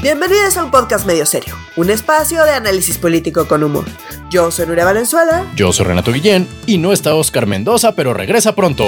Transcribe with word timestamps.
Bienvenidos 0.00 0.56
a 0.56 0.62
un 0.62 0.70
podcast 0.70 1.04
medio 1.04 1.26
serio, 1.26 1.56
un 1.74 1.90
espacio 1.90 2.44
de 2.44 2.52
análisis 2.52 2.96
político 2.98 3.48
con 3.48 3.64
humor. 3.64 3.84
Yo 4.30 4.52
soy 4.52 4.66
Nuria 4.66 4.84
Valenzuela. 4.84 5.44
Yo 5.56 5.72
soy 5.72 5.86
Renato 5.86 6.12
Guillén 6.12 6.46
y 6.66 6.78
no 6.78 6.92
está 6.92 7.16
Oscar 7.16 7.46
Mendoza, 7.46 7.96
pero 7.96 8.14
regresa 8.14 8.54
pronto. 8.54 8.84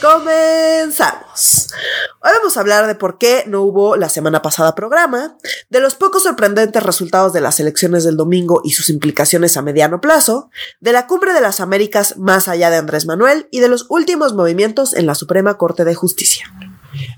Comenzamos. 0.00 1.68
Hoy 2.22 2.30
vamos 2.38 2.56
a 2.56 2.60
hablar 2.60 2.86
de 2.86 2.94
por 2.94 3.18
qué 3.18 3.42
no 3.46 3.62
hubo 3.62 3.96
la 3.96 4.08
semana 4.08 4.42
pasada 4.42 4.76
programa, 4.76 5.36
de 5.70 5.80
los 5.80 5.96
pocos 5.96 6.22
sorprendentes 6.22 6.82
resultados 6.82 7.32
de 7.32 7.40
las 7.40 7.58
elecciones 7.58 8.04
del 8.04 8.16
domingo 8.16 8.60
y 8.64 8.70
sus 8.70 8.90
implicaciones 8.90 9.56
a 9.56 9.62
mediano 9.62 10.00
plazo, 10.00 10.50
de 10.80 10.92
la 10.92 11.08
cumbre 11.08 11.32
de 11.32 11.40
las 11.40 11.58
Américas 11.58 12.16
más 12.16 12.46
allá 12.46 12.70
de 12.70 12.76
Andrés 12.76 13.06
Manuel 13.06 13.48
y 13.50 13.58
de 13.58 13.68
los 13.68 13.86
últimos 13.88 14.34
movimientos 14.34 14.94
en 14.94 15.06
la 15.06 15.16
Suprema 15.16 15.56
Corte 15.58 15.84
de 15.84 15.96
Justicia. 15.96 16.46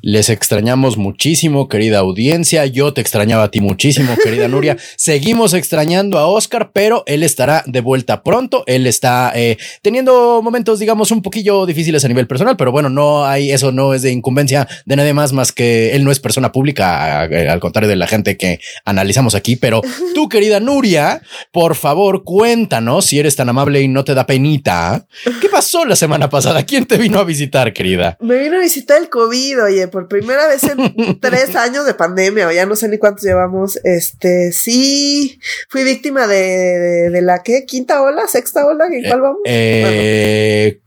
Les 0.03 0.31
extrañamos 0.31 0.97
muchísimo, 0.97 1.69
querida 1.69 1.99
audiencia. 1.99 2.67
Yo 2.67 2.93
te 2.93 3.01
extrañaba 3.01 3.45
a 3.45 3.51
ti 3.51 3.61
muchísimo, 3.61 4.17
querida 4.23 4.49
Nuria. 4.49 4.77
Seguimos 4.97 5.55
extrañando 5.55 6.19
a 6.19 6.27
Oscar, 6.27 6.73
pero 6.73 7.03
él 7.07 7.23
estará 7.23 7.63
de 7.67 7.81
vuelta 7.81 8.23
pronto. 8.23 8.65
Él 8.67 8.87
está 8.87 9.33
eh, 9.35 9.59
teniendo 9.83 10.43
momentos, 10.43 10.79
digamos, 10.79 11.11
un 11.11 11.23
poquillo 11.23 11.67
difíciles 11.67 12.05
a 12.05 12.09
nivel 12.09 12.27
personal, 12.27 12.57
pero 12.57 12.70
bueno, 12.73 12.89
no 12.89 13.25
hay, 13.25 13.53
eso 13.53 13.73
no 13.73 13.95
es 13.95 14.03
de 14.03 14.11
incumbencia 14.11 14.69
de 14.85 14.97
nadie 14.97 15.15
más, 15.15 15.33
más 15.33 15.53
que 15.53 15.95
él 15.95 16.05
no 16.05 16.11
es 16.11 16.21
persona 16.21 16.53
pública, 16.53 17.21
al 17.21 17.61
contrario 17.61 17.89
de 17.89 17.97
la 17.97 18.07
gente 18.07 18.37
que 18.37 18.61
analizamos 18.85 19.35
aquí. 19.35 19.57
Pero 19.57 19.83
tú, 20.15 20.29
querida 20.29 20.61
Nuria, 20.61 21.23
por 21.53 21.75
favor, 21.75 22.25
cuéntanos 22.25 23.07
si 23.07 23.19
eres 23.19 23.37
tan 23.37 23.49
amable 23.49 23.81
y 23.81 23.89
no 23.89 24.05
te 24.05 24.15
da 24.15 24.27
penita. 24.27 25.07
¿Qué 25.41 25.49
pasó 25.49 25.85
la 25.85 25.97
semana 25.97 26.29
pasada? 26.29 26.65
¿Quién 26.65 26.87
te 26.87 26.97
vino 26.97 27.19
a 27.19 27.25
visitar, 27.25 27.73
querida? 27.73 28.17
Me 28.21 28.39
vino 28.39 28.57
a 28.57 28.61
visitar 28.61 29.01
el 29.01 29.09
COVID 29.09 29.51
oye, 29.59 29.89
por 29.89 30.09
primera 30.09 30.47
vez 30.47 30.65
en 30.65 31.19
tres 31.21 31.57
años 31.57 31.87
de 31.87 31.95
pandemia, 31.95 32.49
o 32.49 32.53
ya 32.53 32.67
no 32.67 32.77
sé 32.77 32.89
ni 32.89 32.99
cuántos 32.99 33.25
llevamos, 33.25 33.79
este, 33.85 34.53
sí, 34.53 35.39
fui 35.69 35.85
víctima 35.85 36.27
de, 36.27 37.11
de, 37.11 37.23
la 37.23 37.43
que 37.43 37.65
quinta 37.67 38.03
ola, 38.03 38.27
sexta 38.27 38.67
ola, 38.67 38.87
¿en 38.91 39.09
cuál 39.09 39.21
vamos? 39.21 39.41
Eh, 39.45 40.81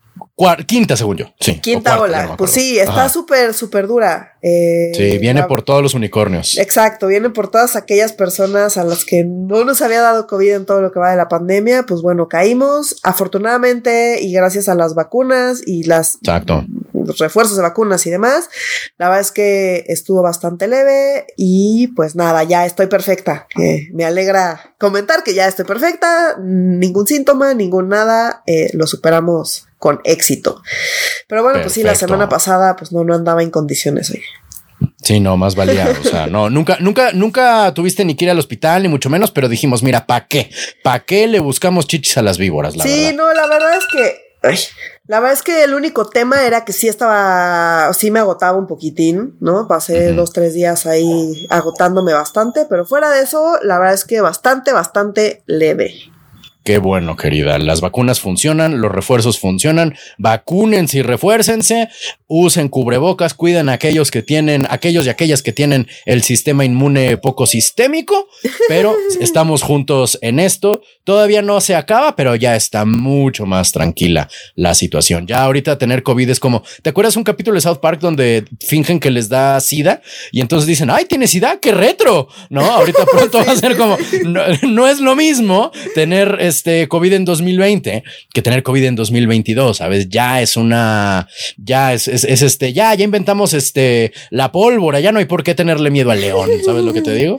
quinta, 0.66 0.98
según 0.98 1.18
yo. 1.18 1.26
Sí. 1.40 1.60
Quinta 1.60 2.00
ola. 2.00 2.36
pues 2.38 2.52
sí, 2.52 2.80
está 2.80 3.10
súper, 3.10 3.54
súper 3.54 3.88
dura. 3.88 4.34
Eh, 4.42 4.92
sí, 4.94 5.18
viene 5.20 5.44
por 5.44 5.62
todos 5.62 5.82
los 5.82 5.94
unicornios. 5.94 6.58
Exacto, 6.58 7.08
viene 7.08 7.30
por 7.30 7.50
todas 7.50 7.76
aquellas 7.76 8.12
personas 8.12 8.78
a 8.78 8.84
las 8.84 9.06
que 9.06 9.24
no 9.24 9.64
nos 9.64 9.82
había 9.82 10.02
dado 10.02 10.28
COVID 10.28 10.54
en 10.54 10.66
todo 10.66 10.82
lo 10.82 10.92
que 10.92 11.00
va 11.00 11.12
de 11.12 11.18
la 11.18 11.30
pandemia. 11.30 11.84
Pues 11.84 12.02
bueno, 12.02 12.28
caímos. 12.28 13.00
Afortunadamente 13.04 14.22
y 14.22 14.34
gracias 14.34 14.68
a 14.68 14.76
las 14.76 14.96
vacunas 14.96 15.62
y 15.66 15.84
las 15.84 16.16
Exacto. 16.16 16.66
los 16.94 17.18
refuerzos 17.20 17.56
de 17.56 17.64
vacunas 17.64 18.06
y 18.06 18.10
demás, 18.10 18.50
la 18.98 19.08
verdad 19.08 19.22
es 19.22 19.32
que 19.32 19.86
estuvo 19.88 20.22
bastante 20.22 20.68
leve 20.68 21.28
y 21.38 21.88
pues 21.96 22.16
nada, 22.16 22.44
ya 22.44 22.66
estoy 22.66 22.88
perfecta. 22.88 23.48
me 23.94 24.04
alegra 24.04 24.76
comentar 24.78 25.24
que 25.24 25.34
ya 25.34 25.48
estoy 25.48 25.66
perfecta, 25.66 26.38
ningún 26.42 27.08
síntoma, 27.08 27.54
ningún 27.54 27.88
nada, 27.88 28.44
eh, 28.46 28.70
lo 28.74 28.88
superamos 28.88 29.68
con 29.84 30.00
éxito. 30.06 30.62
Pero 31.28 31.44
bueno, 31.44 31.60
pues 31.62 31.74
sí, 31.74 31.84
la 31.84 31.94
semana 31.94 32.30
pasada 32.30 32.78
pues 32.78 32.94
no, 32.94 33.04
no 33.04 33.14
andaba 33.14 33.44
en 33.44 33.52
condiciones 33.52 34.12
hoy. 34.12 34.22
Sí, 35.02 35.20
no, 35.20 35.36
más 35.36 35.58
valía. 35.58 35.94
O 36.00 36.04
sea, 36.06 36.28
no, 36.28 36.50
nunca, 36.50 36.78
nunca, 36.80 37.12
nunca 37.12 37.74
tuviste 37.74 38.06
ni 38.06 38.16
que 38.16 38.24
ir 38.24 38.32
al 38.32 38.40
hospital, 38.40 38.84
ni 38.84 38.88
mucho 38.88 39.10
menos, 39.10 39.32
pero 39.32 39.50
dijimos, 39.50 39.84
mira, 39.84 40.08
¿para 40.08 40.26
qué? 40.28 40.50
¿Para 40.86 41.04
qué 41.04 41.28
le 41.28 41.42
buscamos 41.42 41.86
chichis 41.86 42.18
a 42.18 42.22
las 42.22 42.38
víboras? 42.38 42.78
La 42.78 42.86
sí, 42.86 43.12
no, 43.14 43.34
la 43.34 43.46
verdad 43.46 43.72
es 43.78 43.86
que. 43.92 44.70
la 45.08 45.20
verdad 45.20 45.34
es 45.34 45.44
que 45.44 45.66
el 45.66 45.74
único 45.74 46.08
tema 46.08 46.46
era 46.46 46.64
que 46.64 46.72
sí 46.72 46.88
estaba, 46.88 47.92
sí 47.94 48.10
me 48.10 48.20
agotaba 48.20 48.58
un 48.58 48.68
poquitín, 48.68 49.36
¿no? 49.42 49.68
Pasé 49.68 50.14
dos, 50.14 50.32
tres 50.32 50.54
días 50.54 50.86
ahí 50.86 51.46
agotándome 51.50 52.14
bastante, 52.14 52.66
pero 52.70 52.86
fuera 52.86 53.10
de 53.10 53.24
eso, 53.24 53.58
la 53.64 53.80
verdad 53.80 53.96
es 53.96 54.06
que 54.06 54.22
bastante, 54.22 54.72
bastante 54.72 55.44
leve. 55.46 56.13
Qué 56.64 56.78
bueno, 56.78 57.18
querida. 57.18 57.58
Las 57.58 57.82
vacunas 57.82 58.22
funcionan, 58.22 58.80
los 58.80 58.90
refuerzos 58.90 59.38
funcionan. 59.38 59.96
Vacúnense 60.18 61.00
y 61.00 61.02
refuércense. 61.02 61.90
Usen 62.28 62.70
cubrebocas, 62.70 63.34
cuiden 63.34 63.68
a 63.68 63.74
aquellos 63.74 64.12
que 64.12 64.22
tienen, 64.22 64.66
aquellos 64.70 65.06
y 65.06 65.10
aquellas 65.10 65.44
que 65.44 65.52
tienen 65.52 65.90
el 66.06 66.24
sistema 66.24 66.64
inmune 66.64 67.18
poco 67.18 67.48
sistémico. 67.48 68.30
Pero 68.70 68.96
estamos 69.20 69.62
juntos 69.62 70.18
en 70.22 70.40
esto. 70.40 70.82
Todavía 71.04 71.42
no 71.42 71.60
se 71.60 71.76
acaba, 71.76 72.16
pero 72.16 72.34
ya 72.36 72.56
está 72.56 72.86
mucho 72.86 73.46
más 73.46 73.74
tranquila 73.74 74.30
la 74.56 74.74
situación. 74.74 75.28
Ya 75.28 75.44
ahorita 75.44 75.78
tener 75.78 76.02
COVID 76.02 76.30
es 76.30 76.40
como, 76.40 76.64
¿te 76.82 76.92
acuerdas 76.92 77.18
un 77.18 77.26
capítulo 77.26 77.56
de 77.56 77.62
South 77.62 77.80
Park 77.82 78.00
donde 78.00 78.46
fingen 78.62 79.02
que 79.02 79.12
les 79.12 79.28
da 79.28 79.60
SIDA 79.60 80.02
y 80.32 80.40
entonces 80.40 80.66
dicen, 80.66 80.90
ay, 80.90 81.06
tiene 81.06 81.28
SIDA, 81.28 81.60
qué 81.60 81.74
retro? 81.74 82.30
No, 82.50 82.62
ahorita 82.62 83.06
pronto 83.12 83.44
va 83.46 83.52
a 83.52 83.58
ser 83.58 83.76
como, 83.76 83.98
no, 84.24 84.44
no 84.62 84.88
es 84.88 85.02
lo 85.02 85.18
mismo 85.18 85.72
tener 85.94 86.38
este 86.54 86.88
COVID 86.88 87.14
en 87.14 87.26
2020 87.26 88.04
que 88.34 88.42
tener 88.42 88.64
COVID 88.64 88.84
en 88.84 88.96
2022, 88.96 89.78
¿sabes? 89.78 90.10
Ya 90.10 90.42
es 90.42 90.56
una, 90.58 91.28
ya 91.58 91.94
es, 91.94 92.08
es, 92.08 92.24
este, 92.24 92.74
ya, 92.74 92.94
ya 92.94 93.04
inventamos 93.04 93.54
este, 93.54 94.14
la 94.30 94.52
pólvora, 94.52 95.00
ya 95.00 95.12
no 95.12 95.20
hay 95.20 95.26
por 95.26 95.44
qué 95.44 95.56
tenerle 95.56 95.90
miedo 95.90 96.12
al 96.12 96.22
león, 96.22 96.50
¿sabes 96.66 96.84
lo 96.84 96.94
que 96.94 97.02
te 97.02 97.14
digo? 97.14 97.38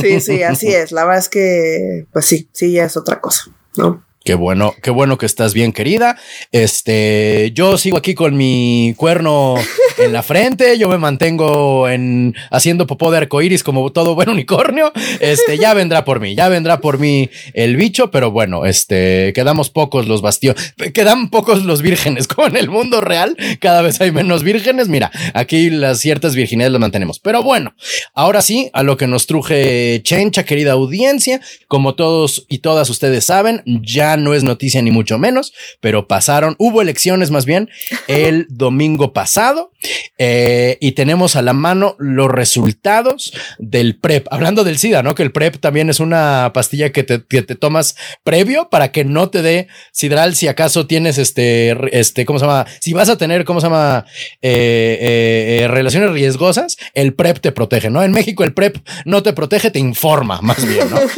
Sí, 0.00 0.20
sí, 0.20 0.42
así 0.42 0.68
es. 0.68 0.92
La 0.92 1.04
verdad 1.04 1.20
es 1.20 1.28
que, 1.28 2.06
pues 2.12 2.24
sí, 2.24 2.48
sí, 2.52 2.72
ya 2.72 2.84
es 2.84 2.96
otra 2.96 3.20
cosa, 3.20 3.50
¿no? 3.76 4.05
Qué 4.26 4.34
bueno, 4.34 4.74
qué 4.82 4.90
bueno 4.90 5.18
que 5.18 5.26
estás 5.26 5.54
bien, 5.54 5.72
querida. 5.72 6.18
Este, 6.50 7.52
yo 7.54 7.78
sigo 7.78 7.96
aquí 7.96 8.14
con 8.14 8.36
mi 8.36 8.92
cuerno 8.96 9.54
en 9.98 10.12
la 10.12 10.24
frente. 10.24 10.76
Yo 10.78 10.88
me 10.88 10.98
mantengo 10.98 11.88
en 11.88 12.34
haciendo 12.50 12.88
popó 12.88 13.12
de 13.12 13.18
arcoíris 13.18 13.62
como 13.62 13.92
todo 13.92 14.16
buen 14.16 14.28
unicornio. 14.28 14.90
Este, 15.20 15.58
ya 15.58 15.74
vendrá 15.74 16.04
por 16.04 16.18
mí, 16.18 16.34
ya 16.34 16.48
vendrá 16.48 16.80
por 16.80 16.98
mí 16.98 17.30
el 17.54 17.76
bicho, 17.76 18.10
pero 18.10 18.32
bueno, 18.32 18.66
este, 18.66 19.32
quedamos 19.32 19.70
pocos 19.70 20.08
los 20.08 20.22
bastiones, 20.22 20.74
quedan 20.92 21.30
pocos 21.30 21.62
los 21.62 21.80
vírgenes, 21.80 22.26
como 22.26 22.48
en 22.48 22.56
el 22.56 22.68
mundo 22.68 23.00
real. 23.00 23.36
Cada 23.60 23.80
vez 23.80 24.00
hay 24.00 24.10
menos 24.10 24.42
vírgenes. 24.42 24.88
Mira, 24.88 25.12
aquí 25.34 25.70
las 25.70 26.00
ciertas 26.00 26.34
virginidades 26.34 26.72
las 26.72 26.80
mantenemos. 26.80 27.20
Pero 27.20 27.44
bueno, 27.44 27.76
ahora 28.12 28.42
sí, 28.42 28.70
a 28.72 28.82
lo 28.82 28.96
que 28.96 29.06
nos 29.06 29.28
truje 29.28 30.00
Chencha, 30.02 30.44
querida 30.44 30.72
audiencia. 30.72 31.40
Como 31.68 31.94
todos 31.94 32.44
y 32.48 32.58
todas 32.58 32.90
ustedes 32.90 33.24
saben, 33.24 33.62
ya 33.64 34.15
no 34.16 34.34
es 34.34 34.44
noticia 34.44 34.82
ni 34.82 34.90
mucho 34.90 35.18
menos, 35.18 35.52
pero 35.80 36.08
pasaron, 36.08 36.56
hubo 36.58 36.82
elecciones 36.82 37.30
más 37.30 37.44
bien 37.44 37.70
el 38.08 38.46
domingo 38.48 39.12
pasado 39.12 39.72
eh, 40.18 40.78
y 40.80 40.92
tenemos 40.92 41.36
a 41.36 41.42
la 41.42 41.52
mano 41.52 41.96
los 41.98 42.30
resultados 42.30 43.32
del 43.58 43.98
PrEP. 43.98 44.26
Hablando 44.30 44.64
del 44.64 44.78
SIDA, 44.78 45.02
¿no? 45.02 45.14
Que 45.14 45.22
el 45.22 45.32
PrEP 45.32 45.58
también 45.58 45.90
es 45.90 46.00
una 46.00 46.50
pastilla 46.54 46.90
que 46.90 47.02
te, 47.02 47.18
te 47.18 47.54
tomas 47.54 47.96
previo 48.24 48.68
para 48.70 48.92
que 48.92 49.04
no 49.04 49.30
te 49.30 49.42
dé 49.42 49.68
sidral 49.92 50.34
si 50.34 50.48
acaso 50.48 50.86
tienes 50.86 51.18
este, 51.18 51.76
este, 51.98 52.24
¿cómo 52.24 52.38
se 52.38 52.46
llama? 52.46 52.66
Si 52.80 52.92
vas 52.92 53.08
a 53.08 53.18
tener, 53.18 53.44
¿cómo 53.44 53.60
se 53.60 53.66
llama? 53.66 54.06
Eh, 54.42 55.62
eh, 55.62 55.68
relaciones 55.68 56.10
riesgosas, 56.10 56.76
el 56.94 57.14
PrEP 57.14 57.40
te 57.40 57.52
protege, 57.52 57.90
¿no? 57.90 58.02
En 58.02 58.12
México 58.12 58.44
el 58.44 58.54
PrEP 58.54 58.78
no 59.04 59.22
te 59.22 59.32
protege, 59.32 59.70
te 59.70 59.78
informa 59.78 60.40
más 60.40 60.66
bien, 60.66 60.88
¿no? 60.90 60.96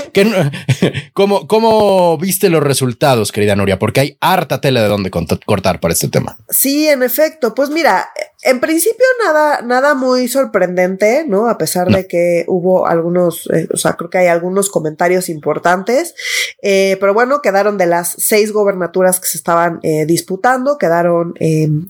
¿Cómo, 1.12 1.46
¿Cómo 1.46 2.18
viste 2.18 2.48
los 2.48 2.62
resultados? 2.62 2.87
Resultados, 2.88 3.32
querida 3.32 3.56
Nuria, 3.56 3.78
porque 3.78 4.00
hay 4.00 4.16
harta 4.20 4.60
tela 4.60 4.82
de 4.82 4.88
dónde 4.88 5.10
cortar 5.10 5.80
para 5.80 5.92
este 5.92 6.08
tema. 6.08 6.36
Sí, 6.48 6.88
en 6.88 7.02
efecto. 7.02 7.54
Pues 7.54 7.70
mira, 7.70 8.08
en 8.42 8.60
principio 8.60 9.04
nada, 9.24 9.62
nada 9.62 9.94
muy 9.94 10.28
sorprendente, 10.28 11.24
¿no? 11.26 11.48
A 11.48 11.58
pesar 11.58 11.88
de 11.88 12.06
que 12.06 12.44
hubo 12.46 12.86
algunos, 12.86 13.48
eh, 13.52 13.66
o 13.74 13.76
sea, 13.76 13.94
creo 13.94 14.10
que 14.10 14.18
hay 14.18 14.28
algunos 14.28 14.70
comentarios 14.70 15.28
importantes, 15.28 16.14
eh, 16.62 16.96
pero 17.00 17.14
bueno, 17.14 17.42
quedaron 17.42 17.78
de 17.78 17.86
las 17.86 18.14
seis 18.16 18.52
gobernaturas 18.52 19.18
que 19.18 19.26
se 19.26 19.38
estaban 19.38 19.80
eh, 19.82 20.06
disputando, 20.06 20.78
quedaron 20.78 21.34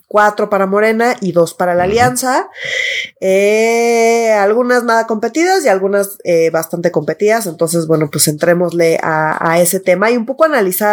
cuatro 0.06 0.48
para 0.48 0.66
Morena 0.66 1.16
y 1.20 1.32
dos 1.32 1.52
para 1.52 1.74
la 1.74 1.84
Alianza, 1.84 2.48
algunas 4.40 4.84
nada 4.84 5.06
competidas 5.06 5.64
y 5.64 5.68
algunas 5.68 6.18
bastante 6.52 6.90
competidas, 6.90 7.46
entonces 7.46 7.86
bueno, 7.86 8.08
pues 8.10 8.26
entrémosle 8.28 8.98
a, 9.02 9.52
a 9.52 9.60
ese 9.60 9.80
tema 9.80 10.10
y 10.10 10.16
un 10.16 10.26
poco 10.26 10.44
analizar 10.44 10.87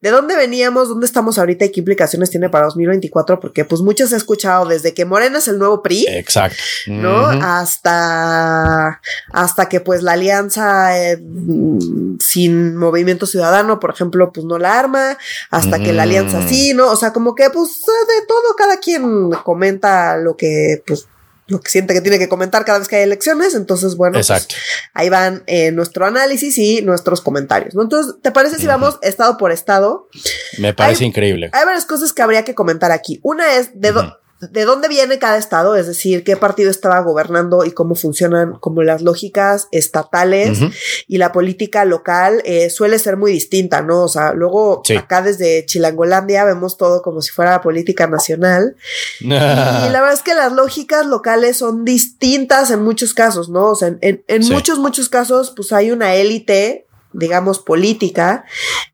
de 0.00 0.10
dónde 0.10 0.36
veníamos, 0.36 0.88
dónde 0.88 1.06
estamos 1.06 1.38
ahorita 1.38 1.64
y 1.64 1.72
qué 1.72 1.80
implicaciones 1.80 2.30
tiene 2.30 2.48
para 2.48 2.66
2024, 2.66 3.40
porque 3.40 3.64
pues 3.64 3.80
muchos 3.80 4.12
he 4.12 4.16
escuchado 4.16 4.66
desde 4.66 4.94
que 4.94 5.04
Morena 5.04 5.38
es 5.38 5.48
el 5.48 5.58
nuevo 5.58 5.82
PRI. 5.82 6.06
Exacto. 6.08 6.56
¿No? 6.86 7.28
Hasta, 7.28 9.00
hasta 9.32 9.68
que 9.68 9.80
pues 9.80 10.02
la 10.02 10.12
alianza 10.12 10.98
eh, 10.98 11.18
sin 12.18 12.76
movimiento 12.76 13.26
ciudadano, 13.26 13.80
por 13.80 13.90
ejemplo, 13.90 14.32
pues 14.32 14.46
no 14.46 14.58
la 14.58 14.78
arma, 14.78 15.18
hasta 15.50 15.78
que 15.78 15.92
la 15.92 16.04
alianza 16.04 16.46
sí, 16.48 16.74
¿no? 16.74 16.90
O 16.90 16.96
sea, 16.96 17.12
como 17.12 17.34
que 17.34 17.50
pues 17.50 17.68
de 17.68 18.26
todo 18.26 18.56
cada 18.56 18.78
quien 18.78 19.30
comenta 19.44 20.16
lo 20.16 20.36
que 20.36 20.82
pues 20.86 21.08
lo 21.52 21.60
que 21.60 21.70
siente 21.70 21.92
que 21.92 22.00
tiene 22.00 22.18
que 22.18 22.28
comentar 22.28 22.64
cada 22.64 22.78
vez 22.78 22.88
que 22.88 22.96
hay 22.96 23.02
elecciones. 23.02 23.54
Entonces, 23.54 23.96
bueno, 23.96 24.14
pues, 24.14 24.48
ahí 24.94 25.08
van 25.10 25.44
eh, 25.46 25.70
nuestro 25.70 26.06
análisis 26.06 26.56
y 26.58 26.82
nuestros 26.82 27.20
comentarios. 27.20 27.74
¿no? 27.74 27.82
Entonces, 27.82 28.14
¿te 28.22 28.32
parece 28.32 28.58
si 28.58 28.66
vamos 28.66 28.98
estado 29.02 29.36
por 29.36 29.52
estado? 29.52 30.08
Me 30.58 30.72
parece 30.72 31.04
increíble. 31.04 31.50
Hay 31.52 31.64
varias 31.64 31.84
cosas 31.84 32.12
que 32.12 32.22
habría 32.22 32.44
que 32.44 32.54
comentar 32.54 32.90
aquí. 32.90 33.20
Una 33.22 33.56
es 33.56 33.78
de, 33.78 33.92
de 34.50 34.64
dónde 34.64 34.88
viene 34.88 35.18
cada 35.18 35.36
estado, 35.36 35.76
es 35.76 35.86
decir, 35.86 36.24
qué 36.24 36.36
partido 36.36 36.70
estaba 36.70 37.00
gobernando 37.00 37.64
y 37.64 37.70
cómo 37.70 37.94
funcionan 37.94 38.54
como 38.58 38.82
las 38.82 39.00
lógicas 39.00 39.68
estatales 39.70 40.58
y 41.06 41.18
la 41.18 41.30
política 41.30 41.84
local 41.84 42.42
eh, 42.44 42.68
suele 42.68 42.98
ser 42.98 43.16
muy 43.16 43.30
distinta, 43.30 43.82
¿no? 43.82 44.02
O 44.02 44.08
sea, 44.08 44.32
luego 44.32 44.82
acá 44.98 45.22
desde 45.22 45.64
Chilangolandia 45.66 46.44
vemos 46.44 46.76
todo 46.76 47.02
como 47.02 47.22
si 47.22 47.30
fuera 47.30 47.60
política 47.60 48.08
nacional. 48.08 48.74
y 49.20 49.28
la 49.28 49.88
verdad 49.92 50.12
es 50.12 50.22
que 50.22 50.34
las 50.34 50.52
lógicas 50.52 51.06
locales 51.06 51.58
son 51.58 51.84
distintas 51.84 52.70
en 52.72 52.82
muchos 52.82 53.14
casos, 53.14 53.48
¿no? 53.48 53.70
O 53.70 53.76
sea, 53.76 53.94
en, 54.00 54.22
muchos, 54.48 54.78
muchos 54.80 55.08
casos, 55.08 55.52
pues 55.54 55.72
hay 55.72 55.92
una 55.92 56.14
élite 56.14 56.86
digamos, 57.14 57.58
política, 57.58 58.46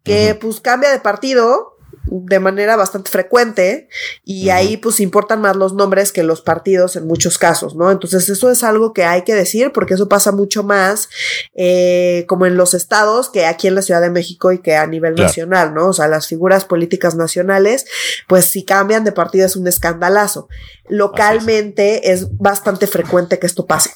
que 0.03 0.35
pues 0.35 0.61
cambia 0.61 0.91
de 0.91 0.99
partido 0.99 1.78
de 2.11 2.41
manera 2.41 2.77
bastante 2.77 3.11
frecuente 3.11 3.89
y 4.25 4.51
ahí 4.51 4.77
pues 4.77 5.01
importan 5.01 5.41
más 5.41 5.57
los 5.57 5.75
nombres 5.75 6.13
que 6.13 6.23
los 6.23 6.41
partidos 6.41 6.97
en 6.97 7.07
muchos 7.07 7.39
casos, 7.39 7.75
¿no? 7.77 7.91
Entonces 7.91 8.29
eso 8.29 8.51
es 8.51 8.65
algo 8.65 8.93
que 8.93 9.05
hay 9.05 9.23
que 9.23 9.35
decir 9.35 9.73
porque 9.73 9.95
eso 9.95 10.09
pasa 10.09 10.33
mucho 10.33 10.63
más 10.63 11.09
eh, 11.55 12.25
como 12.29 12.47
en 12.47 12.57
los 12.57 12.75
estados 12.75 13.31
que 13.31 13.47
aquí 13.47 13.69
en 13.69 13.75
la 13.75 13.83
Ciudad 13.83 14.01
de 14.01 14.11
México 14.11 14.53
y 14.53 14.59
que 14.59 14.77
a 14.77 14.87
nivel 14.87 15.15
nacional, 15.15 15.75
¿no? 15.75 15.89
O 15.89 15.93
sea, 15.93 16.09
las 16.09 16.27
figuras 16.27 16.65
políticas 16.65 17.15
nacionales, 17.15 17.87
pues 18.27 18.47
si 18.47 18.65
cambian 18.65 19.05
de 19.05 19.13
partido 19.13 19.47
es 19.47 19.57
un 19.57 19.67
escandalazo. 19.67 20.49
Localmente 20.89 22.13
es. 22.13 22.29
bastante 22.39 22.87
frecuente 22.87 23.39
que 23.39 23.47
esto 23.47 23.67
pase. 23.67 23.91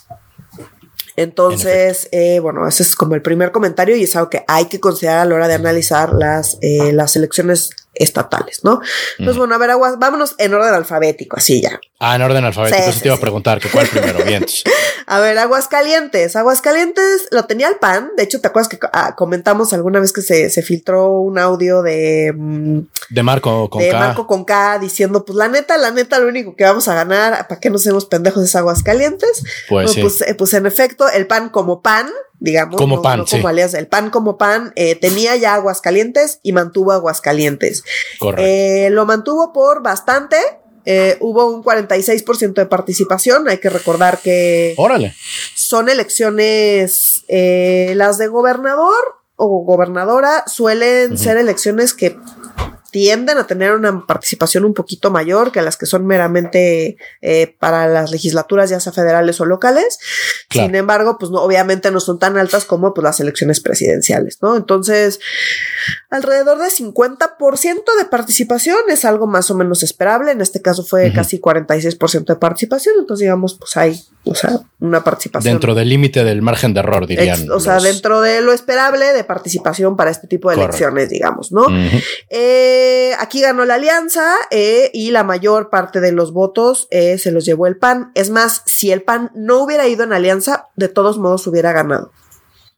Entonces, 1.16 2.08
eh, 2.10 2.40
bueno, 2.40 2.66
ese 2.66 2.82
es 2.82 2.96
como 2.96 3.14
el 3.14 3.22
primer 3.22 3.52
comentario 3.52 3.96
y 3.96 4.04
es 4.04 4.16
algo 4.16 4.30
que 4.30 4.44
hay 4.48 4.66
que 4.66 4.80
considerar 4.80 5.20
a 5.20 5.24
la 5.26 5.34
hora 5.34 5.48
de 5.48 5.54
analizar 5.54 6.14
las, 6.14 6.58
eh, 6.62 6.92
las 6.92 7.16
elecciones 7.16 7.70
estatales, 7.94 8.64
¿no? 8.64 8.80
Entonces, 9.18 9.38
bueno, 9.38 9.54
a 9.54 9.58
ver, 9.58 9.70
aguas, 9.70 9.98
vámonos 9.98 10.34
en 10.38 10.54
orden 10.54 10.74
alfabético, 10.74 11.36
así 11.36 11.60
ya. 11.60 11.80
Ah, 11.98 12.16
en 12.16 12.22
orden 12.22 12.44
alfabético, 12.44 12.82
eso 12.82 13.00
te 13.00 13.08
iba 13.08 13.14
a 13.14 13.20
preguntar, 13.20 13.60
que 13.60 13.68
cuál 13.68 13.86
primero, 13.86 14.24
bien. 14.26 14.44
a 15.06 15.20
ver, 15.20 15.38
Aguascalientes, 15.38 16.34
Aguascalientes 16.34 17.28
lo 17.30 17.44
tenía 17.44 17.68
el 17.68 17.76
PAN, 17.76 18.10
de 18.16 18.24
hecho, 18.24 18.40
¿te 18.40 18.48
acuerdas 18.48 18.68
que 18.68 18.78
ah, 18.92 19.14
comentamos 19.14 19.72
alguna 19.72 20.00
vez 20.00 20.12
que 20.12 20.22
se, 20.22 20.50
se 20.50 20.62
filtró 20.62 21.10
un 21.10 21.38
audio 21.38 21.82
de... 21.82 22.32
Mm, 22.36 22.80
de 23.10 23.22
Marco 23.22 23.68
con 23.70 23.82
de 23.82 23.92
Marco 23.92 24.26
con 24.26 24.44
K 24.44 24.78
diciendo, 24.78 25.24
pues 25.24 25.36
la 25.36 25.48
neta, 25.48 25.76
la 25.76 25.90
neta, 25.90 26.18
lo 26.18 26.28
único 26.28 26.56
que 26.56 26.64
vamos 26.64 26.88
a 26.88 26.94
ganar, 26.94 27.46
¿para 27.46 27.60
qué 27.60 27.70
no 27.70 27.78
seamos 27.78 28.06
pendejos 28.06 28.42
es 28.42 28.56
Aguascalientes? 28.56 29.42
Pues, 29.68 29.96
pues, 29.96 30.22
eh, 30.22 30.34
pues 30.34 30.54
en 30.54 30.66
efecto, 30.66 31.08
el 31.08 31.26
PAN 31.26 31.50
como 31.50 31.82
PAN, 31.82 32.10
digamos, 32.42 32.76
como 32.76 33.02
pan, 33.02 33.24
como 33.24 33.46
alias, 33.46 33.72
el 33.74 33.86
pan 33.86 34.10
como 34.10 34.36
pan, 34.36 34.72
eh, 34.74 34.96
tenía 34.96 35.36
ya 35.36 35.54
Aguascalientes 35.54 36.40
y 36.42 36.52
mantuvo 36.52 36.90
Aguascalientes. 36.90 37.84
Correcto. 38.18 38.42
Eh, 38.44 38.90
lo 38.90 39.06
mantuvo 39.06 39.52
por 39.52 39.80
bastante. 39.82 40.36
Eh, 40.84 41.16
hubo 41.20 41.46
un 41.46 41.62
46% 41.62 42.54
de 42.54 42.66
participación. 42.66 43.48
Hay 43.48 43.58
que 43.58 43.70
recordar 43.70 44.18
que 44.18 44.74
Órale. 44.76 45.14
son 45.54 45.88
elecciones, 45.88 47.24
las 47.28 48.18
de 48.18 48.26
gobernador 48.26 49.22
o 49.36 49.64
gobernadora 49.64 50.42
suelen 50.48 51.18
ser 51.18 51.36
elecciones 51.36 51.94
que 51.94 52.18
tienden 52.92 53.38
a 53.38 53.46
tener 53.46 53.72
una 53.72 54.06
participación 54.06 54.66
un 54.66 54.74
poquito 54.74 55.10
mayor 55.10 55.50
que 55.50 55.62
las 55.62 55.78
que 55.78 55.86
son 55.86 56.06
meramente 56.06 56.98
eh, 57.22 57.56
para 57.58 57.88
las 57.88 58.10
legislaturas, 58.10 58.68
ya 58.68 58.80
sea 58.80 58.92
federales 58.92 59.40
o 59.40 59.46
locales. 59.46 59.98
Sin 60.50 60.74
embargo, 60.74 61.16
pues 61.18 61.32
no, 61.32 61.40
obviamente 61.40 61.90
no 61.90 62.00
son 62.00 62.18
tan 62.18 62.36
altas 62.36 62.66
como 62.66 62.92
pues, 62.92 63.02
las 63.02 63.18
elecciones 63.18 63.60
presidenciales, 63.60 64.38
¿no? 64.42 64.58
Entonces, 64.58 65.20
alrededor 66.10 66.58
de 66.58 66.68
50% 66.68 67.82
de 67.98 68.04
participación 68.10 68.76
es 68.88 69.06
algo 69.06 69.26
más 69.26 69.50
o 69.50 69.54
menos 69.54 69.82
esperable. 69.82 70.30
En 70.30 70.42
este 70.42 70.60
caso 70.60 70.84
fue 70.84 71.14
casi 71.14 71.40
46% 71.40 72.26
de 72.26 72.36
participación. 72.36 72.96
Entonces, 72.98 73.22
digamos, 73.22 73.54
pues 73.54 73.74
hay, 73.78 74.02
o 74.24 74.34
sea, 74.34 74.60
una 74.80 75.02
participación. 75.02 75.54
Dentro 75.54 75.74
del 75.74 75.88
límite 75.88 76.24
del 76.24 76.42
margen 76.42 76.74
de 76.74 76.80
error, 76.80 77.06
dirían. 77.06 77.50
o 77.50 77.58
sea, 77.58 77.80
dentro 77.80 78.20
de 78.20 78.42
lo 78.42 78.52
esperable 78.52 79.14
de 79.14 79.24
participación 79.24 79.96
para 79.96 80.10
este 80.10 80.26
tipo 80.26 80.50
de 80.50 80.56
elecciones, 80.56 81.08
digamos, 81.08 81.52
¿no? 81.52 81.66
eh, 82.28 82.81
eh, 82.82 83.14
aquí 83.18 83.40
ganó 83.40 83.64
la 83.64 83.74
alianza 83.74 84.34
eh, 84.50 84.90
y 84.92 85.10
la 85.10 85.24
mayor 85.24 85.70
parte 85.70 86.00
de 86.00 86.12
los 86.12 86.32
votos 86.32 86.88
eh, 86.90 87.18
se 87.18 87.30
los 87.30 87.44
llevó 87.44 87.66
el 87.66 87.76
PAN. 87.76 88.10
Es 88.14 88.30
más, 88.30 88.62
si 88.66 88.90
el 88.90 89.02
PAN 89.02 89.30
no 89.34 89.62
hubiera 89.62 89.86
ido 89.86 90.04
en 90.04 90.12
alianza, 90.12 90.68
de 90.76 90.88
todos 90.88 91.18
modos 91.18 91.46
hubiera 91.46 91.72
ganado. 91.72 92.12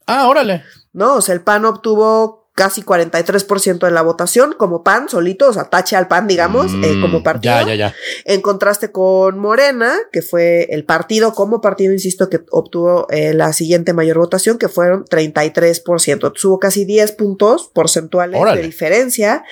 Ah, 0.06 0.29
órale. 0.29 0.62
No, 0.93 1.15
o 1.15 1.21
sea, 1.21 1.35
el 1.35 1.41
PAN 1.41 1.65
obtuvo 1.65 2.44
casi 2.55 2.83
43% 2.83 3.79
de 3.79 3.91
la 3.91 4.03
votación 4.03 4.55
como 4.56 4.85
PAN 4.85 5.09
solito, 5.09 5.49
o 5.49 5.53
sea, 5.53 5.65
tache 5.65 5.97
al 5.97 6.06
PAN, 6.06 6.29
digamos, 6.29 6.73
eh, 6.73 6.95
mm, 6.95 7.01
como 7.01 7.23
partido. 7.23 7.55
Ya, 7.55 7.67
ya, 7.67 7.75
ya. 7.75 7.95
En 8.25 8.41
contraste 8.41 8.93
con 8.93 9.39
Morena, 9.39 9.95
que 10.12 10.23
fue 10.23 10.69
el 10.71 10.85
partido 10.85 11.35
como 11.35 11.61
partido, 11.61 11.93
insisto, 11.93 12.31
que 12.31 12.41
obtuvo 12.51 13.09
eh, 13.11 13.35
la 13.35 13.53
siguiente 13.53 13.93
mayor 13.93 14.19
votación, 14.19 14.59
que 14.59 14.69
fueron 14.69 15.05
33%. 15.05 16.33
Tuvo 16.33 16.59
casi 16.61 16.85
10 16.85 17.12
puntos 17.12 17.71
porcentuales 17.75 18.41
de 18.55 18.62
diferencia 18.62 19.45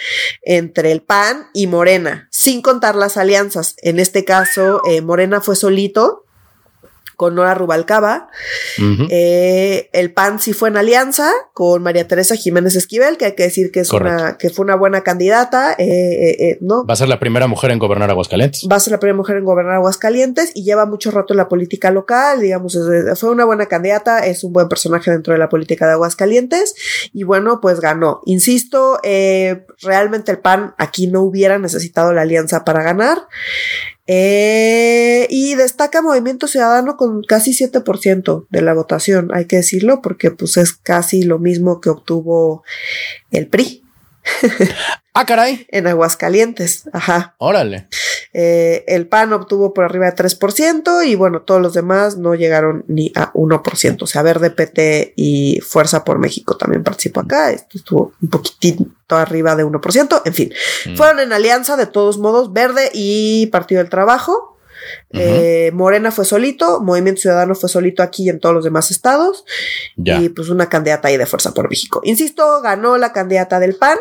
entre 0.42 0.92
el 0.92 1.02
PAN 1.02 1.48
y 1.52 1.66
Morena, 1.66 2.28
sin 2.30 2.62
contar 2.62 2.94
las 2.94 3.16
alianzas. 3.16 3.74
En 3.82 3.98
este 3.98 4.24
caso, 4.24 4.80
eh, 4.86 5.00
Morena 5.00 5.40
fue 5.40 5.56
solito 5.56 6.24
con 7.22 7.36
Nora 7.36 7.54
Rubalcaba. 7.54 8.26
Eh, 9.08 9.88
el 9.92 10.12
PAN 10.12 10.40
sí 10.40 10.54
fue 10.54 10.70
en 10.70 10.76
alianza 10.76 11.30
con 11.54 11.80
María 11.80 12.08
Teresa 12.08 12.34
Jiménez 12.34 12.74
Esquivel, 12.74 13.16
que 13.16 13.26
hay 13.26 13.36
que 13.36 13.44
decir 13.44 13.70
que, 13.70 13.78
es 13.78 13.92
una, 13.92 14.38
que 14.38 14.50
fue 14.50 14.64
una 14.64 14.74
buena 14.74 15.02
candidata. 15.02 15.76
Eh, 15.78 16.30
eh, 16.30 16.58
¿no? 16.62 16.84
Va 16.84 16.94
a 16.94 16.96
ser 16.96 17.06
la 17.06 17.20
primera 17.20 17.46
mujer 17.46 17.70
en 17.70 17.78
gobernar 17.78 18.10
Aguascalientes. 18.10 18.66
Va 18.68 18.74
a 18.74 18.80
ser 18.80 18.90
la 18.90 18.98
primera 18.98 19.16
mujer 19.16 19.36
en 19.36 19.44
gobernar 19.44 19.76
Aguascalientes 19.76 20.50
y 20.56 20.64
lleva 20.64 20.84
mucho 20.84 21.12
rato 21.12 21.32
en 21.32 21.36
la 21.36 21.48
política 21.48 21.92
local, 21.92 22.40
digamos, 22.40 22.76
fue 23.14 23.30
una 23.30 23.44
buena 23.44 23.66
candidata, 23.66 24.26
es 24.26 24.42
un 24.42 24.52
buen 24.52 24.68
personaje 24.68 25.12
dentro 25.12 25.32
de 25.32 25.38
la 25.38 25.48
política 25.48 25.86
de 25.86 25.92
Aguascalientes 25.92 26.74
y 27.12 27.22
bueno, 27.22 27.60
pues 27.60 27.78
ganó. 27.78 28.20
Insisto, 28.24 28.98
realmente 29.80 30.32
el 30.32 30.40
PAN 30.40 30.74
aquí 30.76 31.06
no 31.06 31.20
hubiera 31.20 31.56
necesitado 31.60 32.12
la 32.12 32.22
alianza 32.22 32.64
para 32.64 32.82
ganar. 32.82 33.28
Eh, 34.06 35.26
y 35.30 35.54
destaca 35.54 36.02
Movimiento 36.02 36.48
Ciudadano 36.48 36.96
con 36.96 37.22
casi 37.22 37.52
7% 37.52 38.46
de 38.50 38.62
la 38.62 38.74
votación, 38.74 39.30
hay 39.32 39.46
que 39.46 39.56
decirlo, 39.56 40.02
porque 40.02 40.30
pues 40.30 40.56
es 40.56 40.72
casi 40.72 41.22
lo 41.22 41.38
mismo 41.38 41.80
que 41.80 41.90
obtuvo 41.90 42.64
el 43.30 43.46
PRI. 43.48 43.84
Ah, 45.14 45.26
caray. 45.26 45.66
en 45.70 45.86
Aguascalientes, 45.86 46.88
ajá. 46.92 47.34
Órale. 47.38 47.88
Eh, 48.32 48.84
el 48.88 49.06
PAN 49.08 49.32
obtuvo 49.34 49.74
por 49.74 49.84
arriba 49.84 50.06
de 50.06 50.16
3% 50.16 51.06
y 51.06 51.14
bueno, 51.16 51.42
todos 51.42 51.60
los 51.60 51.74
demás 51.74 52.16
no 52.16 52.34
llegaron 52.34 52.84
ni 52.88 53.12
a 53.14 53.30
1%. 53.34 54.02
O 54.02 54.06
sea, 54.06 54.22
Verde, 54.22 54.50
PT 54.50 55.12
y 55.16 55.60
Fuerza 55.60 56.02
por 56.02 56.18
México 56.18 56.56
también 56.56 56.82
participó 56.82 57.20
acá. 57.20 57.50
Esto 57.50 57.76
estuvo 57.76 58.12
un 58.22 58.30
poquitito 58.30 58.86
arriba 59.10 59.54
de 59.54 59.66
1%. 59.66 60.22
En 60.24 60.32
fin, 60.32 60.52
mm. 60.86 60.96
fueron 60.96 61.20
en 61.20 61.32
alianza 61.32 61.76
de 61.76 61.86
todos 61.86 62.16
modos 62.18 62.52
Verde 62.54 62.90
y 62.94 63.46
Partido 63.46 63.80
del 63.82 63.90
Trabajo. 63.90 64.52
Eh, 65.10 65.70
Morena 65.74 66.10
fue 66.10 66.24
solito, 66.24 66.80
Movimiento 66.80 67.20
Ciudadano 67.20 67.54
fue 67.54 67.68
solito 67.68 68.02
aquí 68.02 68.24
y 68.24 68.28
en 68.30 68.40
todos 68.40 68.54
los 68.54 68.64
demás 68.64 68.90
estados. 68.90 69.44
Y 69.96 70.30
pues 70.30 70.48
una 70.48 70.68
candidata 70.68 71.08
ahí 71.08 71.16
de 71.16 71.26
Fuerza 71.26 71.52
por 71.52 71.68
México. 71.68 72.00
Insisto, 72.04 72.60
ganó 72.62 72.96
la 72.96 73.12
candidata 73.12 73.60
del 73.60 73.76
PAN, 73.76 73.98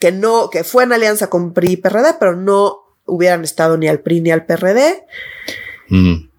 que 0.00 0.10
no, 0.10 0.50
que 0.50 0.64
fue 0.64 0.82
en 0.82 0.92
alianza 0.92 1.28
con 1.28 1.52
PRI 1.52 1.72
y 1.72 1.76
PRD, 1.76 2.14
pero 2.18 2.34
no 2.34 2.78
hubieran 3.04 3.44
estado 3.44 3.76
ni 3.76 3.86
al 3.86 4.00
PRI 4.00 4.22
ni 4.22 4.30
al 4.32 4.46
PRD. 4.46 5.04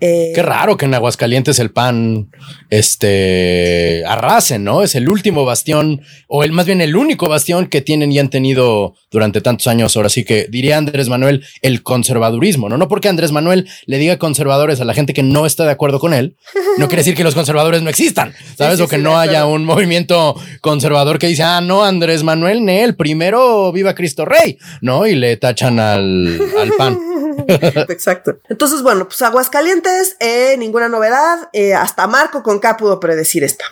Eh, 0.01 0.31
Qué 0.33 0.41
raro 0.41 0.77
que 0.77 0.85
en 0.85 0.95
Aguascalientes 0.95 1.59
el 1.59 1.69
PAN 1.69 2.31
este, 2.71 4.03
arrase, 4.07 4.57
¿no? 4.57 4.81
Es 4.81 4.95
el 4.95 5.07
último 5.07 5.45
bastión, 5.45 6.01
o 6.27 6.43
el 6.43 6.51
más 6.51 6.65
bien 6.65 6.81
el 6.81 6.95
único 6.95 7.29
bastión 7.29 7.67
que 7.67 7.81
tienen 7.81 8.11
y 8.11 8.17
han 8.17 8.29
tenido 8.29 8.95
durante 9.11 9.41
tantos 9.41 9.67
años. 9.67 9.95
Ahora 9.95 10.09
sí 10.09 10.23
que 10.23 10.47
diría 10.49 10.77
Andrés 10.77 11.07
Manuel 11.07 11.45
el 11.61 11.83
conservadurismo, 11.83 12.67
¿no? 12.67 12.77
No 12.77 12.87
porque 12.87 13.09
Andrés 13.09 13.31
Manuel 13.31 13.69
le 13.85 13.99
diga 13.99 14.17
conservadores 14.17 14.81
a 14.81 14.85
la 14.85 14.95
gente 14.95 15.13
que 15.13 15.21
no 15.21 15.45
está 15.45 15.65
de 15.65 15.71
acuerdo 15.71 15.99
con 15.99 16.15
él, 16.15 16.35
no 16.79 16.87
quiere 16.87 17.01
decir 17.01 17.15
que 17.15 17.23
los 17.23 17.35
conservadores 17.35 17.83
no 17.83 17.89
existan, 17.89 18.33
¿sabes? 18.57 18.79
o 18.79 18.87
que 18.87 18.97
no 18.97 19.19
haya 19.19 19.45
un 19.45 19.65
movimiento 19.65 20.35
conservador 20.61 21.19
que 21.19 21.27
dice, 21.27 21.43
ah, 21.43 21.61
no, 21.61 21.83
Andrés 21.83 22.23
Manuel, 22.23 22.67
el 22.67 22.95
primero 22.95 23.71
viva 23.71 23.93
Cristo 23.93 24.25
Rey, 24.25 24.57
¿no? 24.81 25.05
Y 25.05 25.15
le 25.15 25.37
tachan 25.37 25.79
al, 25.79 26.39
al 26.59 26.71
PAN. 26.77 26.99
Exacto. 27.89 28.39
Entonces, 28.49 28.81
bueno, 28.81 29.07
pues 29.07 29.21
Aguascalientes, 29.21 29.90
eh, 30.19 30.55
ninguna 30.57 30.87
novedad. 30.87 31.49
Eh, 31.53 31.73
hasta 31.73 32.07
Marco 32.07 32.43
con 32.43 32.59
K 32.59 32.77
pudo 32.77 32.99
predecir 32.99 33.43
esta. 33.43 33.65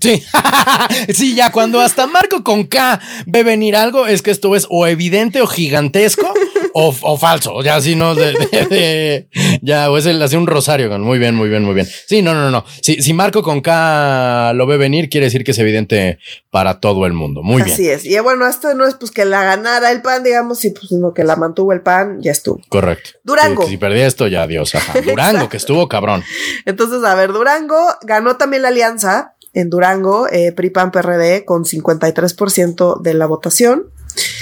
Sí, 0.00 0.22
sí, 1.12 1.34
ya 1.34 1.50
cuando 1.50 1.80
hasta 1.80 2.06
Marco 2.06 2.44
con 2.44 2.64
K 2.64 3.00
ve 3.26 3.42
venir 3.42 3.74
algo, 3.74 4.06
es 4.06 4.22
que 4.22 4.30
esto 4.30 4.54
es 4.54 4.64
o 4.70 4.86
evidente 4.86 5.42
o 5.42 5.48
gigantesco 5.48 6.32
o, 6.72 6.94
o, 7.02 7.18
falso, 7.18 7.60
ya 7.62 7.74
así 7.74 7.96
no, 7.96 8.14
de, 8.14 8.32
de, 8.70 9.28
ya, 9.60 9.90
o 9.90 9.98
es 9.98 10.06
el 10.06 10.22
hace 10.22 10.36
un 10.36 10.46
rosario. 10.46 10.96
Muy 11.00 11.18
bien, 11.18 11.34
muy 11.34 11.48
bien, 11.48 11.64
muy 11.64 11.74
bien. 11.74 11.88
Sí, 12.06 12.22
no, 12.22 12.32
no, 12.32 12.48
no. 12.48 12.64
Si, 12.80 13.02
si 13.02 13.12
Marco 13.12 13.42
con 13.42 13.60
K 13.60 14.52
lo 14.54 14.68
ve 14.68 14.76
venir, 14.76 15.08
quiere 15.08 15.26
decir 15.26 15.42
que 15.42 15.50
es 15.50 15.58
evidente 15.58 16.20
para 16.50 16.78
todo 16.78 17.04
el 17.04 17.12
mundo. 17.12 17.42
Muy 17.42 17.62
bien. 17.62 17.74
Así 17.74 17.88
es. 17.88 18.04
Y 18.04 18.16
bueno, 18.20 18.46
esto 18.46 18.74
no 18.74 18.86
es 18.86 18.94
pues 18.94 19.10
que 19.10 19.24
la 19.24 19.42
ganara 19.42 19.90
el 19.90 20.00
pan, 20.00 20.22
digamos, 20.22 20.64
y 20.64 20.70
pues 20.70 20.92
no 20.92 21.12
que 21.12 21.24
la 21.24 21.34
mantuvo 21.34 21.72
el 21.72 21.80
pan, 21.80 22.18
ya 22.22 22.30
estuvo. 22.30 22.60
Correcto. 22.68 23.10
Durango. 23.24 23.64
Si, 23.64 23.70
si 23.70 23.76
perdí 23.78 24.00
esto, 24.02 24.28
ya 24.28 24.42
adiós. 24.44 24.76
Ajá. 24.76 25.00
Durango, 25.04 25.48
que 25.48 25.56
estuvo 25.56 25.88
cabrón. 25.88 26.22
Entonces, 26.66 27.02
a 27.02 27.16
ver, 27.16 27.32
Durango 27.32 27.96
ganó 28.02 28.36
también 28.36 28.62
la 28.62 28.68
alianza 28.68 29.34
en 29.60 29.70
Durango, 29.70 30.28
eh, 30.30 30.52
PRI 30.52 30.70
PAN 30.70 30.90
PRD 30.90 31.44
con 31.44 31.64
53% 31.64 33.00
de 33.00 33.14
la 33.14 33.26
votación. 33.26 33.86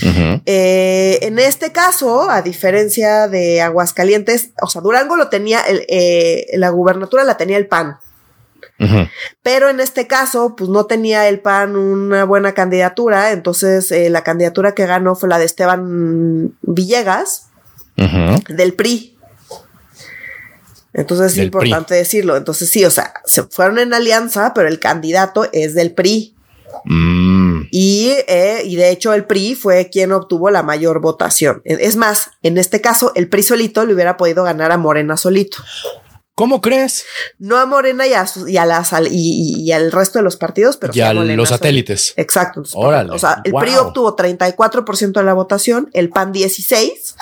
Uh 0.03 0.07
-huh. 0.07 0.43
eh, 0.47 1.19
en 1.23 1.39
este 1.39 1.73
caso, 1.73 2.31
a 2.31 2.43
diferencia 2.43 3.29
de 3.29 3.61
Aguascalientes, 3.61 4.51
o 4.63 4.69
sea, 4.69 4.81
Durango 4.81 5.17
lo 5.17 5.29
tenía, 5.29 5.61
el, 5.63 5.85
eh, 5.89 6.47
la 6.55 6.71
gubernatura 6.71 7.25
la 7.25 7.37
tenía 7.37 7.57
el 7.57 7.67
PAN. 7.67 7.99
Uh 8.79 8.85
-huh. 8.85 9.11
Pero 9.43 9.71
en 9.71 9.81
este 9.81 10.07
caso, 10.07 10.55
pues 10.57 10.69
no 10.69 10.85
tenía 10.85 11.29
el 11.29 11.41
PAN 11.41 11.77
una 11.77 12.25
buena 12.25 12.53
candidatura, 12.53 13.33
entonces 13.33 13.91
eh, 13.91 14.11
la 14.11 14.23
candidatura 14.23 14.73
que 14.73 14.87
ganó 14.87 15.15
fue 15.15 15.29
la 15.29 15.39
de 15.39 15.47
Esteban 15.47 16.55
Villegas, 16.63 17.49
uh 17.97 18.03
-huh. 18.03 18.47
del 18.49 18.75
PRI. 18.75 19.16
Entonces 20.97 21.33
es 21.33 21.45
importante 21.45 21.89
PRI. 21.89 21.99
decirlo. 21.99 22.37
Entonces 22.37 22.71
sí, 22.71 22.85
o 22.85 22.91
sea, 22.91 23.13
se 23.25 23.43
fueron 23.43 23.79
en 23.79 23.93
alianza, 23.93 24.53
pero 24.55 24.67
el 24.67 24.81
candidato 24.81 25.47
es 25.53 25.75
del 25.75 25.93
PRI. 25.93 26.35
Mm. 26.85 27.69
Y, 27.71 28.13
eh, 28.27 28.63
y 28.65 28.77
de 28.77 28.91
hecho 28.91 29.13
el 29.13 29.27
PRI 29.27 29.55
fue 29.55 29.91
quien 29.91 30.13
obtuvo 30.13 30.51
la 30.51 30.63
mayor 30.63 31.01
votación. 31.03 31.61
Es 31.65 31.97
más, 31.97 32.31
en 32.43 32.57
este 32.57 32.81
caso, 32.81 33.13
el 33.15 33.29
PRI 33.29 33.43
solito 33.43 33.85
le 33.85 33.93
hubiera 33.93 34.17
podido 34.17 34.43
ganar 34.43 34.73
a 34.73 34.79
Morena 34.79 35.19
solito. 35.19 35.59
¿Cómo 36.35 36.63
crees? 36.63 37.05
No 37.39 37.59
a 37.59 37.67
Morena 37.67 38.07
y, 38.07 38.15
a, 38.15 38.27
y, 38.47 38.57
a 38.57 38.65
las, 38.65 38.93
y, 39.11 39.65
y, 39.65 39.73
al 39.73 39.93
resto 39.93 40.19
de 40.19 40.23
los 40.23 40.37
partidos, 40.37 40.77
pero 40.79 40.93
y 40.95 41.01
a 41.01 41.13
los 41.13 41.49
satélites. 41.49 42.15
Exacto. 42.17 42.63
Órale, 42.73 43.11
o 43.11 43.19
sea, 43.19 43.41
el 43.45 43.53
wow. 43.53 43.61
PRI 43.61 43.75
obtuvo 43.77 44.17
34% 44.17 45.13
de 45.13 45.23
la 45.23 45.35
votación, 45.35 45.91
el 45.93 46.09
PAN 46.11 46.33
16, 46.33 47.17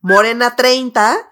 Morena 0.00 0.56
30 0.56 1.28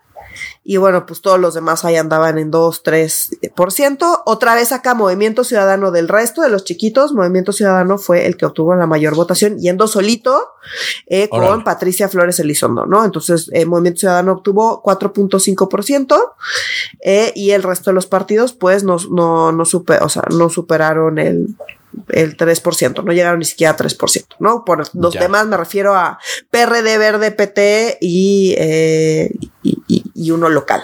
y 0.64 0.76
bueno, 0.76 1.06
pues 1.06 1.20
todos 1.20 1.38
los 1.38 1.54
demás 1.54 1.84
ahí 1.84 1.96
andaban 1.96 2.38
en 2.38 2.50
2, 2.50 2.82
3%. 2.84 4.22
Otra 4.24 4.54
vez 4.54 4.72
acá, 4.72 4.94
Movimiento 4.94 5.44
Ciudadano 5.44 5.90
del 5.90 6.08
resto 6.08 6.42
de 6.42 6.48
los 6.48 6.64
chiquitos, 6.64 7.12
Movimiento 7.12 7.52
Ciudadano 7.52 7.98
fue 7.98 8.26
el 8.26 8.36
que 8.36 8.46
obtuvo 8.46 8.74
la 8.74 8.86
mayor 8.86 9.14
votación, 9.14 9.58
yendo 9.58 9.86
solito 9.86 10.52
eh, 11.06 11.28
con 11.28 11.44
Órale. 11.44 11.64
Patricia 11.64 12.08
Flores 12.08 12.38
Elizondo, 12.40 12.86
¿no? 12.86 13.04
Entonces, 13.04 13.50
eh, 13.52 13.66
Movimiento 13.66 14.00
Ciudadano 14.00 14.32
obtuvo 14.32 14.82
4.5% 14.82 16.32
eh, 17.00 17.32
y 17.34 17.50
el 17.50 17.62
resto 17.62 17.90
de 17.90 17.94
los 17.94 18.06
partidos, 18.06 18.52
pues, 18.52 18.84
no, 18.84 18.96
no, 19.10 19.52
no, 19.52 19.64
super, 19.64 20.02
o 20.02 20.08
sea, 20.08 20.22
no 20.30 20.48
superaron 20.48 21.18
el, 21.18 21.56
el 22.08 22.36
3%, 22.36 23.04
no 23.04 23.12
llegaron 23.12 23.38
ni 23.38 23.44
siquiera 23.44 23.72
a 23.72 23.76
3%, 23.76 24.36
¿no? 24.38 24.64
Por 24.64 24.94
los 24.94 25.14
ya. 25.14 25.20
demás 25.20 25.46
me 25.46 25.56
refiero 25.56 25.94
a 25.94 26.18
PRD, 26.50 26.98
Verde, 26.98 27.30
PT 27.30 27.98
y, 28.00 28.54
eh, 28.58 29.30
y, 29.62 29.75
y, 30.16 30.30
uno 30.30 30.48
local. 30.48 30.82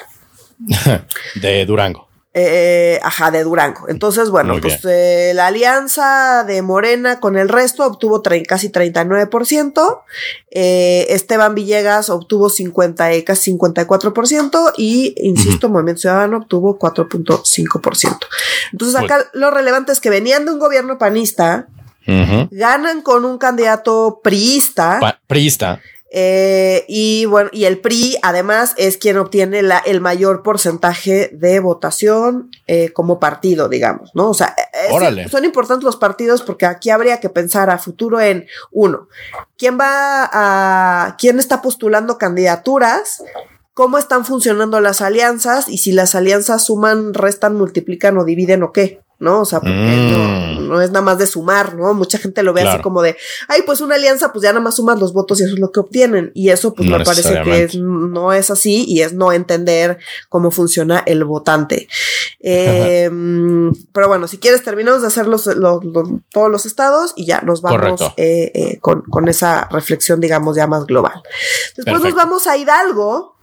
de 1.34 1.66
Durango. 1.66 2.12
Eh, 2.34 2.98
ajá, 3.02 3.30
de 3.30 3.44
Durango. 3.44 3.90
Entonces, 3.90 4.30
bueno, 4.30 4.54
Muy 4.54 4.62
pues 4.62 4.80
eh, 4.88 5.32
la 5.34 5.48
alianza 5.48 6.44
de 6.44 6.62
Morena 6.62 7.20
con 7.20 7.36
el 7.36 7.50
resto 7.50 7.84
obtuvo 7.84 8.22
casi 8.48 8.70
39%. 8.70 10.00
Eh, 10.50 11.06
Esteban 11.10 11.54
Villegas 11.54 12.08
obtuvo 12.08 12.48
50, 12.48 13.22
casi 13.24 13.52
54%. 13.52 14.72
Y, 14.78 15.14
insisto, 15.18 15.66
uh 15.66 15.70
-huh. 15.70 15.72
Movimiento 15.74 16.00
Ciudadano 16.00 16.38
obtuvo 16.38 16.78
4.5%. 16.78 18.18
Entonces, 18.72 18.98
acá 18.98 19.26
lo 19.34 19.50
relevante 19.50 19.92
es 19.92 20.00
que 20.00 20.08
venían 20.08 20.46
de 20.46 20.52
un 20.52 20.58
gobierno 20.58 20.96
panista. 20.96 21.66
Uh 22.06 22.12
-huh. 22.12 22.48
Ganan 22.50 23.02
con 23.02 23.26
un 23.26 23.36
candidato 23.36 24.20
priista. 24.24 24.98
Pa 25.00 25.20
priista. 25.26 25.80
Eh, 26.14 26.84
y 26.88 27.24
bueno, 27.24 27.48
y 27.54 27.64
el 27.64 27.80
PRI 27.80 28.18
además 28.22 28.74
es 28.76 28.98
quien 28.98 29.16
obtiene 29.16 29.62
la, 29.62 29.78
el 29.78 30.02
mayor 30.02 30.42
porcentaje 30.42 31.30
de 31.32 31.58
votación 31.58 32.50
eh, 32.66 32.90
como 32.92 33.18
partido, 33.18 33.70
digamos, 33.70 34.10
¿no? 34.12 34.28
O 34.28 34.34
sea, 34.34 34.54
es, 34.74 35.30
son 35.30 35.46
importantes 35.46 35.84
los 35.84 35.96
partidos 35.96 36.42
porque 36.42 36.66
aquí 36.66 36.90
habría 36.90 37.18
que 37.18 37.30
pensar 37.30 37.70
a 37.70 37.78
futuro 37.78 38.20
en 38.20 38.46
uno, 38.70 39.08
quién 39.56 39.78
va 39.80 40.28
a, 40.30 41.16
quién 41.16 41.38
está 41.38 41.62
postulando 41.62 42.18
candidaturas, 42.18 43.22
cómo 43.72 43.96
están 43.96 44.26
funcionando 44.26 44.80
las 44.80 45.00
alianzas 45.00 45.66
y 45.66 45.78
si 45.78 45.92
las 45.92 46.14
alianzas 46.14 46.66
suman, 46.66 47.14
restan, 47.14 47.56
multiplican 47.56 48.18
o 48.18 48.24
dividen 48.26 48.62
o 48.64 48.72
qué. 48.72 49.00
¿No? 49.22 49.42
O 49.42 49.44
sea, 49.44 49.60
porque 49.60 49.72
mm. 49.72 50.10
no, 50.10 50.60
no, 50.62 50.82
es 50.82 50.90
nada 50.90 51.00
más 51.00 51.16
de 51.16 51.28
sumar, 51.28 51.76
¿no? 51.76 51.94
Mucha 51.94 52.18
gente 52.18 52.42
lo 52.42 52.52
ve 52.52 52.62
claro. 52.62 52.74
así 52.74 52.82
como 52.82 53.02
de, 53.02 53.16
ay, 53.46 53.62
pues 53.64 53.80
una 53.80 53.94
alianza, 53.94 54.32
pues 54.32 54.42
ya 54.42 54.50
nada 54.50 54.60
más 54.60 54.74
sumas 54.76 54.98
los 54.98 55.12
votos 55.12 55.40
y 55.40 55.44
eso 55.44 55.54
es 55.54 55.60
lo 55.60 55.70
que 55.70 55.78
obtienen. 55.78 56.32
Y 56.34 56.48
eso, 56.48 56.74
pues 56.74 56.88
no 56.88 56.98
me 56.98 57.04
parece 57.04 57.40
que 57.42 57.62
es, 57.62 57.76
no 57.76 58.32
es 58.32 58.50
así 58.50 58.84
y 58.86 59.02
es 59.02 59.14
no 59.14 59.32
entender 59.32 59.98
cómo 60.28 60.50
funciona 60.50 61.04
el 61.06 61.24
votante. 61.24 61.86
Eh, 62.40 63.08
pero 63.92 64.08
bueno, 64.08 64.26
si 64.26 64.38
quieres, 64.38 64.64
terminamos 64.64 65.02
de 65.02 65.06
hacer 65.06 65.28
los, 65.28 65.46
los, 65.46 65.84
los, 65.84 66.08
todos 66.32 66.50
los 66.50 66.66
estados 66.66 67.12
y 67.14 67.24
ya 67.24 67.42
nos 67.42 67.62
vamos 67.62 68.00
eh, 68.16 68.50
eh, 68.54 68.78
con, 68.80 69.02
con, 69.02 69.28
esa 69.28 69.68
reflexión, 69.70 70.20
digamos, 70.20 70.56
ya 70.56 70.66
más 70.66 70.84
global. 70.84 71.22
Después 71.76 71.84
Perfecto. 71.84 72.08
nos 72.08 72.14
vamos 72.16 72.46
a 72.48 72.56
Hidalgo 72.56 73.36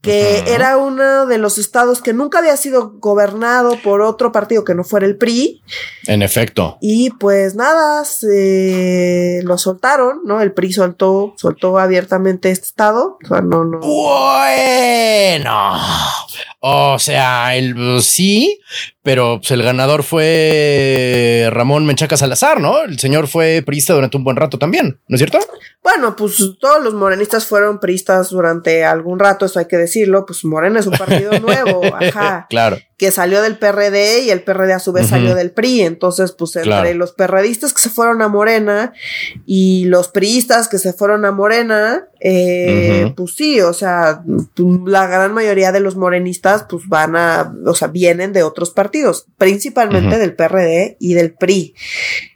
que 0.00 0.42
uh 0.44 0.48
-huh. 0.48 0.54
era 0.54 0.76
uno 0.76 1.26
de 1.26 1.38
los 1.38 1.58
estados 1.58 2.00
que 2.00 2.12
nunca 2.12 2.38
había 2.38 2.56
sido 2.56 2.92
gobernado 2.98 3.78
por 3.82 4.00
otro 4.00 4.32
partido 4.32 4.64
que 4.64 4.74
no 4.74 4.84
fuera 4.84 5.06
el 5.06 5.16
PRI. 5.16 5.62
En 6.06 6.22
efecto. 6.22 6.78
Y 6.80 7.10
pues 7.10 7.54
nada, 7.54 8.04
se 8.04 9.40
lo 9.44 9.58
soltaron, 9.58 10.20
¿no? 10.24 10.40
El 10.40 10.52
PRI 10.52 10.72
soltó, 10.72 11.34
soltó 11.36 11.78
abiertamente 11.78 12.50
este 12.50 12.66
estado. 12.66 13.18
O 13.24 13.26
sea, 13.26 13.40
no, 13.40 13.64
no. 13.64 13.80
Bueno. 13.80 15.78
O 16.60 16.98
sea, 16.98 17.56
el 17.56 18.02
sí, 18.02 18.60
pero 19.02 19.38
pues, 19.38 19.52
el 19.52 19.62
ganador 19.62 20.02
fue 20.02 21.48
Ramón 21.52 21.86
Menchaca 21.86 22.16
Salazar, 22.16 22.60
¿no? 22.60 22.82
El 22.82 22.98
señor 22.98 23.28
fue 23.28 23.62
priista 23.64 23.94
durante 23.94 24.16
un 24.16 24.24
buen 24.24 24.36
rato 24.36 24.58
también, 24.58 25.00
¿no 25.06 25.14
es 25.14 25.20
cierto? 25.20 25.38
Bueno, 25.82 26.16
pues 26.16 26.36
todos 26.60 26.82
los 26.82 26.94
morenistas 26.94 27.46
fueron 27.46 27.78
priistas 27.78 28.30
durante 28.30 28.84
algún 28.84 29.18
rato, 29.18 29.46
eso 29.46 29.60
hay 29.60 29.66
que 29.66 29.76
decirlo. 29.88 30.26
Pues 30.26 30.44
Morena 30.44 30.80
es 30.80 30.86
un 30.86 30.96
partido 30.96 31.32
nuevo, 31.40 31.82
ajá. 31.84 32.46
Claro 32.48 32.78
que 32.98 33.12
salió 33.12 33.42
del 33.42 33.58
PRD 33.58 34.24
y 34.24 34.30
el 34.30 34.42
PRD 34.42 34.72
a 34.72 34.80
su 34.80 34.92
vez 34.92 35.04
uh 35.04 35.06
-huh. 35.06 35.10
salió 35.10 35.34
del 35.36 35.52
PRI. 35.52 35.82
Entonces, 35.82 36.32
pues 36.32 36.56
entre 36.56 36.70
claro. 36.70 36.94
los 36.94 37.12
perredistas 37.12 37.72
que 37.72 37.80
se 37.80 37.90
fueron 37.90 38.20
a 38.22 38.28
Morena 38.28 38.92
y 39.46 39.84
los 39.84 40.08
priistas 40.08 40.66
que 40.66 40.78
se 40.78 40.92
fueron 40.92 41.24
a 41.24 41.30
Morena, 41.30 42.08
eh, 42.18 43.04
uh 43.04 43.08
-huh. 43.08 43.14
pues 43.14 43.36
sí, 43.36 43.60
o 43.60 43.72
sea, 43.72 44.24
la 44.84 45.06
gran 45.06 45.32
mayoría 45.32 45.70
de 45.70 45.78
los 45.78 45.94
morenistas, 45.94 46.66
pues 46.68 46.88
van 46.88 47.14
a, 47.14 47.54
o 47.64 47.74
sea, 47.74 47.86
vienen 47.86 48.32
de 48.32 48.42
otros 48.42 48.70
partidos, 48.72 49.26
principalmente 49.38 50.08
uh 50.08 50.12
-huh. 50.14 50.18
del 50.18 50.34
PRD 50.34 50.96
y 50.98 51.14
del 51.14 51.34
PRI. 51.34 51.74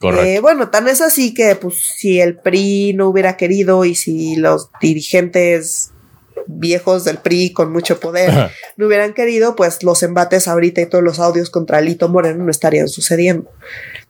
Eh, 0.00 0.38
bueno, 0.40 0.68
tan 0.68 0.86
es 0.86 1.00
así 1.00 1.34
que, 1.34 1.56
pues, 1.56 1.74
si 1.96 2.20
el 2.20 2.36
PRI 2.36 2.92
no 2.94 3.08
hubiera 3.08 3.36
querido 3.36 3.84
y 3.84 3.96
si 3.96 4.36
los 4.36 4.70
dirigentes 4.80 5.92
viejos 6.46 7.04
del 7.04 7.18
PRI 7.18 7.52
con 7.52 7.72
mucho 7.72 8.00
poder 8.00 8.50
no 8.76 8.86
hubieran 8.86 9.14
querido, 9.14 9.56
pues 9.56 9.82
los 9.82 10.02
embates 10.02 10.48
ahorita 10.48 10.80
y 10.80 10.86
todos 10.86 11.04
los 11.04 11.18
audios 11.18 11.50
contra 11.50 11.80
Lito 11.80 12.08
Moreno 12.08 12.44
no 12.44 12.50
estarían 12.50 12.88
sucediendo. 12.88 13.50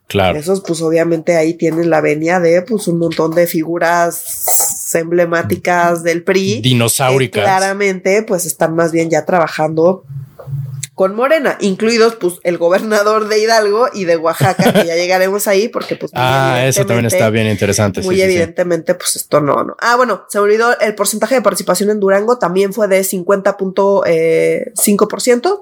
Claro. 0.06 0.38
Esos, 0.38 0.60
pues 0.60 0.82
obviamente 0.82 1.36
ahí 1.36 1.54
tienen 1.54 1.88
la 1.88 2.02
venia 2.02 2.38
de 2.38 2.60
pues 2.62 2.86
un 2.86 2.98
montón 2.98 3.34
de 3.34 3.46
figuras 3.46 4.90
emblemáticas 4.94 6.02
del 6.02 6.22
PRI. 6.22 6.60
Dinosauricas. 6.60 7.42
claramente, 7.42 8.22
pues 8.22 8.44
están 8.44 8.74
más 8.74 8.92
bien 8.92 9.08
ya 9.08 9.24
trabajando 9.24 10.04
con 10.94 11.14
Morena, 11.14 11.56
incluidos 11.60 12.16
pues 12.16 12.34
el 12.42 12.58
gobernador 12.58 13.28
de 13.28 13.38
Hidalgo 13.38 13.88
y 13.94 14.04
de 14.04 14.16
Oaxaca, 14.16 14.72
que 14.72 14.86
ya 14.86 14.94
llegaremos 14.94 15.48
ahí 15.48 15.68
porque 15.68 15.96
pues 15.96 16.12
ah, 16.16 16.62
eso 16.66 16.84
también 16.84 17.06
está 17.06 17.30
bien 17.30 17.46
interesante. 17.46 18.02
Muy 18.02 18.16
sí, 18.16 18.22
evidentemente 18.22 18.92
sí. 18.92 18.98
pues 18.98 19.16
esto 19.16 19.40
no, 19.40 19.64
no. 19.64 19.74
Ah, 19.80 19.96
bueno, 19.96 20.26
se 20.28 20.38
olvidó 20.38 20.78
el 20.80 20.94
porcentaje 20.94 21.34
de 21.36 21.42
participación 21.42 21.88
en 21.90 21.98
Durango 22.00 22.38
también 22.38 22.72
fue 22.72 22.88
de 22.88 23.00
50.5%, 23.00 24.04
eh, 24.06 24.72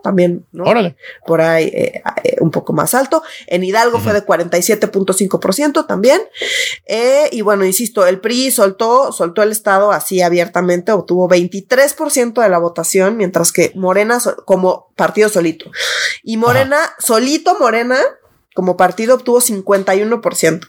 también, 0.02 0.46
¿no? 0.52 0.64
Órale. 0.64 0.96
Por 1.26 1.40
ahí 1.40 1.70
eh, 1.72 2.02
eh, 2.24 2.36
un 2.40 2.50
poco 2.50 2.72
más 2.72 2.94
alto. 2.94 3.22
En 3.46 3.62
Hidalgo 3.62 3.98
uh 3.98 4.00
-huh. 4.00 4.04
fue 4.04 4.12
de 4.12 4.24
47.5% 4.26 5.86
también. 5.86 6.20
Eh, 6.86 7.28
y 7.32 7.42
bueno, 7.42 7.64
insisto, 7.64 8.06
el 8.06 8.20
PRI 8.20 8.50
soltó, 8.50 9.12
soltó 9.12 9.42
el 9.42 9.52
estado 9.52 9.92
así 9.92 10.22
abiertamente, 10.22 10.92
obtuvo 10.92 11.28
23% 11.28 12.42
de 12.42 12.48
la 12.48 12.58
votación, 12.58 13.16
mientras 13.16 13.52
que 13.52 13.72
Morena 13.74 14.18
como 14.44 14.90
partido 14.96 15.19
solito. 15.28 15.70
Y 16.22 16.36
Morena, 16.36 16.84
Ajá. 16.84 16.94
solito 16.98 17.56
Morena, 17.58 17.98
como 18.54 18.76
partido 18.76 19.14
obtuvo 19.14 19.40
51%. 19.40 20.68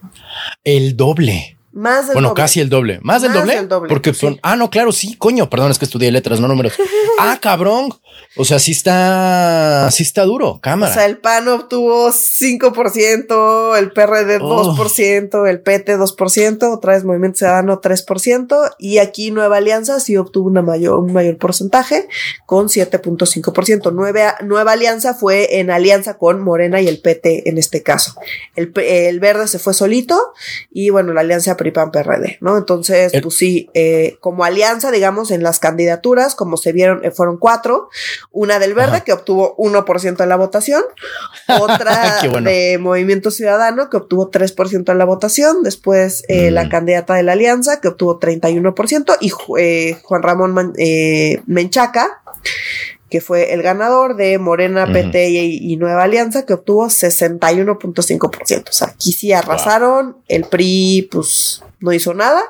El 0.64 0.98
doble. 0.98 1.58
Más 1.74 2.08
del 2.08 2.14
Bueno, 2.16 2.30
doble. 2.30 2.42
casi 2.42 2.60
el 2.60 2.70
doble. 2.70 3.00
¿Más 3.02 3.22
del 3.22 3.32
Más 3.32 3.40
doble? 3.42 3.56
del 3.56 3.68
doble, 3.68 3.90
Porque 3.90 4.14
sí. 4.14 4.20
son. 4.22 4.40
Ah, 4.44 4.56
no, 4.56 4.70
claro, 4.70 4.92
sí, 4.92 5.16
coño. 5.16 5.50
Perdón, 5.50 5.72
es 5.72 5.80
que 5.80 5.86
estudié 5.86 6.12
letras, 6.12 6.40
no 6.40 6.48
números. 6.48 6.74
ah, 7.20 7.38
cabrón. 7.42 7.94
O 8.38 8.46
sea, 8.46 8.60
sí 8.60 8.72
está. 8.72 9.90
Sí 9.92 10.04
está 10.04 10.24
duro. 10.26 10.60
Cámara. 10.62 10.92
O 10.92 10.96
sea, 10.96 11.06
el 11.06 11.18
PAN 11.18 11.48
obtuvo 11.48 12.12
5%, 12.12 13.78
el 13.78 13.92
PRD 13.92 14.40
Oh. 14.42 14.76
2%, 14.76 15.48
el 15.50 15.62
PT 15.62 15.98
2%, 15.98 16.74
otra 16.74 16.94
vez 16.94 17.04
Movimiento 17.04 17.38
Ciudadano 17.40 17.82
3%, 17.82 18.76
y 18.80 18.98
aquí 19.00 19.32
Nueva 19.32 19.58
Alianza 19.58 20.00
sí 20.00 20.18
obtuvo 20.18 20.48
una 20.48 20.62
mayor, 20.62 21.00
un 21.00 21.14
mayor 21.14 21.38
porcentaje 21.38 22.08
con 22.46 22.68
7.5%. 22.70 23.92
Nueva, 23.94 24.36
Nueva 24.42 24.72
Alianza 24.74 25.14
fue 25.14 25.60
en 25.60 25.70
alianza 25.72 26.18
con 26.18 26.42
Morena 26.42 26.82
y 26.82 26.88
el 26.88 27.00
PT 27.02 27.50
en 27.50 27.58
este 27.58 27.84
caso. 27.84 28.16
El, 28.56 28.72
el 28.78 29.20
Verde 29.20 29.48
se 29.48 29.60
fue 29.60 29.74
solito 29.74 30.20
y 30.72 30.90
bueno, 30.90 31.14
la 31.14 31.22
alianza 31.22 31.58
PRI-PAN-PRD, 31.62 32.38
¿no? 32.42 32.58
Entonces, 32.58 33.14
El- 33.14 33.22
pues 33.22 33.36
sí, 33.38 33.70
eh, 33.74 34.18
como 34.20 34.44
alianza, 34.44 34.92
digamos, 34.92 35.32
en 35.32 35.44
las 35.44 35.60
candidaturas, 35.60 36.36
como 36.36 36.58
se 36.58 36.72
vieron, 36.72 37.06
eh, 37.06 37.12
fueron 37.12 37.38
cuatro, 37.38 37.90
una 38.32 38.58
del 38.60 38.74
Verde 38.74 38.98
Ajá. 38.98 39.04
que 39.04 39.14
obtuvo 39.14 39.56
1% 39.58 40.24
de 40.24 40.28
la 40.28 40.36
votación, 40.38 40.84
otra 41.60 42.18
bueno. 42.32 42.50
de 42.50 42.78
Movimiento 42.80 43.30
Ciudadano 43.32 43.90
que 43.90 43.98
obtuvo 43.98 44.30
3% 44.32 44.92
de 44.92 44.96
la 44.98 45.06
votación, 45.06 45.64
después 45.64 46.24
eh, 46.28 46.50
Mm. 46.50 46.54
la 46.54 46.70
candidata 46.70 47.14
de 47.14 47.24
la 47.24 47.34
Alianza 47.34 47.80
que 47.80 47.88
obtuvo 47.90 48.20
31% 48.20 49.16
y 49.22 49.32
eh, 49.60 49.98
Juan 50.04 50.24
Ramón 50.24 50.54
Man- 50.54 50.74
Menchaca 51.46 52.22
que 53.12 53.22
fue 53.22 53.54
el 53.54 53.62
ganador 53.62 54.16
de 54.16 54.40
Morena. 54.40 54.88
PT 54.92 55.30
y, 55.30 55.74
y 55.74 55.78
Nueva 55.78 56.04
Alianza, 56.04 56.46
que 56.48 56.54
obtuvo 56.54 56.88
61.5%. 56.88 58.70
O 58.70 58.72
sea, 58.72 58.88
aquí 58.88 59.12
sí 59.12 59.32
arrasaron, 59.34 60.18
el 60.28 60.46
PRI 60.46 61.08
pues 61.12 61.64
no 61.80 61.92
hizo 61.94 62.14
nada, 62.14 62.42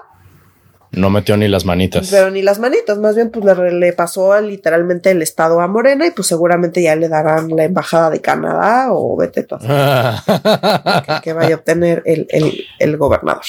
No 0.92 1.10
metió 1.10 1.36
ni 1.38 1.48
las 1.48 1.66
manitas. 1.66 2.10
pero 2.12 2.30
ni 2.32 2.42
las 2.42 2.60
manitas, 2.60 2.98
más 2.98 3.16
bien 3.16 3.32
pues 3.32 3.44
le, 3.46 3.72
le 3.74 3.94
pasó 3.94 4.40
literalmente 4.42 5.10
el 5.12 5.22
Estado 5.22 5.62
a 5.62 5.68
Morena 5.68 6.06
y 6.06 6.12
pues 6.12 6.28
seguramente 6.28 6.82
ya 6.82 6.96
le 6.96 7.08
darán 7.10 7.50
la 7.56 7.64
embajada 7.64 8.10
de 8.10 8.20
Canadá 8.22 8.88
o 8.92 9.16
vete 9.18 9.44
tú 9.44 9.56
a 9.60 11.04
que, 11.08 11.14
que 11.24 11.34
vaya 11.34 11.56
a 11.56 11.58
obtener 11.58 12.04
el, 12.06 12.28
el- 12.30 12.66
el 12.80 12.98
gobernador. 12.98 13.44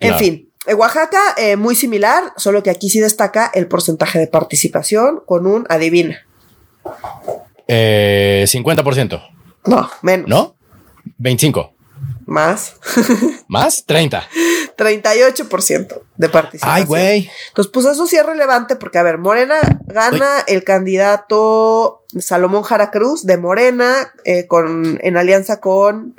En 0.00 0.10
Claro. 0.10 0.24
fin, 0.24 0.50
Oaxaca 0.76 1.20
eh, 1.38 1.56
muy 1.56 1.74
similar, 1.76 2.24
solo 2.36 2.62
que 2.62 2.70
aquí 2.70 2.90
sí 2.90 2.98
destaca 3.00 3.50
el 3.54 3.68
porcentaje 3.68 4.18
de 4.18 4.26
participación 4.26 5.22
con 5.24 5.46
un 5.46 5.64
adivina. 5.70 6.25
Eh, 7.68 8.44
50%. 8.46 9.22
No, 9.66 9.90
menos. 10.02 10.28
¿No? 10.28 10.56
25. 11.18 11.74
Más. 12.26 12.74
¿Más? 13.48 13.84
30. 13.86 14.26
38% 14.76 16.00
de 16.16 16.28
participación. 16.28 16.76
Ay, 16.76 16.84
güey. 16.84 17.30
Entonces, 17.48 17.70
pues 17.72 17.86
eso 17.86 18.06
sí 18.06 18.16
es 18.16 18.26
relevante 18.26 18.76
porque, 18.76 18.98
a 18.98 19.02
ver, 19.02 19.18
Morena 19.18 19.56
gana 19.86 20.40
el 20.46 20.64
candidato 20.64 22.04
Salomón 22.18 22.62
Jara 22.62 22.90
Cruz 22.90 23.24
de 23.24 23.38
Morena 23.38 24.12
eh, 24.24 24.46
con, 24.46 24.98
en 25.02 25.16
alianza 25.16 25.60
con 25.60 26.16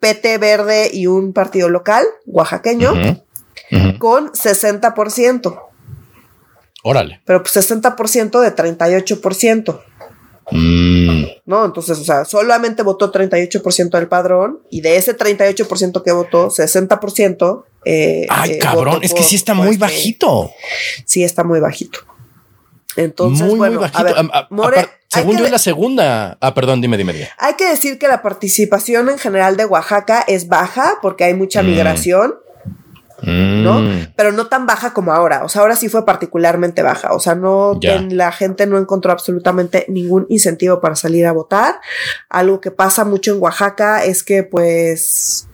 PT 0.00 0.38
Verde 0.38 0.90
y 0.92 1.06
un 1.06 1.32
partido 1.32 1.68
local, 1.68 2.04
oaxaqueño, 2.26 2.92
Ujú, 2.92 3.22
ujú. 3.72 3.98
con 3.98 4.32
60%. 4.32 5.60
Órale. 6.84 7.20
Pero 7.24 7.42
pues 7.42 7.56
60% 7.56 8.40
de 8.40 8.54
38%, 8.56 9.82
Mm, 10.50 11.24
¿no? 11.46 11.64
Entonces, 11.64 11.98
o 11.98 12.04
sea, 12.04 12.24
solamente 12.24 12.82
votó 12.82 13.10
38% 13.12 13.90
del 13.90 14.08
padrón 14.08 14.60
y 14.70 14.80
de 14.80 14.96
ese 14.96 15.16
38% 15.16 16.02
que 16.02 16.12
votó, 16.12 16.48
60%... 16.50 17.64
Eh, 17.84 18.26
Ay, 18.28 18.52
eh, 18.52 18.58
cabrón. 18.58 19.00
Es 19.02 19.12
que 19.12 19.20
por- 19.20 19.28
sí 19.28 19.36
está 19.36 19.54
muy 19.54 19.68
este- 19.68 19.78
bajito. 19.78 20.50
Sí, 21.04 21.24
está 21.24 21.42
muy 21.44 21.60
bajito. 21.60 22.00
Entonces, 22.96 23.46
muy, 23.46 23.56
bueno, 23.58 23.80
muy 23.80 23.84
a 23.84 23.90
bajito. 23.90 24.04
ver, 24.04 24.30
a- 24.32 24.46
More- 24.50 24.78
hay 24.78 24.86
según 25.08 25.38
yo, 25.38 25.44
es 25.44 25.50
la 25.50 25.58
segunda. 25.58 26.36
Ah, 26.40 26.54
perdón, 26.54 26.80
dime, 26.80 26.96
dime, 26.96 27.12
dime. 27.12 27.28
Hay 27.38 27.54
que 27.54 27.68
decir 27.68 27.98
que 27.98 28.08
la 28.08 28.22
participación 28.22 29.08
en 29.08 29.18
general 29.18 29.56
de 29.56 29.64
Oaxaca 29.64 30.24
es 30.26 30.48
baja 30.48 30.94
porque 31.02 31.24
hay 31.24 31.34
mucha 31.34 31.62
Mm. 31.62 31.66
migración, 31.66 32.34
¿no? 33.22 33.80
Mm, 33.80 34.06
Pero 34.16 34.32
no 34.32 34.46
tan 34.46 34.66
baja 34.66 34.92
como 34.92 35.12
ahora. 35.12 35.44
O 35.44 35.48
sea, 35.48 35.62
ahora 35.62 35.76
sí 35.76 35.88
fue 35.88 36.04
particularmente 36.04 36.82
baja. 36.82 37.12
O 37.14 37.20
sea, 37.20 37.34
no 37.34 37.78
ten- 37.98 38.16
la 38.16 38.32
gente 38.32 38.66
no 38.66 38.78
encontró 38.78 39.12
absolutamente 39.12 39.84
ningún 39.88 40.26
incentivo 40.28 40.80
para 40.80 40.96
salir 40.96 41.26
a 41.26 41.32
votar. 41.32 41.80
Algo 42.28 42.60
que 42.60 42.70
pasa 42.70 43.04
mucho 43.04 43.32
en 43.34 43.42
Oaxaca 43.42 44.04
es 44.04 44.22
que, 44.22 44.42
pues, 44.42 45.48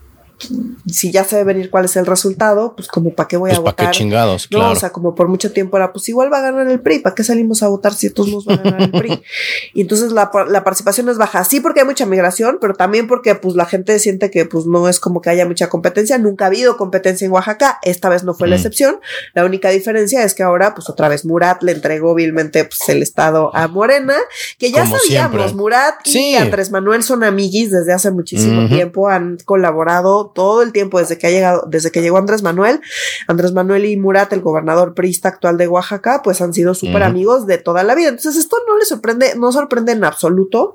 si 0.87 1.11
ya 1.13 1.25
se 1.25 1.37
ve 1.37 1.45
venir 1.45 1.71
cuál 1.71 1.85
es 1.87 1.97
el 1.97 2.07
resultado, 2.07 2.75
pues 2.77 2.89
como 2.89 3.15
para 3.15 3.29
qué 3.29 3.37
voy 3.37 3.51
Pues 3.51 3.59
a 3.59 3.63
para 3.63 3.73
votar. 3.73 3.87
qué 3.91 3.99
chingados, 3.99 4.49
No, 4.51 4.59
claro. 4.59 4.73
o 4.73 4.77
sea, 4.77 4.91
como 4.91 5.15
por 5.15 5.29
mucho 5.29 5.53
tiempo 5.53 5.77
era, 5.77 5.93
pues 5.93 6.09
igual 6.09 6.33
va 6.33 6.39
a 6.39 6.43
ganar 6.43 6.69
el 6.71 6.81
PRI, 6.81 7.01
¿para 7.01 7.15
qué 7.15 7.25
salimos 7.25 7.63
a 7.63 7.69
votar 7.69 7.93
si 7.95 8.11
todos 8.11 8.29
nos 8.31 8.47
va 8.49 8.55
a 8.55 8.57
ganar 8.59 8.83
el 8.83 8.91
PRI? 8.91 9.23
Y 9.75 9.83
entonces 9.83 10.13
la, 10.13 10.31
la 10.49 10.65
participación 10.65 11.09
es 11.09 11.19
baja, 11.19 11.45
sí 11.45 11.61
porque 11.61 11.81
hay 11.81 11.87
mucha 11.87 12.07
migración, 12.07 12.59
pero 12.61 12.75
también 12.75 13.07
porque 13.07 13.35
pues 13.35 13.55
la 13.55 13.67
gente 13.67 13.99
siente 13.99 14.31
que 14.31 14.45
pues 14.45 14.67
no 14.67 14.89
es 14.89 15.01
como 15.01 15.21
que 15.21 15.31
haya 15.31 15.47
mucha 15.47 15.69
competencia, 15.69 16.19
nunca 16.19 16.45
ha 16.45 16.49
habido 16.49 16.77
competencia 16.77 17.25
en 17.27 17.33
Oaxaca, 17.33 17.79
esta 17.83 18.09
vez 18.09 18.25
no 18.25 18.35
fue 18.35 18.49
la 18.49 18.57
Mm. 18.57 18.59
excepción, 18.59 19.01
la 19.35 19.45
única 19.45 19.69
diferencia 19.71 20.23
es 20.25 20.35
que 20.35 20.43
ahora 20.43 20.75
pues 20.75 20.89
otra 20.91 21.09
vez 21.09 21.25
Murat 21.25 21.63
le 21.63 21.73
entregó 21.73 22.15
vilmente 22.15 22.65
pues 22.65 22.89
el 22.89 23.03
estado 23.03 23.55
a 23.55 23.69
Morena, 23.69 24.17
que 24.59 24.71
ya 24.71 24.83
Como 24.85 24.99
sabíamos, 24.99 25.33
siempre. 25.37 25.57
Murat 25.57 25.95
y 26.07 26.11
Sí. 26.11 26.35
Andrés 26.37 26.71
Manuel 26.71 27.03
son 27.03 27.23
amiguis 27.25 27.71
desde 27.71 27.93
hace 27.93 28.11
muchísimo 28.11 28.69
tiempo, 28.69 29.09
han 29.09 29.39
colaborado 29.45 30.28
todo 30.29 30.63
el 30.63 30.73
tiempo 30.73 30.99
desde 30.99 31.19
que 31.19 31.27
ha 31.27 31.31
llegado, 31.31 31.65
desde 31.67 31.91
que 31.91 32.03
llegó 32.03 32.19
Andrés 32.19 32.43
Manuel, 32.43 32.81
Andrés 33.27 33.53
Manuel 33.53 33.85
y 33.87 33.97
Murat, 33.97 34.33
el 34.33 34.41
gobernador 34.41 34.95
priista 34.95 35.29
actual 35.29 35.59
de 35.59 35.69
Oaxaca, 35.69 36.23
pues 36.23 36.41
han 36.41 36.53
sido 36.55 36.75
súper 36.75 37.03
amigos 37.03 37.47
de 37.47 37.59
toda 37.59 37.83
la 37.83 37.95
vida. 37.95 38.09
Entonces 38.09 38.37
esto 38.37 38.57
no 38.67 38.79
le 38.79 38.85
sorprende, 38.85 39.35
no 39.37 39.53
sorprende 39.53 39.93
en 39.93 40.05
absoluto. 40.05 40.75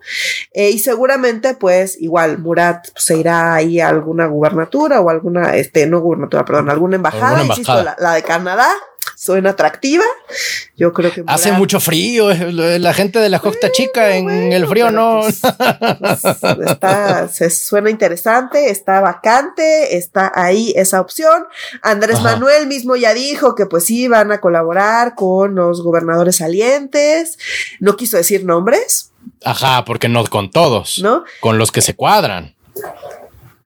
Eh, 0.51 0.71
y 0.71 0.79
seguramente, 0.79 1.55
pues 1.55 1.99
igual 1.99 2.39
Murat 2.39 2.91
pues, 2.93 3.05
se 3.05 3.17
irá 3.17 3.55
ahí 3.55 3.79
a 3.79 3.89
alguna 3.89 4.27
gubernatura 4.27 5.01
o 5.01 5.09
alguna, 5.09 5.55
este, 5.55 5.87
no 5.87 6.01
gubernatura, 6.01 6.45
perdón, 6.45 6.69
alguna 6.69 6.95
embajada. 6.95 7.37
Alguna 7.37 7.45
Insisto, 7.45 7.71
embajada. 7.71 7.95
la, 7.99 8.09
la 8.09 8.15
de 8.15 8.23
Canadá 8.23 8.69
suena 9.23 9.51
atractiva. 9.51 10.03
Yo 10.75 10.91
creo 10.91 11.13
que 11.13 11.23
Hace 11.27 11.51
mucho 11.51 11.79
frío. 11.79 12.33
La 12.33 12.93
gente 12.93 13.19
de 13.19 13.29
la 13.29 13.39
costa 13.39 13.71
chica 13.71 14.15
en 14.15 14.25
bueno, 14.25 14.55
el 14.55 14.67
frío 14.67 14.91
no. 14.91 15.21
pues, 15.21 15.41
pues, 16.21 16.69
está, 16.69 17.27
se 17.29 17.49
suena 17.49 17.89
interesante, 17.89 18.69
está 18.69 18.99
vacante, 18.99 19.95
está 19.95 20.31
ahí 20.35 20.73
esa 20.75 20.99
opción. 20.99 21.45
Andrés 21.81 22.17
Ajá. 22.17 22.33
Manuel 22.33 22.67
mismo 22.67 22.95
ya 22.95 23.13
dijo 23.13 23.55
que 23.55 23.65
pues 23.65 23.85
sí 23.85 24.07
van 24.07 24.31
a 24.31 24.41
colaborar 24.41 25.15
con 25.15 25.55
los 25.55 25.81
gobernadores 25.81 26.37
salientes. 26.37 27.37
No 27.79 27.95
quiso 27.95 28.17
decir 28.17 28.43
nombres, 28.43 29.11
Ajá, 29.45 29.85
porque 29.85 30.09
no 30.09 30.25
con 30.25 30.51
todos. 30.51 30.99
¿no? 30.99 31.23
Con 31.39 31.57
los 31.57 31.71
que 31.71 31.81
se 31.81 31.95
cuadran. 31.95 32.55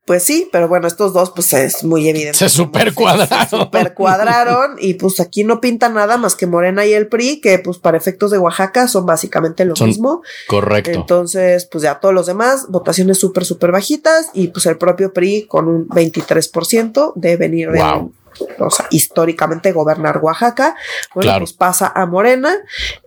Pues 0.08 0.24
sí, 0.24 0.48
pero 0.54 0.70
bueno, 0.70 0.88
estos 0.88 1.12
dos 1.12 1.32
pues 1.32 1.52
es 1.52 1.84
muy 1.84 2.08
evidente. 2.08 2.38
Se 2.38 2.46
cómo 2.46 2.70
super 2.70 2.93
cuadraron. 2.93 3.28
Se 3.50 3.58
super 3.58 3.93
cuadraron 3.93 4.78
y 4.80 4.93
pues 4.93 5.20
aquí 5.20 5.43
no 5.43 5.60
pinta 5.60 5.89
nada 5.89 6.15
más 6.15 6.34
que 6.36 6.48
Morena 6.48 6.86
y 6.86 6.93
el 6.93 7.08
PRI, 7.08 7.41
que 7.41 7.60
pues 7.60 7.78
para 7.78 7.98
efectos 7.98 8.32
de 8.32 8.38
Oaxaca 8.38 8.88
son 8.88 9.06
básicamente 9.06 9.65
lo 9.65 9.76
Son- 9.76 9.88
mismo. 9.89 10.22
Correcto. 10.48 10.91
Entonces, 10.91 11.65
pues 11.65 11.82
ya 11.84 12.00
todos 12.00 12.15
los 12.15 12.26
demás, 12.26 12.67
votaciones 12.70 13.17
súper, 13.20 13.43
súper 13.43 13.74
bajitas 13.74 14.30
y 14.34 14.48
pues 14.48 14.65
el 14.67 14.78
propio 14.78 15.12
PRI 15.12 15.46
con 15.46 15.67
un 15.67 15.89
23% 15.89 17.12
de 17.15 17.36
venir 17.36 17.70
de, 17.72 17.80
Wow. 17.84 18.13
O 18.60 18.69
sea, 18.69 18.88
históricamente 18.91 19.71
gobernar 19.71 20.19
Oaxaca. 20.21 20.76
Bueno, 21.13 21.28
Claro. 21.28 21.39
pues 21.45 21.54
pasa 21.54 21.91
a 21.95 22.06
Morena 22.06 22.56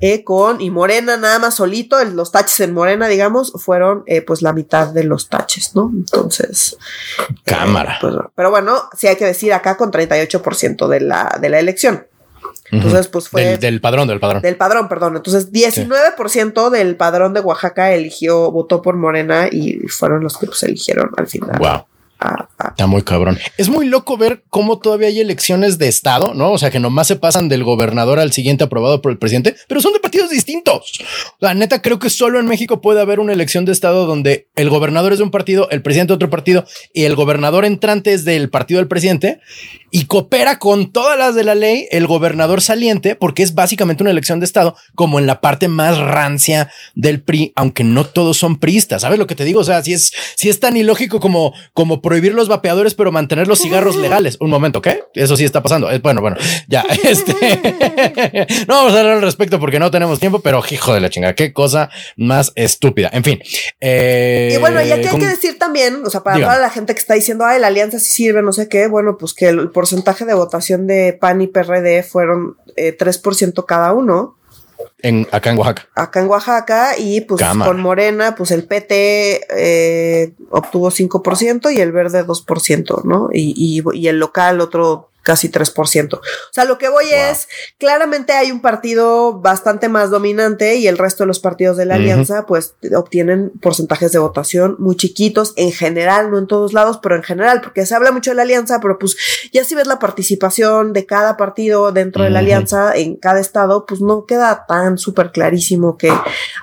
eh, 0.01 0.25
con, 0.25 0.61
y 0.61 0.71
Morena 0.71 1.17
nada 1.17 1.39
más 1.39 1.55
solito, 1.57 1.99
el- 2.01 2.15
los 2.17 2.33
taches 2.33 2.61
en 2.61 2.73
Morena, 2.75 3.09
digamos, 3.09 3.53
fueron 3.57 4.03
eh, 4.07 4.23
pues 4.23 4.43
la 4.43 4.53
mitad 4.53 4.89
de 4.89 5.05
los 5.05 5.29
taches, 5.29 5.75
¿no? 5.75 5.91
Entonces, 5.95 6.77
Cámara. 7.45 7.95
eh, 7.95 7.99
pues, 8.01 8.15
pero 8.35 8.51
bueno, 8.51 8.83
sí 8.97 9.07
hay 9.07 9.17
que 9.17 9.25
decir 9.27 9.53
acá 9.53 9.77
con 9.77 9.91
38% 9.91 10.89
de 10.89 11.01
la, 11.01 11.39
de 11.41 11.49
la 11.49 11.59
elección. 11.59 12.07
Entonces, 12.73 13.09
pues 13.09 13.29
fue 13.29 13.45
Del, 13.45 13.59
del 13.61 13.81
padrón, 13.81 14.07
del 14.07 14.21
padrón. 14.21 14.43
del 14.43 14.57
padrón, 14.57 14.89
perdón. 14.89 15.17
Entonces, 15.17 15.51
19% 15.53 16.71
del 16.71 16.97
padrón 16.97 17.35
de 17.35 17.41
Oaxaca 17.41 17.93
eligió, 17.93 18.51
votó 18.53 18.81
por 18.81 18.95
Morena 18.97 19.49
y 19.51 19.81
fueron 19.89 20.23
los 20.23 20.39
que 20.39 20.47
pues 20.47 20.63
eligieron 20.63 21.11
al 21.17 21.27
final. 21.27 21.59
Wow. 21.59 21.85
a- 22.21 22.49
Está 22.69 22.87
muy 22.87 23.03
cabrón. 23.03 23.39
Es 23.57 23.69
muy 23.69 23.87
loco 23.87 24.17
ver 24.17 24.45
cómo 24.51 24.79
todavía 24.79 25.09
hay 25.09 25.21
elecciones 25.21 25.79
de 25.79 25.89
estado, 25.89 26.35
¿no? 26.35 26.53
O 26.53 26.59
sea, 26.59 26.71
que 26.71 26.81
nomás 26.81 27.07
se 27.07 27.17
pasan 27.17 27.49
del 27.49 27.65
gobernador 27.65 28.19
al 28.19 28.33
siguiente 28.33 28.65
aprobado 28.65 29.03
por 29.03 29.13
el 29.13 29.19
presidente, 29.19 29.57
pero 29.69 29.81
son 29.81 29.93
de 29.93 30.01
partidos 30.01 30.31
distintos. 30.31 31.01
La 31.39 31.55
neta, 31.55 31.83
creo 31.83 31.99
que 31.99 32.11
solo 32.11 32.39
en 32.41 32.47
México 32.47 32.81
puede 32.81 33.01
haber 33.01 33.21
una 33.21 33.33
elección 33.33 33.65
de 33.65 33.73
estado 33.73 34.07
donde 34.07 34.49
el 34.57 34.71
gobernador 34.71 35.13
es 35.13 35.19
de 35.19 35.25
un 35.25 35.31
partido, 35.31 35.69
el 35.71 35.83
presidente 35.83 36.13
de 36.13 36.17
otro 36.17 36.31
partido 36.31 36.65
y 36.93 37.05
el 37.05 37.17
gobernador 37.17 37.65
entrante 37.65 38.13
es 38.13 38.25
del 38.25 38.51
partido 38.51 38.79
del 38.79 38.89
presidente 38.89 39.41
y 39.91 40.05
coopera 40.05 40.59
con 40.59 40.93
todas 40.93 41.19
las 41.19 41.35
de 41.35 41.45
la 41.45 41.55
ley 41.55 41.89
el 41.91 42.07
gobernador 42.07 42.61
saliente, 42.61 43.17
porque 43.17 43.43
es 43.43 43.55
básicamente 43.55 44.03
una 44.03 44.11
elección 44.11 44.41
de 44.41 44.47
estado, 44.47 44.77
como 44.95 45.19
en 45.19 45.27
la 45.27 45.41
parte 45.41 45.69
más 45.69 45.99
rancia 45.99 46.71
del 46.95 47.23
PRI, 47.23 47.53
aunque 47.57 47.85
no 47.85 48.05
todos 48.05 48.37
son 48.37 48.59
priistas. 48.59 49.03
¿Sabes 49.03 49.19
lo 49.19 49.27
que 49.27 49.35
te 49.35 49.45
digo? 49.45 49.61
O 49.61 49.65
sea, 49.65 49.83
si 49.83 49.93
es, 49.93 50.13
si 50.37 50.49
es 50.49 50.61
tan 50.61 50.77
ilógico 50.77 51.21
como, 51.21 51.53
como 51.73 52.01
prohibir 52.03 52.35
los 52.35 52.49
vapeadores, 52.51 52.95
pero 52.95 53.11
mantener 53.11 53.49
los 53.49 53.61
cigarros 53.61 53.97
legales. 54.01 54.37
Un 54.41 54.51
momento, 54.51 54.83
¿qué? 54.83 55.05
Eso 55.15 55.37
sí 55.37 55.45
está 55.45 55.63
pasando. 55.63 55.91
Eh, 55.91 56.01
bueno, 56.03 56.21
bueno, 56.21 56.37
ya. 56.69 56.85
Este 57.03 57.33
no 58.69 58.75
vamos 58.75 58.93
a 58.93 59.01
hablar 59.01 59.17
al 59.17 59.23
respecto 59.23 59.59
porque 59.59 59.79
no 59.79 59.91
tenemos 59.91 60.21
tiempo, 60.21 60.41
pero 60.41 60.63
hijo 60.71 60.93
de 60.93 61.01
la 61.01 61.09
chingada, 61.09 61.35
qué 61.35 61.53
cosa 61.53 61.89
más 62.17 62.53
estúpida. 62.55 63.09
En 63.13 63.25
fin. 63.25 63.41
Eh, 63.81 64.53
y 64.55 64.61
bueno, 64.61 64.83
y 64.83 64.93
aquí 64.93 65.09
hay 65.09 65.19
que 65.19 65.27
decir 65.27 65.59
también, 65.59 66.03
o 66.05 66.11
sea, 66.11 66.23
para 66.23 66.39
toda 66.39 66.59
la 66.59 66.71
gente 66.71 66.93
que 66.93 67.01
está 67.01 67.15
diciendo, 67.15 67.45
ay, 67.47 67.59
la 67.59 67.69
alianza 67.69 67.99
sí 67.99 68.11
sirve, 68.11 68.43
no 68.43 68.53
sé 68.53 68.69
qué, 68.69 68.87
bueno, 68.87 69.17
pues 69.19 69.33
que 69.33 69.49
el 69.49 69.71
porcentaje 69.71 70.25
de 70.25 70.35
votación 70.35 70.87
de 70.87 71.17
PAN 71.19 71.41
y 71.41 71.47
PRD 71.47 72.03
fueron 72.03 72.57
3% 72.77 73.49
eh, 73.49 73.65
cada 73.67 73.93
uno. 73.93 74.37
En, 75.03 75.27
acá 75.33 75.51
en 75.51 75.59
Oaxaca. 75.59 75.89
Acá 75.95 76.21
en 76.21 76.29
Oaxaca 76.29 76.99
y 76.99 77.21
pues 77.23 77.43
con 77.43 77.81
Morena, 77.81 78.35
pues 78.35 78.51
el 78.51 78.65
PT 78.65 79.47
eh, 79.51 80.33
obtuvo 80.51 80.91
5% 80.91 81.75
y 81.75 81.81
el 81.81 81.93
verde 81.93 82.25
2%, 82.25 83.05
¿no? 83.05 83.29
Y, 83.33 83.55
y, 83.57 83.99
y 83.99 84.09
el 84.09 84.19
local 84.19 84.61
otro 84.61 85.10
casi 85.23 85.51
3%. 85.51 86.15
O 86.15 86.21
sea, 86.51 86.65
lo 86.65 86.79
que 86.79 86.89
voy 86.89 87.07
es, 87.13 87.49
claramente 87.79 88.33
hay 88.33 88.51
un 88.51 88.61
partido 88.61 89.41
bastante 89.41 89.89
más 89.89 90.11
dominante 90.11 90.77
y 90.77 90.87
el 90.87 90.99
resto 90.99 91.25
de 91.25 91.29
los 91.29 91.41
partidos 91.41 91.77
de 91.77 91.87
la 91.87 91.97
alianza 91.97 92.47
pues 92.47 92.75
obtienen 92.97 93.51
porcentajes 93.61 94.13
de 94.13 94.19
votación 94.19 94.77
muy 94.79 94.97
chiquitos 94.97 95.53
en 95.57 95.73
general, 95.73 96.31
no 96.31 96.39
en 96.39 96.47
todos 96.47 96.73
lados, 96.73 96.99
pero 97.03 97.17
en 97.17 97.23
general, 97.23 97.61
porque 97.61 97.87
se 97.87 97.95
habla 97.95 98.13
mucho 98.13 98.31
de 98.31 98.37
la 98.37 98.43
alianza, 98.43 98.81
pero 98.81 98.99
pues 98.99 99.17
ya 99.53 99.65
si 99.65 99.75
ves 99.75 99.87
la 99.87 99.99
participación 99.99 100.93
de 100.93 101.07
cada 101.07 101.37
partido 101.37 101.93
dentro 101.93 102.25
de 102.25 102.31
la 102.31 102.41
alianza 102.41 102.95
en 102.95 103.17
cada 103.17 103.41
estado, 103.41 103.87
pues 103.87 104.01
no 104.01 104.27
queda 104.27 104.65
tan 104.67 104.99
súper 104.99 105.33
clarísimo 105.33 105.97
que 105.97 106.13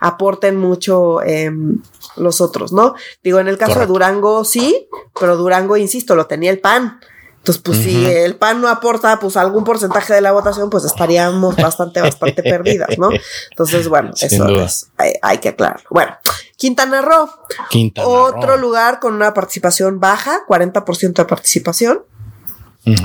aporten 0.01 0.57
mucho 0.57 1.21
em, 1.21 1.81
los 2.15 2.41
otros, 2.41 2.73
¿no? 2.73 2.95
Digo, 3.23 3.39
en 3.39 3.47
el 3.47 3.57
caso 3.57 3.79
de 3.79 3.85
Durango 3.85 4.43
sí, 4.43 4.87
pero 5.19 5.37
Durango, 5.37 5.77
insisto, 5.77 6.15
lo 6.15 6.27
tenía 6.27 6.51
el 6.51 6.59
PAN. 6.59 6.99
Entonces, 7.47 7.63
pues 7.63 7.77
si 7.77 8.05
el 8.05 8.35
PAN 8.35 8.59
no 8.59 8.67
aporta 8.67 9.17
pues 9.19 9.37
algún 9.37 9.63
porcentaje 9.63 10.13
de 10.13 10.19
la 10.19 10.33
votación, 10.33 10.69
pues 10.69 10.83
estaríamos 10.83 11.55
bastante, 11.55 12.01
bastante 12.01 12.43
perdidas, 12.43 12.97
¿no? 12.97 13.09
Entonces, 13.51 13.87
bueno, 13.87 14.11
eso 14.19 14.47
es, 14.49 14.89
hay, 15.21 15.37
que 15.37 15.49
aclarar. 15.49 15.81
Bueno, 15.89 16.11
Quintana 16.57 17.01
Roo. 17.01 17.29
Quintana 17.69 18.05
otro 18.05 18.57
lugar 18.57 18.99
con 18.99 19.13
una 19.13 19.33
participación 19.33 20.01
baja, 20.01 20.41
40% 20.45 21.13
de 21.13 21.25
participación. 21.25 22.03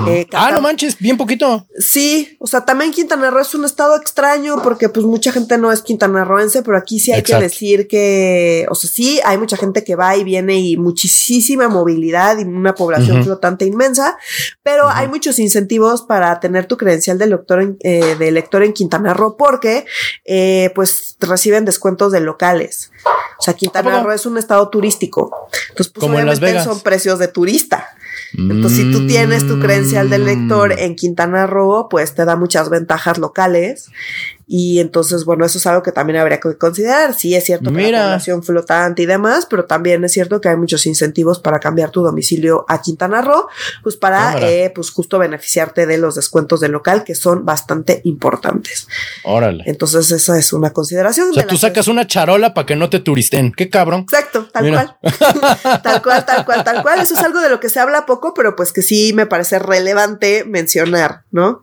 Eh, 0.07 0.27
ah, 0.33 0.51
no 0.53 0.61
manches, 0.61 0.99
bien 0.99 1.17
poquito. 1.17 1.67
Sí, 1.79 2.37
o 2.39 2.47
sea, 2.47 2.65
también 2.65 2.93
Quintana 2.93 3.31
Roo 3.31 3.41
es 3.41 3.55
un 3.55 3.65
estado 3.65 3.97
extraño 3.97 4.63
porque 4.63 4.89
pues 4.89 5.05
mucha 5.05 5.33
gente 5.33 5.59
no 5.59 5.73
es 5.73 5.83
quintanarroense, 5.83 6.63
pero 6.63 6.77
aquí 6.77 6.99
sí 7.01 7.13
hay 7.13 7.23
que 7.23 7.37
decir 7.37 7.89
que, 7.89 8.67
o 8.71 8.75
sea, 8.75 8.89
sí, 8.89 9.21
hay 9.25 9.39
mucha 9.39 9.57
gente 9.57 9.83
que 9.83 9.97
va 9.97 10.17
y 10.17 10.25
viene 10.25 10.61
y 10.61 10.77
muchísima 10.77 11.69
movilidad 11.69 12.39
y 12.39 12.45
una 12.45 12.75
población 12.75 13.25
flotante 13.25 13.65
inmensa, 13.65 14.17
pero 14.63 14.89
hay 14.89 15.09
muchos 15.09 15.39
incentivos 15.39 16.03
para 16.03 16.39
tener 16.41 16.67
tu 16.67 16.77
credencial 16.77 17.19
de 17.19 17.25
elector 17.25 17.61
en, 17.61 17.77
eh, 17.81 18.17
de 18.19 18.29
elector 18.29 18.63
en 18.63 18.73
Quintana 18.73 19.15
Roo 19.15 19.37
porque 19.37 19.85
eh, 20.25 20.71
pues 20.75 21.17
reciben 21.21 21.65
descuentos 21.65 22.13
de 22.13 22.21
locales. 22.21 22.91
O 23.39 23.43
sea, 23.43 23.55
Quintana 23.55 24.03
Roo 24.03 24.13
es 24.13 24.27
un 24.27 24.39
estado 24.39 24.69
turístico. 24.69 25.49
Entonces, 25.71 25.93
pues 25.93 26.01
Como 26.01 26.15
obviamente 26.15 26.63
son 26.63 26.81
precios 26.81 27.19
de 27.19 27.29
turista. 27.29 27.89
Entonces, 28.37 28.79
si 28.79 28.93
tú 28.93 29.07
tienes 29.07 29.47
tu 29.47 29.61
credencial 29.61 30.09
de 30.09 30.19
lector 30.19 30.71
mm. 30.71 30.79
en 30.79 30.97
Quintana 30.97 31.47
Roo, 31.47 31.89
pues 31.91 32.15
te 32.15 32.25
da 32.25 32.37
muchas 32.37 32.71
ventajas 32.71 33.19
locales 33.19 33.91
y 34.55 34.81
entonces, 34.81 35.25
bueno, 35.25 35.47
eso 35.47 35.57
es 35.57 35.67
algo 35.67 35.83
que 35.83 35.93
también 35.93 36.19
habría 36.19 36.39
que 36.39 36.59
considerar. 36.59 37.15
Sí, 37.15 37.35
es 37.35 37.43
cierto 37.43 37.73
que 37.73 37.91
la 37.91 38.03
población 38.03 38.43
flotante 38.43 39.01
y 39.01 39.07
demás, 39.07 39.47
pero 39.49 39.65
también 39.65 40.05
es 40.05 40.13
cierto 40.13 40.43
que 40.43 40.51
hay 40.51 40.57
muchos 40.57 40.85
incentivos 40.85 41.41
para 41.41 41.59
cambiar 41.59 41.89
tu 41.89 42.03
domicilio 42.03 42.67
a 42.69 42.83
Quintana 42.83 43.23
Roo, 43.23 43.47
pues 43.83 43.97
para, 43.97 44.47
eh, 44.47 44.71
pues 44.75 44.91
justo 44.91 45.19
beneficiarte 45.19 45.87
de 45.87 45.97
los 45.97 46.17
descuentos 46.17 46.61
del 46.61 46.73
local 46.73 47.03
que 47.03 47.15
son 47.15 47.47
bastante 47.47 48.03
importantes. 48.05 48.89
Órale. 49.25 49.65
Entonces, 49.67 50.11
esa 50.11 50.39
es 50.39 50.53
una 50.53 50.75
consideración. 50.75 51.31
O 51.31 51.33
sea, 51.33 51.47
tú 51.47 51.57
sacas 51.57 51.89
una 51.89 52.07
charola 52.07 52.53
para 52.53 52.67
que 52.67 52.77
no 52.77 52.91
te 52.91 53.01
turisten. 53.01 53.55
Qué 53.57 53.71
cabrón. 53.71 54.01
Exacto, 54.03 54.51
tal 54.53 54.69
cual. 54.69 54.97
tal 55.83 56.03
cual, 56.03 56.27
tal 56.27 56.45
cual, 56.45 56.63
tal 56.63 56.83
cual. 56.83 57.01
Eso 57.01 57.15
es 57.15 57.21
algo 57.21 57.41
de 57.41 57.49
lo 57.49 57.59
que 57.59 57.71
se 57.71 57.81
habla 57.81 58.05
poco, 58.05 58.35
pero 58.35 58.55
pues 58.55 58.75
que 58.75 58.83
sí 58.83 59.15
me 59.15 59.25
parece 59.25 59.59
relevante 59.59 60.45
mencionar, 60.45 61.23
¿no? 61.31 61.63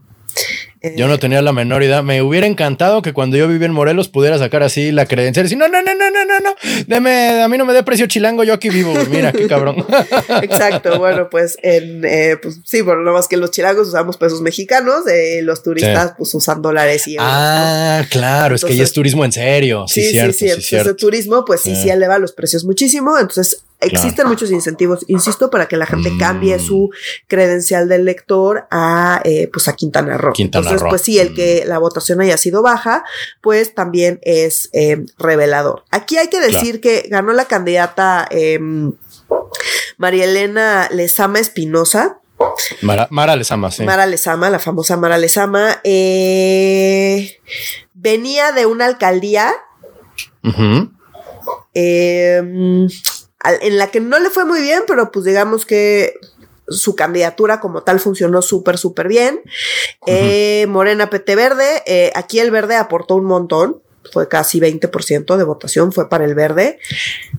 Yo 0.96 1.08
no 1.10 1.20
tenía 1.20 1.42
la 1.42 1.52
menor 1.52 1.84
idea. 1.84 2.02
Me 2.02 2.22
hubiera 2.22 2.48
encantado 2.48 3.02
que 3.02 3.12
cuando 3.12 3.36
yo 3.36 3.48
vivía 3.48 3.66
en 3.66 3.74
Morelos 3.74 4.08
pudiera 4.08 4.38
sacar 4.38 4.64
así 4.64 4.92
la 4.92 5.06
credencial 5.06 5.46
y 5.46 5.48
decir, 5.48 5.58
no, 5.58 5.68
no, 5.68 5.82
no, 5.82 5.94
no, 5.94 6.10
no, 6.10 6.26
no, 6.26 6.40
no, 6.40 6.56
Deme, 6.88 7.42
a 7.42 7.48
mí 7.50 7.58
no 7.58 7.66
me 7.66 7.74
dé 7.74 7.84
precio 7.84 8.08
chilango, 8.08 8.44
yo 8.46 8.54
aquí 8.54 8.70
vivo. 8.70 8.94
Mira, 9.10 9.34
qué 9.34 9.48
cabrón. 9.48 9.86
Exacto. 10.42 10.98
Bueno, 10.98 11.30
pues, 11.30 11.58
en, 11.64 12.06
eh, 12.06 12.38
pues 12.42 12.60
sí, 12.64 12.82
bueno, 12.82 13.02
no 13.02 13.12
más 13.12 13.28
que 13.28 13.36
los 13.36 13.52
chilangos 13.52 13.90
usamos 13.90 14.18
pesos 14.18 14.42
mexicanos, 14.42 15.06
eh, 15.08 15.42
los 15.44 15.64
turistas 15.64 16.14
pues 16.18 16.34
usan 16.34 16.62
dólares 16.62 17.08
y 17.08 17.18
Ah, 17.20 18.06
claro, 18.10 18.56
es 18.56 18.64
que 18.64 18.76
ya 18.76 18.84
es 18.84 18.94
turismo 18.94 19.26
en 19.26 19.34
serio. 19.34 19.86
Sí, 19.88 20.02
sí, 20.02 20.12
cierto, 20.12 20.34
sí. 20.34 20.48
entonces, 20.48 20.86
el 20.86 20.96
turismo, 20.96 21.44
pues 21.44 21.62
sí, 21.62 21.76
sí 21.76 21.90
eleva 21.90 22.20
los 22.20 22.32
precios 22.32 22.64
muchísimo. 22.64 23.18
Entonces, 23.18 23.64
Existen 23.82 24.28
muchos 24.28 24.52
incentivos, 24.52 25.06
insisto, 25.08 25.50
para 25.50 25.68
que 25.68 25.78
la 25.78 25.86
gente 25.86 26.12
cambie 26.20 26.58
mm. 26.58 26.60
su 26.60 26.90
credencial 27.28 27.88
del 27.88 28.04
lector 28.04 28.68
a, 28.70 29.22
eh, 29.24 29.50
pues 29.52 29.70
a 29.70 29.76
Quintana 29.76 30.18
Roo. 30.18 30.34
Entonces, 30.38 30.82
pues 30.90 31.02
sí, 31.02 31.18
el 31.18 31.34
que 31.34 31.64
mm. 31.66 31.70
la 31.70 31.78
votación 31.80 32.20
haya 32.20 32.38
sido 32.38 32.62
baja, 32.62 33.06
pues 33.42 33.74
también 33.74 34.20
es 34.22 34.70
eh, 34.74 35.06
revelador. 35.18 35.84
Aquí 35.92 36.18
hay 36.18 36.28
que 36.28 36.42
decir 36.42 36.82
que 36.82 37.08
ganó 37.10 37.32
la 37.32 37.46
candidata 37.46 38.28
em, 38.30 38.92
María 39.98 40.26
Elena 40.26 40.90
Lezama 40.92 41.40
Espinosa. 41.40 42.20
Mara, 42.82 43.36
Lezama, 43.36 43.72
sí. 43.72 43.84
Mara 43.84 44.06
Lezama, 44.06 44.50
la 44.50 44.60
famosa 44.60 44.98
Mara 44.98 45.18
Lezama. 45.18 45.80
Eh, 45.84 47.40
venía 47.94 48.52
de 48.52 48.66
una 48.66 48.86
alcaldía 48.86 49.54
en 53.62 53.78
la 53.78 53.88
que 53.88 54.00
no 54.00 54.20
le 54.20 54.30
fue 54.30 54.46
muy 54.46 54.62
bien, 54.62 54.84
pero 54.88 55.12
pues 55.12 55.26
digamos 55.26 55.66
que 55.66 56.14
su 56.68 56.96
candidatura 56.96 57.60
como 57.60 57.84
tal 57.84 58.00
funcionó 58.00 58.42
súper, 58.42 58.78
súper 58.78 59.08
bien. 59.08 59.42
Eh, 60.06 60.66
Morena 60.70 61.10
PT 61.10 61.36
Verde, 61.36 61.84
eh, 61.86 62.12
aquí 62.16 62.40
el 62.40 62.52
verde 62.52 62.76
aportó 62.76 63.16
un 63.16 63.26
montón, 63.26 63.82
fue 64.12 64.28
casi 64.28 64.60
20% 64.60 65.38
de 65.38 65.44
votación, 65.44 65.92
fue 65.92 66.10
para 66.10 66.26
el 66.26 66.36
verde. 66.36 66.80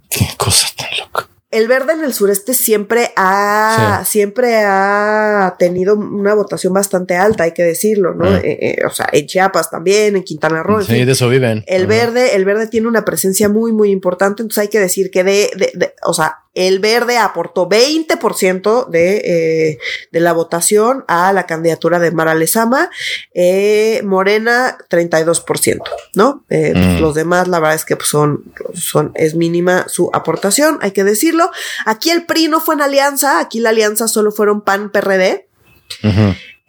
Qué 0.08 0.28
cosa 0.36 0.68
tan 0.76 0.88
loca 0.98 1.28
el 1.50 1.66
verde 1.66 1.94
en 1.94 2.04
el 2.04 2.14
sureste 2.14 2.54
siempre 2.54 3.10
ha, 3.16 4.04
siempre 4.06 4.62
ha 4.64 5.56
tenido 5.58 5.96
una 5.96 6.34
votación 6.34 6.72
bastante 6.72 7.16
alta, 7.16 7.44
hay 7.44 7.52
que 7.52 7.64
decirlo, 7.64 8.14
¿no? 8.14 8.26
Ah. 8.26 8.40
Eh, 8.42 8.76
eh, 8.78 8.86
o 8.86 8.90
sea, 8.90 9.08
en 9.12 9.26
Chiapas 9.26 9.68
también, 9.68 10.16
en 10.16 10.22
Quintana 10.22 10.62
Roo. 10.62 10.82
Sí, 10.82 11.04
de 11.04 11.12
eso 11.12 11.28
viven. 11.28 11.64
El 11.66 11.88
verde, 11.88 12.36
el 12.36 12.44
verde 12.44 12.68
tiene 12.68 12.86
una 12.86 13.04
presencia 13.04 13.48
muy, 13.48 13.72
muy 13.72 13.90
importante, 13.90 14.42
entonces 14.42 14.62
hay 14.62 14.68
que 14.68 14.78
decir 14.78 15.10
que 15.10 15.24
de, 15.24 15.50
de, 15.56 15.72
de 15.74 15.94
o 16.04 16.14
sea, 16.14 16.44
el 16.54 16.80
verde 16.80 17.16
aportó 17.16 17.68
20% 17.68 18.88
de, 18.88 19.16
eh, 19.24 19.78
de 20.10 20.20
la 20.20 20.32
votación 20.32 21.04
a 21.06 21.32
la 21.32 21.46
candidatura 21.46 22.00
de 22.00 22.10
Mara 22.10 22.34
Lezama, 22.34 22.90
eh, 23.34 24.02
Morena 24.04 24.76
32%, 24.90 25.82
¿no? 26.14 26.44
Eh, 26.50 26.70
pues, 26.72 26.86
mm. 26.86 27.00
Los 27.00 27.14
demás, 27.14 27.46
la 27.46 27.60
verdad 27.60 27.76
es 27.76 27.84
que 27.84 27.96
pues, 27.96 28.08
son, 28.08 28.52
son, 28.74 29.12
es 29.14 29.36
mínima 29.36 29.86
su 29.88 30.10
aportación, 30.12 30.78
hay 30.82 30.90
que 30.90 31.04
decirlo. 31.04 31.39
Aquí 31.86 32.10
el 32.10 32.26
PRI 32.26 32.48
no 32.48 32.60
fue 32.60 32.74
en 32.74 32.82
alianza, 32.82 33.38
aquí 33.38 33.60
la 33.60 33.70
alianza 33.70 34.08
solo 34.08 34.32
fueron 34.32 34.62
PAN 34.62 34.90
PRD. 34.90 35.46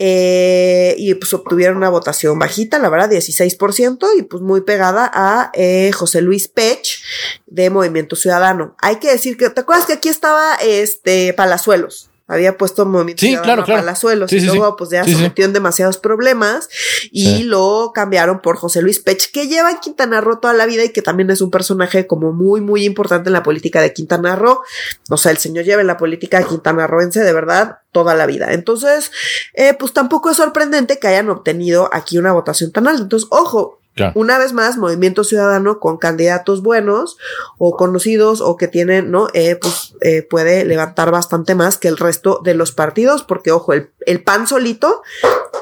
Eh, 0.04 0.96
y 0.98 1.14
pues 1.14 1.32
obtuvieron 1.34 1.78
una 1.78 1.90
votación 1.90 2.40
bajita, 2.40 2.80
la 2.80 2.90
verdad, 2.90 3.12
16%, 3.12 4.08
y 4.18 4.24
pues 4.24 4.42
muy 4.42 4.62
pegada 4.62 5.10
a 5.14 5.52
eh, 5.54 5.92
José 5.92 6.22
Luis 6.22 6.48
Pech 6.48 7.04
de 7.46 7.70
Movimiento 7.70 8.16
Ciudadano. 8.16 8.76
Hay 8.80 8.96
que 8.96 9.12
decir 9.12 9.38
que, 9.38 9.50
¿te 9.52 9.62
acuerdas 9.62 9.86
que 9.86 9.94
aquí 9.94 10.10
estaba 10.10 10.56
este 10.56 11.34
Palazuelos? 11.34 12.11
Había 12.32 12.58
puesto 12.58 12.86
movimiento 12.86 13.20
sí, 13.20 13.36
claro, 13.44 13.66
claro. 13.66 13.82
Palazuelos 13.82 14.32
y 14.32 14.40
luego 14.40 14.78
pues 14.78 14.90
ya 14.90 15.04
se 15.04 15.18
metió 15.18 15.44
en 15.44 15.52
demasiados 15.52 15.98
problemas 15.98 16.70
y 17.12 17.44
lo 17.44 17.92
cambiaron 17.94 18.42
por 18.42 18.56
José 18.56 18.82
Luis 18.82 19.00
Pech 19.00 19.32
que 19.32 19.50
lleva 19.50 19.70
en 19.70 19.80
Quintana 19.80 20.22
Roo 20.22 20.40
toda 20.40 20.54
la 20.54 20.66
vida 20.66 20.86
y 20.86 20.94
que 20.94 21.02
también 21.02 21.30
es 21.30 21.42
un 21.42 21.52
personaje 21.52 22.08
como 22.08 22.32
muy 22.32 22.62
muy 22.62 22.86
importante 22.86 23.28
en 23.28 23.34
la 23.34 23.44
política 23.44 23.82
de 23.82 23.94
Quintana 23.94 24.38
Roo. 24.38 24.62
O 25.10 25.18
sea 25.18 25.32
el 25.32 25.40
señor 25.40 25.66
lleva 25.66 25.82
en 25.82 25.88
la 25.88 25.98
política 25.98 26.42
Quintana 26.44 26.88
Rooense 26.88 27.20
de 27.20 27.34
verdad 27.34 27.80
toda 27.92 28.16
la 28.16 28.26
vida. 28.26 28.54
Entonces 28.54 29.12
eh, 29.54 29.74
pues 29.78 29.92
tampoco 29.92 30.30
es 30.30 30.38
sorprendente 30.38 31.00
que 31.00 31.08
hayan 31.08 31.30
obtenido 31.30 31.90
aquí 31.92 32.18
una 32.18 32.32
votación 32.32 32.72
tan 32.72 32.88
alta. 32.88 33.04
Entonces 33.04 33.28
ojo 33.30 33.81
una 34.16 34.38
vez 34.38 34.54
más, 34.54 34.78
Movimiento 34.78 35.24
Ciudadano 35.24 35.80
con 35.80 35.98
candidatos 35.98 36.62
buenos 36.62 37.18
o 37.58 37.76
conocidos 37.76 38.42
o 38.42 38.58
que 38.58 38.68
tienen, 38.68 39.12
¿no? 39.12 39.28
Eh, 39.34 39.58
pues 39.62 39.96
eh, 40.02 40.22
puede 40.22 40.66
levantar 40.66 41.12
bastante 41.12 41.56
más 41.56 41.78
que 41.78 41.88
el 41.88 41.98
resto 41.98 42.42
de 42.44 42.54
los 42.54 42.72
partidos, 42.72 43.24
porque, 43.24 43.52
ojo, 43.52 43.74
el, 43.74 43.90
el 44.06 44.24
PAN 44.24 44.48
solito 44.48 45.02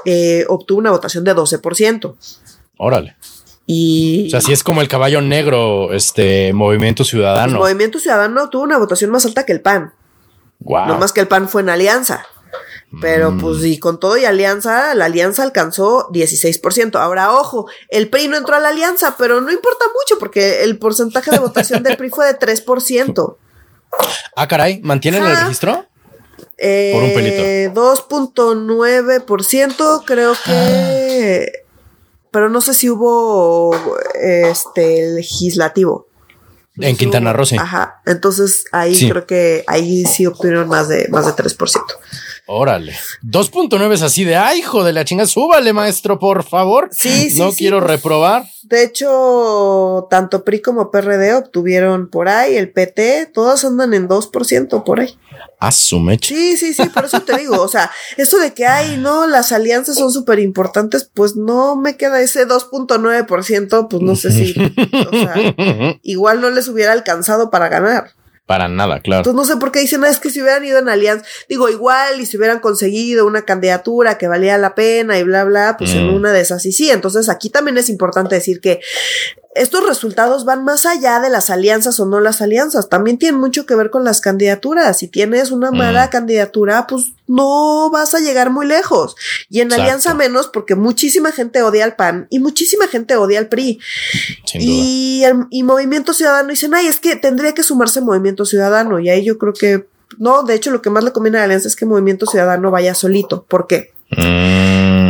eh, 0.05 0.45
obtuvo 0.47 0.79
una 0.79 0.91
votación 0.91 1.23
de 1.23 1.35
12%. 1.35 2.15
Órale. 2.77 3.15
Y. 3.65 4.27
O 4.27 4.29
sea, 4.31 4.41
si 4.41 4.53
es 4.53 4.63
como 4.63 4.81
el 4.81 4.87
caballo 4.87 5.21
negro, 5.21 5.93
este 5.93 6.53
Movimiento 6.53 7.03
Ciudadano. 7.03 7.59
Movimiento 7.59 7.99
Ciudadano 7.99 8.49
tuvo 8.49 8.63
una 8.63 8.77
votación 8.77 9.11
más 9.11 9.25
alta 9.25 9.45
que 9.45 9.53
el 9.53 9.61
PAN. 9.61 9.93
Wow. 10.59 10.87
No 10.87 10.97
más 10.97 11.13
que 11.13 11.21
el 11.21 11.27
PAN 11.27 11.47
fue 11.47 11.61
en 11.61 11.69
alianza. 11.69 12.25
Pero 13.02 13.30
Mm. 13.32 13.39
pues 13.39 13.63
y 13.65 13.78
con 13.78 13.99
todo 13.99 14.17
y 14.17 14.25
alianza, 14.25 14.95
la 14.95 15.06
alianza 15.06 15.43
alcanzó 15.43 16.10
16%. 16.12 16.97
Ahora, 16.99 17.34
ojo, 17.34 17.67
el 17.89 18.10
PRI 18.10 18.30
no 18.30 18.38
entró 18.38 18.56
a 18.56 18.60
la 18.60 18.69
alianza, 18.69 19.15
pero 19.17 19.41
no 19.41 19.52
importa 19.52 19.86
mucho 19.93 20.17
porque 20.19 20.63
el 20.63 20.80
porcentaje 20.80 21.30
de 21.30 21.38
votación 21.39 21.84
del 21.84 21.97
PRI 21.97 22.10
fue 22.10 22.25
de 22.25 22.34
3%. 22.34 23.38
Ah, 24.36 24.47
caray, 24.47 24.82
¿mantienen 24.82 25.23
el 25.23 25.36
registro? 25.38 25.86
Eh, 26.58 26.91
Por 26.93 27.04
un 27.04 27.13
pelito. 27.13 27.43
2.9% 27.82 30.04
creo 30.06 30.34
que... 30.45 31.52
Pero 32.32 32.49
no 32.49 32.62
sé 32.62 32.73
si 32.75 32.89
hubo 32.89 33.75
este 34.15 35.12
legislativo. 35.13 36.08
En 36.78 36.95
Quintana 36.95 37.34
Roo, 37.34 37.45
sí. 37.45 37.58
Ajá. 37.58 38.02
Entonces 38.06 38.65
ahí 38.71 38.95
Sí. 38.95 39.10
creo 39.10 39.25
que 39.25 39.63
ahí 39.67 40.06
sí 40.06 40.25
obtuvieron 40.28 40.69
más 40.69 40.88
de 40.88 41.08
más 41.10 41.25
de 41.25 41.34
3%. 41.34 41.84
Órale. 42.51 42.93
2.9 43.21 43.93
es 43.93 44.01
así 44.01 44.23
de, 44.23 44.35
ay, 44.35 44.59
hijo 44.59 44.83
de 44.83 44.91
la 44.91 45.05
chinga, 45.05 45.27
súbale, 45.27 45.71
maestro, 45.71 46.17
por 46.17 46.43
favor. 46.43 46.89
Sí, 46.91 47.29
sí, 47.29 47.38
No 47.38 47.51
sí, 47.51 47.57
quiero 47.59 47.77
pues. 47.77 47.91
reprobar. 47.91 48.45
De 48.63 48.83
hecho, 48.83 50.07
tanto 50.09 50.43
PRI 50.43 50.59
como 50.63 50.89
PRD 50.89 51.35
obtuvieron 51.35 52.09
por 52.09 52.27
ahí, 52.27 52.55
el 52.55 52.71
PT, 52.71 53.27
todos 53.35 53.63
andan 53.65 53.93
en 53.93 54.09
2% 54.09 54.83
por 54.83 54.99
ahí. 54.99 55.15
A 55.59 55.71
su 55.71 55.99
mecha. 55.99 56.33
Sí, 56.33 56.57
sí, 56.57 56.73
sí, 56.73 56.85
por 56.89 57.05
eso 57.05 57.21
te 57.21 57.38
digo, 57.38 57.62
o 57.62 57.67
sea, 57.67 57.91
eso 58.17 58.39
de 58.39 58.51
que 58.55 58.65
hay, 58.65 58.97
no, 58.97 59.27
las 59.27 59.51
alianzas 59.51 59.97
son 59.97 60.12
súper 60.12 60.39
importantes, 60.39 61.07
pues 61.13 61.35
no 61.35 61.75
me 61.75 61.97
queda 61.97 62.19
ese 62.19 62.47
2.9%, 62.47 63.88
pues 63.89 64.01
no 64.01 64.15
sé 64.15 64.31
si, 64.31 64.55
o 64.57 65.12
sea, 65.12 65.35
igual 66.01 66.41
no 66.41 66.49
les 66.49 66.67
hubiera 66.67 66.93
alcanzado 66.93 67.51
para 67.51 67.69
ganar. 67.69 68.15
Para 68.49 68.67
nada, 68.67 68.99
claro. 68.99 69.19
Entonces 69.19 69.35
no 69.35 69.45
sé 69.45 69.59
por 69.59 69.71
qué 69.71 69.77
dicen, 69.79 70.03
"Ah, 70.03 70.09
es 70.09 70.19
que 70.19 70.31
si 70.31 70.41
hubieran 70.41 70.65
ido 70.65 70.79
en 70.79 70.89
alianza, 70.89 71.23
digo, 71.47 71.69
igual 71.69 72.19
y 72.19 72.25
si 72.25 72.35
hubieran 72.35 72.57
conseguido 72.59 73.27
una 73.27 73.43
candidatura 73.43 74.17
que 74.17 74.27
valía 74.27 74.57
la 74.57 74.73
pena 74.73 75.19
y 75.19 75.23
bla, 75.23 75.43
bla, 75.43 75.75
pues 75.77 75.91
en 75.93 76.07
Mm. 76.07 76.15
una 76.15 76.31
de 76.33 76.41
esas 76.41 76.65
y 76.65 76.71
sí. 76.71 76.89
Entonces 76.89 77.29
aquí 77.29 77.51
también 77.51 77.77
es 77.77 77.89
importante 77.91 78.33
decir 78.33 78.59
que 78.59 78.79
estos 79.55 79.85
resultados 79.88 80.45
van 80.45 80.63
más 80.63 80.85
allá 80.85 81.19
de 81.19 81.29
las 81.29 81.49
alianzas 81.49 81.99
o 81.99 82.05
no 82.05 82.19
las 82.19 82.41
alianzas, 82.41 82.88
también 82.88 83.17
tienen 83.17 83.39
mucho 83.41 83.65
que 83.65 83.75
ver 83.75 83.89
con 83.89 84.03
las 84.03 84.21
candidaturas. 84.21 84.99
Si 84.99 85.07
tienes 85.07 85.49
una 85.51 85.71
mala 85.71 86.05
Mm. 86.05 86.09
candidatura, 86.12 86.85
pues 86.88 87.13
no 87.27 87.89
vas 87.89 88.13
a 88.13 88.19
llegar 88.19 88.51
muy 88.51 88.67
lejos. 88.67 89.15
Y 89.49 89.62
en 89.62 89.67
Exacto. 89.67 89.83
alianza 89.83 90.13
menos, 90.13 90.47
porque 90.49 90.75
muchísima 90.75 91.31
gente 91.31 91.63
odia 91.63 91.83
al 91.83 91.95
PAN 91.95 92.27
y 92.29 92.39
muchísima 92.39 92.88
gente 92.88 93.15
odia 93.15 93.39
al 93.39 93.47
PRI. 93.47 93.79
Sin 94.45 94.62
duda. 94.62 94.69
Y, 94.71 95.23
el- 95.23 95.47
y 95.49 95.63
Movimiento 95.63 96.13
Ciudadano 96.13 96.49
dicen, 96.49 96.73
ay, 96.75 96.85
es 96.88 96.99
que 96.99 97.15
tendría 97.15 97.53
que 97.55 97.63
sumarse 97.63 98.01
Movimiento 98.01 98.45
Ciudadano. 98.45 98.99
Y 98.99 99.09
ahí 99.09 99.25
yo 99.25 99.38
creo 99.39 99.53
que, 99.53 99.88
no, 100.19 100.43
de 100.43 100.53
hecho 100.55 100.69
lo 100.71 100.81
que 100.83 100.89
más 100.91 101.03
le 101.03 101.12
conviene 101.12 101.38
a 101.38 101.41
la 101.41 101.45
alianza 101.45 101.67
es 101.67 101.75
que 101.75 101.85
Movimiento 101.88 102.25
Ciudadano 102.27 102.69
vaya 102.71 102.93
solito. 102.93 103.45
¿Por 103.47 103.65
qué? 103.67 103.93
Mm, 104.12 105.09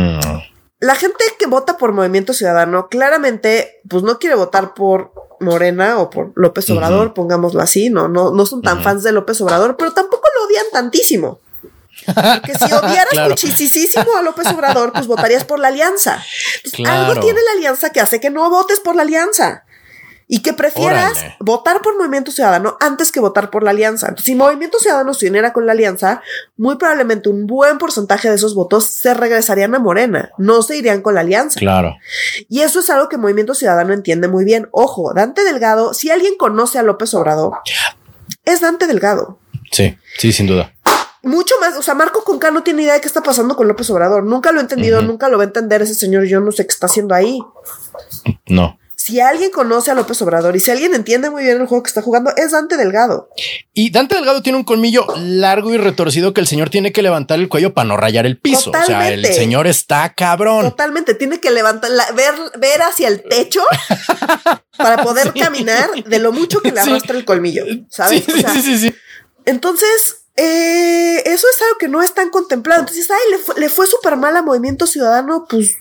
La 0.80 0.94
gente 0.94 1.22
que 1.38 1.46
vota 1.46 1.76
por 1.76 1.92
Movimiento 1.92 2.32
Ciudadano 2.32 2.88
claramente, 2.88 3.80
pues 3.88 4.02
no 4.02 4.18
quiere 4.18 4.34
votar 4.34 4.72
por 4.74 5.12
Morena 5.38 5.98
o 5.98 6.10
por 6.10 6.32
López. 6.36 6.68
Obrador, 6.70 7.14
pongámoslo 7.14 7.60
así, 7.62 7.90
no, 7.90 8.08
no, 8.08 8.30
no 8.30 8.46
son 8.46 8.62
tan 8.62 8.82
fans 8.82 9.02
de 9.02 9.12
López 9.12 9.40
Obrador, 9.42 9.76
pero 9.76 9.92
tampoco 9.92 10.26
lo 10.34 10.46
odian 10.46 10.64
tantísimo. 10.72 11.40
Porque 12.06 12.54
si 12.54 12.72
odiaras 12.72 13.08
Claro. 13.10 13.30
muchísimo 13.30 14.16
a 14.16 14.22
López 14.22 14.46
Obrador, 14.48 14.92
pues 14.92 15.06
votarías 15.06 15.44
por 15.44 15.58
la 15.58 15.68
alianza. 15.68 16.24
Entonces, 16.56 16.72
Claro. 16.76 17.06
Algo 17.10 17.20
tiene 17.20 17.40
la 17.42 17.52
alianza 17.52 17.90
que 17.92 18.00
hace 18.00 18.20
que 18.20 18.30
no 18.30 18.48
votes 18.48 18.80
por 18.80 18.96
la 18.96 19.02
alianza. 19.02 19.64
Y 20.32 20.42
que 20.42 20.52
prefieras 20.52 21.18
Órale. 21.18 21.36
votar 21.40 21.82
por 21.82 21.98
Movimiento 21.98 22.30
Ciudadano 22.30 22.76
antes 22.78 23.10
que 23.10 23.18
votar 23.18 23.50
por 23.50 23.64
la 23.64 23.70
alianza. 23.70 24.06
Entonces, 24.06 24.26
si 24.26 24.36
Movimiento 24.36 24.78
Ciudadano 24.78 25.12
se 25.12 25.28
uniera 25.28 25.52
con 25.52 25.66
la 25.66 25.72
alianza, 25.72 26.22
muy 26.56 26.76
probablemente 26.76 27.28
un 27.28 27.48
buen 27.48 27.78
porcentaje 27.78 28.28
de 28.28 28.36
esos 28.36 28.54
votos 28.54 28.84
se 28.84 29.12
regresarían 29.12 29.74
a 29.74 29.80
Morena, 29.80 30.30
no 30.38 30.62
se 30.62 30.76
irían 30.76 31.02
con 31.02 31.14
la 31.14 31.22
alianza. 31.22 31.58
claro. 31.58 31.96
Y 32.48 32.60
eso 32.60 32.78
es 32.78 32.88
algo 32.90 33.08
que 33.08 33.16
Movimiento 33.16 33.54
Ciudadano 33.54 33.92
entiende 33.92 34.28
muy 34.28 34.44
bien. 34.44 34.68
Ojo, 34.70 35.12
Dante 35.14 35.42
Delgado, 35.42 35.94
si 35.94 36.10
alguien 36.10 36.34
conoce 36.38 36.78
a 36.78 36.84
López 36.84 37.12
Obrador, 37.14 37.58
es 38.44 38.60
Dante 38.60 38.86
Delgado. 38.86 39.40
Sí, 39.72 39.98
sí, 40.16 40.32
sin 40.32 40.46
duda. 40.46 40.72
Mucho 41.22 41.54
más, 41.60 41.76
o 41.76 41.82
sea, 41.82 41.94
Marco 41.94 42.24
Conca 42.24 42.50
no 42.50 42.62
tiene 42.62 42.82
idea 42.82 42.94
de 42.94 43.00
qué 43.00 43.08
está 43.08 43.22
pasando 43.22 43.56
con 43.56 43.68
López 43.68 43.90
Obrador. 43.90 44.24
Nunca 44.24 44.52
lo 44.52 44.60
he 44.60 44.62
entendido, 44.62 45.02
nunca 45.02 45.28
lo 45.28 45.36
va 45.38 45.42
a 45.44 45.46
entender 45.48 45.82
ese 45.82 45.94
señor. 45.94 46.24
Yo 46.24 46.40
no 46.40 46.50
sé 46.52 46.66
qué 46.66 46.72
está 46.72 46.86
haciendo 46.86 47.14
ahí. 47.14 47.40
No. 48.48 48.79
Si 49.02 49.18
alguien 49.18 49.50
conoce 49.50 49.90
a 49.90 49.94
López 49.94 50.20
Obrador 50.20 50.54
y 50.56 50.60
si 50.60 50.70
alguien 50.70 50.94
entiende 50.94 51.30
muy 51.30 51.42
bien 51.42 51.58
el 51.58 51.66
juego 51.66 51.82
que 51.82 51.88
está 51.88 52.02
jugando, 52.02 52.34
es 52.36 52.50
Dante 52.50 52.76
Delgado. 52.76 53.30
Y 53.72 53.90
Dante 53.90 54.14
Delgado 54.14 54.42
tiene 54.42 54.58
un 54.58 54.64
colmillo 54.64 55.06
largo 55.16 55.72
y 55.72 55.78
retorcido 55.78 56.34
que 56.34 56.42
el 56.42 56.46
señor 56.46 56.68
tiene 56.68 56.92
que 56.92 57.00
levantar 57.00 57.38
el 57.38 57.48
cuello 57.48 57.72
para 57.72 57.88
no 57.88 57.96
rayar 57.96 58.26
el 58.26 58.38
piso. 58.38 58.70
O 58.70 58.84
sea, 58.84 59.08
el 59.10 59.24
señor 59.24 59.66
está 59.66 60.12
cabrón. 60.14 60.64
Totalmente, 60.68 61.14
tiene 61.14 61.40
que 61.40 61.50
levantar, 61.50 61.90
la- 61.90 62.12
ver, 62.12 62.34
ver 62.58 62.82
hacia 62.82 63.08
el 63.08 63.22
techo 63.22 63.62
para 64.76 65.02
poder 65.02 65.32
caminar 65.32 65.88
de 66.04 66.18
lo 66.18 66.32
mucho 66.32 66.60
que 66.60 66.70
le 66.70 66.82
Sí. 66.82 66.90
arrastra 66.90 67.16
el 67.16 67.24
colmillo, 67.24 67.64
¿sabes? 67.88 68.22
Sí, 68.26 68.32
O 68.32 68.36
sea, 68.36 68.50
sí, 68.50 68.60
sí, 68.60 68.78
sí. 68.78 68.94
Entonces, 69.46 70.18
eh, 70.36 71.22
eso 71.24 71.46
es 71.48 71.62
algo 71.62 71.78
que 71.78 71.88
no 71.88 72.02
es 72.02 72.12
tan 72.12 72.28
contemplado. 72.28 72.80
Entonces, 72.80 73.10
ay, 73.10 73.30
le 73.30 73.38
fue, 73.38 73.54
le 73.58 73.70
fue 73.70 73.86
súper 73.86 74.16
mal 74.16 74.36
a 74.36 74.42
Movimiento 74.42 74.86
Ciudadano, 74.86 75.46
pues 75.48 75.76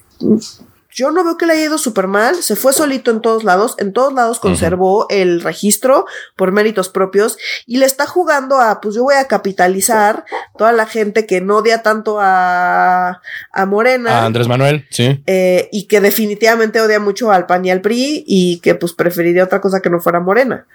yo 0.92 1.12
no 1.12 1.24
veo 1.24 1.38
que 1.38 1.46
le 1.46 1.54
haya 1.54 1.66
ido 1.66 1.78
súper 1.78 2.08
mal. 2.08 2.36
Se 2.42 2.56
fue 2.56 2.74
solito 2.74 3.12
en 3.12 3.22
todos 3.22 3.44
lados. 3.44 3.76
En 3.78 3.94
todos 3.94 4.12
lados 4.14 4.40
conservó 4.40 5.06
el 5.10 5.42
registro 5.42 6.06
por 6.36 6.52
méritos 6.52 6.90
propios 6.90 7.38
y 7.68 7.78
le 7.78 7.86
está 7.86 8.08
jugando 8.08 8.60
a, 8.60 8.82
pues 8.82 8.96
yo 8.96 9.04
voy 9.04 9.16
a 9.16 9.28
capitalizar 9.28 10.26
toda 10.58 10.72
la 10.72 10.86
gente 10.88 11.26
que 11.28 11.42
no 11.42 11.58
odia 11.58 11.84
tanto 11.84 12.18
a, 12.20 13.22
a 13.52 13.66
Morena. 13.68 14.22
A 14.22 14.26
Andrés 14.26 14.48
Manuel, 14.48 14.88
sí. 14.90 15.24
eh, 15.28 15.70
y 15.72 15.86
que 15.88 16.02
definitivamente 16.02 16.82
odia 16.82 17.00
mucho 17.00 17.32
al 17.32 17.46
PAN 17.46 17.66
y 17.66 17.72
al 17.72 17.82
PRI 17.82 18.24
y 18.28 18.60
que 18.60 18.74
pues 18.76 18.94
preferiría 18.94 19.44
otra 19.44 19.62
cosa 19.62 19.82
que 19.82 19.90
no 19.90 20.00
fuera 20.00 20.20
Morena 20.20 20.66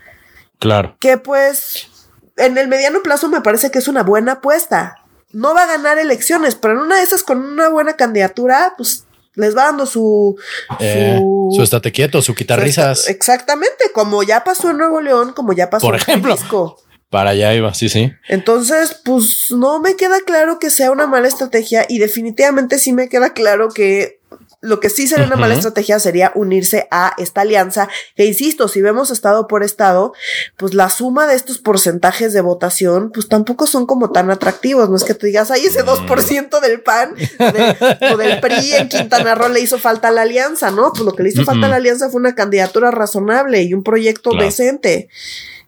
Claro. 0.61 0.96
que 1.00 1.18
pues 1.18 1.88
en 2.37 2.57
el 2.57 2.68
mediano 2.68 3.03
plazo 3.03 3.29
me 3.29 3.40
parece 3.40 3.70
que 3.70 3.79
es 3.81 3.88
una 3.88 4.03
buena 4.03 4.33
apuesta. 4.33 4.98
No 5.33 5.53
va 5.55 5.64
a 5.64 5.66
ganar 5.66 5.98
elecciones, 5.98 6.55
pero 6.55 6.74
en 6.74 6.81
una 6.81 6.96
de 6.98 7.03
esas 7.03 7.24
con 7.24 7.38
una 7.44 7.68
buena 7.68 7.94
candidatura, 7.94 8.74
pues 8.77 9.05
les 9.35 9.57
va 9.57 9.64
dando 9.64 9.87
su... 9.87 10.37
Eh, 10.81 11.20
su 11.55 11.62
estate 11.62 11.92
quieto, 11.92 12.23
su 12.23 12.35
quitarrisas. 12.35 13.09
Exactamente, 13.09 13.90
como 13.92 14.23
ya 14.23 14.44
pasó 14.44 14.70
en 14.70 14.79
Nuevo 14.79 15.01
León, 15.01 15.33
como 15.35 15.53
ya 15.53 15.70
pasó 15.70 15.87
Por 15.87 15.94
en 15.94 16.01
ejemplo. 16.01 16.37
Jalisco. 16.37 16.81
Para 17.11 17.31
allá 17.31 17.55
iba, 17.55 17.73
sí, 17.75 17.88
sí. 17.88 18.12
Entonces, 18.29 19.01
pues 19.05 19.47
no 19.51 19.79
me 19.81 19.94
queda 19.94 20.20
claro 20.27 20.59
que 20.59 20.68
sea 20.68 20.90
una 20.90 21.07
mala 21.07 21.29
estrategia 21.29 21.87
y 21.88 21.99
definitivamente 21.99 22.79
sí 22.79 22.92
me 22.92 23.09
queda 23.09 23.33
claro 23.33 23.68
que 23.68 24.18
lo 24.64 24.81
que 24.81 24.88
sí 24.90 25.07
sería 25.07 25.27
una 25.27 25.37
mala 25.37 25.55
estrategia 25.55 25.98
sería 25.98 26.33
unirse 26.35 26.88
a 26.90 27.14
esta 27.18 27.42
alianza, 27.42 27.88
que 28.16 28.24
insisto, 28.24 28.66
si 28.68 28.81
vemos 28.83 29.11
estado 29.11 29.46
por 29.46 29.62
estado, 29.62 30.12
pues 30.57 30.74
la 30.74 30.88
suma 30.90 31.27
de 31.27 31.35
estos 31.35 31.59
porcentajes 31.59 32.33
de 32.33 32.40
votación, 32.40 33.11
pues 33.12 33.29
tampoco 33.29 33.66
son 33.66 33.87
como 33.87 34.11
tan 34.11 34.31
atractivos, 34.31 34.88
no 34.90 34.96
es 34.96 35.05
que 35.05 35.14
tú 35.14 35.27
digas, 35.27 35.50
ay, 35.50 35.66
ese 35.66 35.85
2% 35.85 36.61
del 36.61 36.81
PAN 36.83 37.14
o, 37.38 37.53
de- 37.53 38.12
o 38.12 38.16
del 38.16 38.40
PRI 38.40 38.72
en 38.74 38.88
Quintana 38.88 39.35
Roo 39.35 39.48
le 39.48 39.61
hizo 39.61 39.79
falta 39.79 40.09
a 40.09 40.11
la 40.11 40.22
alianza, 40.22 40.70
¿no? 40.70 40.90
Pues 40.92 41.03
lo 41.05 41.12
que 41.12 41.22
le 41.22 41.29
hizo 41.29 41.44
falta 41.44 41.66
a 41.66 41.68
la 41.68 41.77
alianza 41.77 42.09
fue 42.11 42.20
una 42.20 42.35
candidatura 42.35 42.90
razonable 42.90 43.62
y 43.62 43.74
un 43.74 43.83
proyecto 43.85 44.31
Claro. 44.31 44.44
decente 44.46 45.09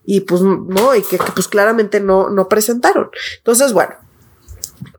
y 0.05 0.21
pues 0.21 0.41
no, 0.41 0.95
y 0.95 1.03
que, 1.03 1.19
que, 1.19 1.33
pues 1.35 1.49
claramente 1.49 2.01
no, 2.01 2.31
no 2.31 2.49
presentaron. 2.49 3.11
Entonces, 3.39 3.73
bueno, 3.73 3.95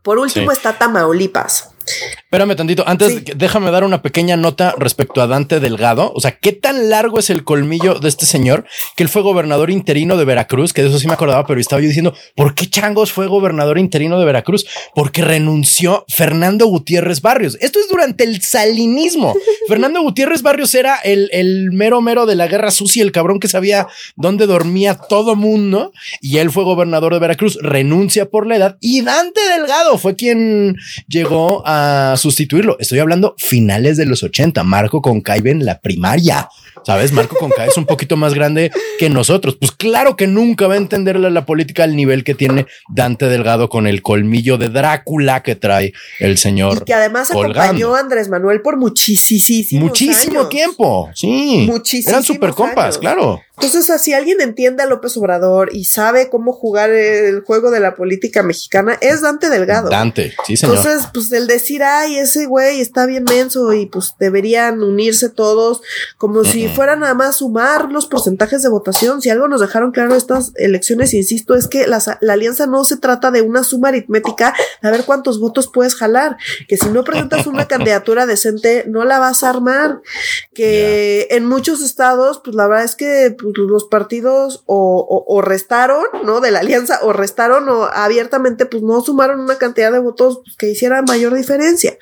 por 0.03 0.19
último 0.19 0.51
Sí. 0.51 0.57
está 0.57 0.77
Tamaulipas. 0.77 1.69
Espérame 1.88 2.56
tantito. 2.56 2.84
Antes, 2.88 3.13
Sí. 3.13 3.23
déjame 3.36 3.71
dar 3.71 3.84
una 3.84 4.02
pequeña 4.02 4.36
nota 4.38 4.76
respecto 4.78 5.21
a 5.21 5.28
Dante 5.28 5.60
Delgado. 5.60 6.12
O 6.13 6.19
sea, 6.19 6.32
qué 6.38 6.52
tan 6.52 6.89
largo 6.89 7.19
es 7.19 7.30
el 7.30 7.43
colmillo 7.43 7.95
de 7.95 8.10
este 8.10 8.26
señor 8.26 8.65
que 8.95 9.04
él 9.04 9.10
fue 9.10 9.21
gobernador 9.21 9.69
interino 9.71 10.17
de 10.17 10.26
Veracruz, 10.26 10.73
que 10.73 10.82
de 10.84 10.89
eso 10.89 11.00
sí 11.00 11.08
me 11.08 11.13
acordaba, 11.13 11.45
pero 11.45 11.60
estaba 11.60 11.82
yo 11.82 11.88
diciendo, 11.88 12.13
¿por 12.36 12.54
qué 12.56 12.67
changos 12.69 13.12
fue 13.12 13.28
gobernador 13.28 13.78
interino 13.80 14.19
de 14.19 14.26
Veracruz? 14.26 14.65
Porque 14.93 15.21
renunció 15.21 16.06
Fernando 16.10 16.65
Gutiérrez 16.67 17.21
Barrios. 17.21 17.58
Esto 17.62 17.80
es 17.80 17.88
durante 17.89 18.23
el 18.23 18.41
salinismo. 18.41 19.36
Fernando 19.67 20.02
Gutiérrez 20.02 20.41
Barrios 20.41 20.73
era 20.76 20.97
el, 20.97 21.30
el 21.32 21.71
mero 21.71 22.02
mero 22.02 22.26
de 22.26 22.36
la 22.36 22.47
guerra 22.47 22.71
sucia, 22.71 23.04
el 23.04 23.12
cabrón 23.12 23.39
que 23.39 23.47
sabía 23.47 23.88
dónde 24.15 24.45
dormía 24.47 24.95
todo 24.95 25.36
mundo. 25.36 25.91
Y 26.21 26.38
él 26.39 26.52
fue 26.52 26.63
gobernador 26.63 27.13
de 27.13 27.19
Veracruz, 27.19 27.58
renuncia 27.62 28.30
por 28.30 28.45
la 28.47 28.56
edad. 28.58 28.78
Y 28.82 29.02
Dante 29.02 29.39
Delgado 29.58 29.97
fue 29.97 30.15
quien 30.15 30.76
llegó 31.08 31.63
a 31.65 31.77
sustituirlo. 32.18 32.78
Estoy 32.80 33.00
hablando 33.00 33.36
finales 33.38 33.98
de 33.98 34.06
los 34.06 34.24
80, 34.24 34.63
Marco 34.63 35.02
con 35.02 35.22
en 35.28 35.66
la 35.66 35.80
primaria. 35.80 36.50
Sabes, 36.86 37.12
Marco 37.12 37.36
Conca 37.36 37.66
es 37.66 37.76
un 37.76 37.86
poquito 37.86 38.16
más 38.16 38.34
grande 38.34 38.72
que 38.98 39.10
nosotros. 39.10 39.58
Pues 39.60 39.72
claro 39.72 40.16
que 40.16 40.26
nunca 40.26 40.68
va 40.68 40.76
a 40.76 40.78
entender 40.78 41.20
la, 41.20 41.46
política 41.46 41.84
al 41.84 41.96
nivel 41.96 42.24
que 42.24 42.34
tiene 42.34 42.66
Dante 42.88 43.28
Delgado 43.28 43.68
con 43.68 43.88
el 43.88 44.02
colmillo 44.02 44.58
de 44.58 44.70
Drácula 44.70 45.44
que 45.44 45.56
trae 45.56 45.94
el 46.20 46.38
señor. 46.38 46.80
Y 46.82 46.86
que 46.86 46.94
además 46.94 47.30
acompañó 47.32 47.96
a 47.96 48.00
Andrés 48.00 48.30
Manuel 48.30 48.62
por 48.62 48.78
muchísimo, 48.78 49.86
muchísimo 49.86 50.48
tiempo. 50.48 51.10
Sí, 51.13 51.66
muchísimo. 51.70 52.12
Eran 52.12 52.24
super 52.24 52.52
compas, 52.52 52.98
claro. 52.98 53.42
Entonces, 53.60 54.02
si 54.02 54.13
alguien 54.13 54.39
entiende 54.39 54.84
a 54.84 54.86
López 54.86 55.17
Obrador 55.17 55.70
y 55.74 55.86
sabe 55.86 56.30
cómo 56.30 56.54
jugar 56.54 56.91
el 56.91 57.41
juego 57.41 57.72
de 57.72 57.80
la 57.80 57.96
política 57.96 58.43
mexicana, 58.43 59.00
es 59.02 59.22
Dante 59.22 59.50
Delgado. 59.50 59.89
Dante, 59.89 60.36
sí, 60.46 60.56
señor. 60.56 60.78
Entonces, 60.78 61.08
pues 61.12 61.32
el 61.32 61.48
decir, 61.48 61.82
ay, 61.82 62.17
ese 62.17 62.46
güey 62.46 62.80
está 62.82 63.08
bien 63.08 63.24
menso 63.24 63.74
y 63.74 63.88
pues 63.88 64.13
deberían 64.20 64.84
unirse 64.84 65.30
todos, 65.30 65.82
como 66.17 66.43
si 66.43 66.67
fuera 66.67 66.96
nada 66.96 67.15
más 67.15 67.38
sumar 67.38 67.91
los 67.91 68.06
porcentajes 68.06 68.62
de 68.62 68.70
votación. 68.70 69.24
Si 69.24 69.32
algo 69.32 69.48
nos 69.48 69.62
dejaron 69.62 69.91
claro 69.91 70.15
estas 70.15 70.52
elecciones, 70.56 71.15
insisto, 71.15 71.56
es 71.56 71.67
que 71.67 71.88
la, 71.88 72.00
alianza 72.30 72.67
no 72.67 72.84
se 72.84 72.98
trata 72.98 73.32
de 73.32 73.41
una 73.41 73.63
suma 73.63 73.89
aritmética 73.89 74.54
a 74.84 74.91
ver 74.91 75.04
cuántos 75.04 75.39
votos 75.39 75.67
puedes 75.74 75.96
jalar. 75.96 76.38
Que 76.67 76.78
si 76.78 76.89
no 76.89 77.04
presentas 77.04 77.48
una 77.48 77.67
candidatura 77.67 78.28
decente, 78.28 78.86
no 78.88 79.04
la 79.04 79.17
vas 79.17 79.43
a 79.43 79.50
armar. 79.50 80.02
Que 80.54 81.28
en 81.32 81.46
muchos 81.46 81.82
estados, 81.82 82.39
pues 82.43 82.56
la 82.56 82.67
verdad 82.67 82.86
es 82.86 82.96
que 82.96 83.36
pues, 83.38 83.46
los 83.55 83.86
partidos 83.86 84.63
o, 84.65 85.41
restaron, 85.43 86.03
¿no? 86.23 86.41
De 86.41 86.51
la 86.51 86.60
alianza, 86.60 86.99
o 87.03 87.13
restaron 87.13 87.69
o 87.69 87.86
abiertamente, 87.86 88.65
pues 88.65 88.83
no 88.83 89.01
sumaron 89.01 89.39
una 89.39 89.57
cantidad 89.57 89.91
de 89.91 89.99
votos 89.99 90.41
pues, 90.43 90.55
que 90.57 90.71
hiciera 90.71 91.01
mayor 91.01 91.33
diferencia. 91.36 91.97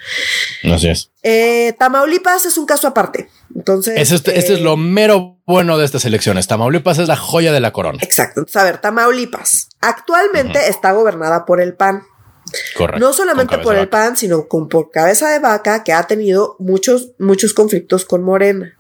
Así 0.64 0.90
es. 0.90 1.12
Eh, 1.24 1.74
Tamaulipas 1.80 2.46
es 2.46 2.58
un 2.58 2.66
caso 2.66 2.88
aparte. 2.88 3.30
Entonces. 3.56 4.12
Este, 4.12 4.38
este, 4.38 4.54
es 4.54 4.62
lo 4.62 4.78
mero 4.78 5.40
bueno 5.46 5.78
de 5.78 5.86
estas 5.86 6.06
elecciones. 6.06 6.48
Tamaulipas 6.48 7.00
es 7.00 7.08
la 7.08 7.16
joya 7.16 7.52
de 7.52 7.60
la 7.60 7.72
corona. 7.72 8.00
Exacto. 8.02 8.42
Entonces, 8.42 8.62
a 8.62 8.66
ver, 8.66 8.80
Tamaulipas 8.80 9.70
actualmente 9.82 10.68
está 10.70 10.92
gobernada 10.92 11.46
por 11.46 11.62
el 11.62 11.74
PAN. 11.74 12.04
Correcto. 12.76 13.00
No 13.00 13.14
solamente 13.14 13.58
por 13.58 13.76
el 13.76 13.90
PAN, 13.90 14.18
sino 14.18 14.48
con 14.48 14.70
por 14.70 14.92
cabeza 14.92 15.30
de 15.30 15.40
vaca 15.40 15.84
que 15.84 15.94
ha 15.94 16.04
tenido 16.04 16.56
muchos, 16.60 17.12
muchos 17.18 17.54
conflictos 17.54 18.06
con 18.06 18.24
Morena. 18.24 18.78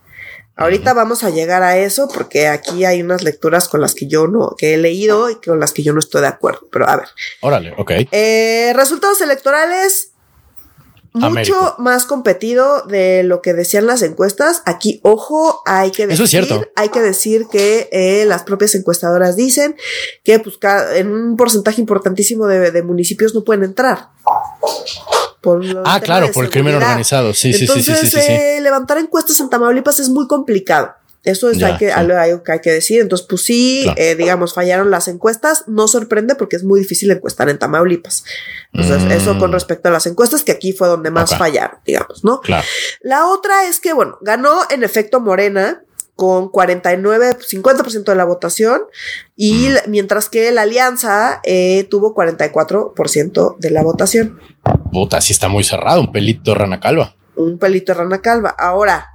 Ahorita 0.57 0.93
vamos 0.93 1.23
a 1.23 1.29
llegar 1.29 1.63
a 1.63 1.77
eso 1.77 2.07
porque 2.07 2.47
aquí 2.47 2.85
hay 2.85 3.01
unas 3.01 3.23
lecturas 3.23 3.67
con 3.67 3.81
las 3.81 3.93
que 3.93 4.07
yo 4.07 4.27
no, 4.27 4.55
que 4.57 4.73
he 4.73 4.77
leído 4.77 5.29
y 5.29 5.35
con 5.35 5.59
las 5.59 5.73
que 5.73 5.83
yo 5.83 5.91
no 5.91 5.99
estoy 5.99 6.21
de 6.21 6.27
acuerdo. 6.27 6.67
Pero 6.71 6.87
a 6.87 6.95
ver. 6.95 7.07
Órale, 7.41 7.73
ok. 7.77 7.91
Eh, 8.11 8.71
resultados 8.75 9.19
electorales 9.21 10.11
mucho 11.15 11.75
más 11.77 12.05
competido 12.05 12.83
de 12.83 13.23
lo 13.23 13.41
que 13.41 13.53
decían 13.53 13.87
las 13.87 14.01
encuestas. 14.01 14.61
Aquí, 14.65 14.99
ojo, 15.03 15.61
hay 15.65 15.91
que 15.91 16.07
decir, 16.07 16.13
Eso 16.13 16.23
es 16.25 16.29
cierto. 16.29 16.67
hay 16.75 16.89
que 16.89 17.01
decir 17.01 17.47
que 17.51 17.89
eh, 17.91 18.25
las 18.25 18.43
propias 18.43 18.75
encuestadoras 18.75 19.35
dicen 19.35 19.75
que 20.23 20.39
pues, 20.39 20.57
en 20.95 21.11
un 21.11 21.37
porcentaje 21.37 21.81
importantísimo 21.81 22.47
de 22.47 22.83
municipios 22.83 23.33
no 23.33 23.43
pueden 23.43 23.63
entrar 23.63 24.09
ah, 25.85 25.99
claro, 26.01 26.31
por 26.31 26.45
el 26.45 26.51
crimen 26.51 26.75
organizado. 26.75 27.33
Sí, 27.33 27.53
sí, 27.53 27.67
sí, 27.67 27.81
sí, 27.81 28.07
sí, 28.07 28.19
eh, 28.19 28.59
levantar 28.61 28.97
encuestas 28.97 29.39
en 29.39 29.49
Tamaulipas 29.49 29.99
es 29.99 30.09
muy 30.09 30.27
complicado. 30.27 30.93
Eso 31.25 31.49
es 31.49 31.61
hay 31.63 31.77
que, 31.77 31.91
algo 31.91 32.43
que 32.43 32.51
hay 32.51 32.59
que 32.61 32.71
decir. 32.71 33.01
Entonces, 33.01 33.25
pues 33.27 33.43
sí, 33.43 33.85
eh, 33.97 34.15
digamos, 34.15 34.53
fallaron 34.53 34.91
las 34.91 35.07
encuestas. 35.07 35.63
No 35.67 35.87
sorprende 35.87 36.35
porque 36.35 36.55
es 36.55 36.63
muy 36.63 36.79
difícil 36.79 37.09
encuestar 37.11 37.49
en 37.49 37.57
Tamaulipas. 37.57 38.23
Entonces, 38.71 39.11
eso 39.11 39.37
con 39.39 39.49
mm. 39.49 39.53
respecto 39.53 39.89
a 39.89 39.91
las 39.91 40.05
encuestas, 40.05 40.43
que 40.43 40.51
aquí 40.51 40.71
fue 40.71 40.87
donde 40.87 41.09
más 41.09 41.35
fallaron, 41.35 41.79
digamos, 41.85 42.23
¿no? 42.23 42.41
Claro. 42.41 42.65
La 43.01 43.27
otra 43.27 43.67
es 43.67 43.79
que, 43.79 43.93
bueno, 43.93 44.17
ganó 44.21 44.59
en 44.69 44.83
efecto 44.83 45.19
Morena, 45.19 45.81
con 46.15 46.49
49, 46.49 47.37
50% 47.39 48.03
de 48.05 48.15
la 48.15 48.23
votación 48.23 48.83
y 49.35 49.67
mientras 49.87 50.29
que 50.29 50.51
la 50.51 50.61
alianza 50.61 51.41
eh, 51.43 51.85
tuvo 51.89 52.15
44% 52.15 53.57
de 53.57 53.69
la 53.69 53.83
votación. 53.83 54.39
Puta, 54.91 55.19
sí 55.19 55.33
está 55.33 55.49
muy 55.49 55.63
cerrado, 55.63 55.99
un 55.99 56.11
pelito 56.11 56.51
de 56.51 56.55
rana 56.55 56.79
calva. 56.79 57.15
Un 57.35 57.57
pelito 57.57 57.91
de 57.91 57.99
rana 57.99 58.21
calva. 58.21 58.55
Ahora, 58.57 59.14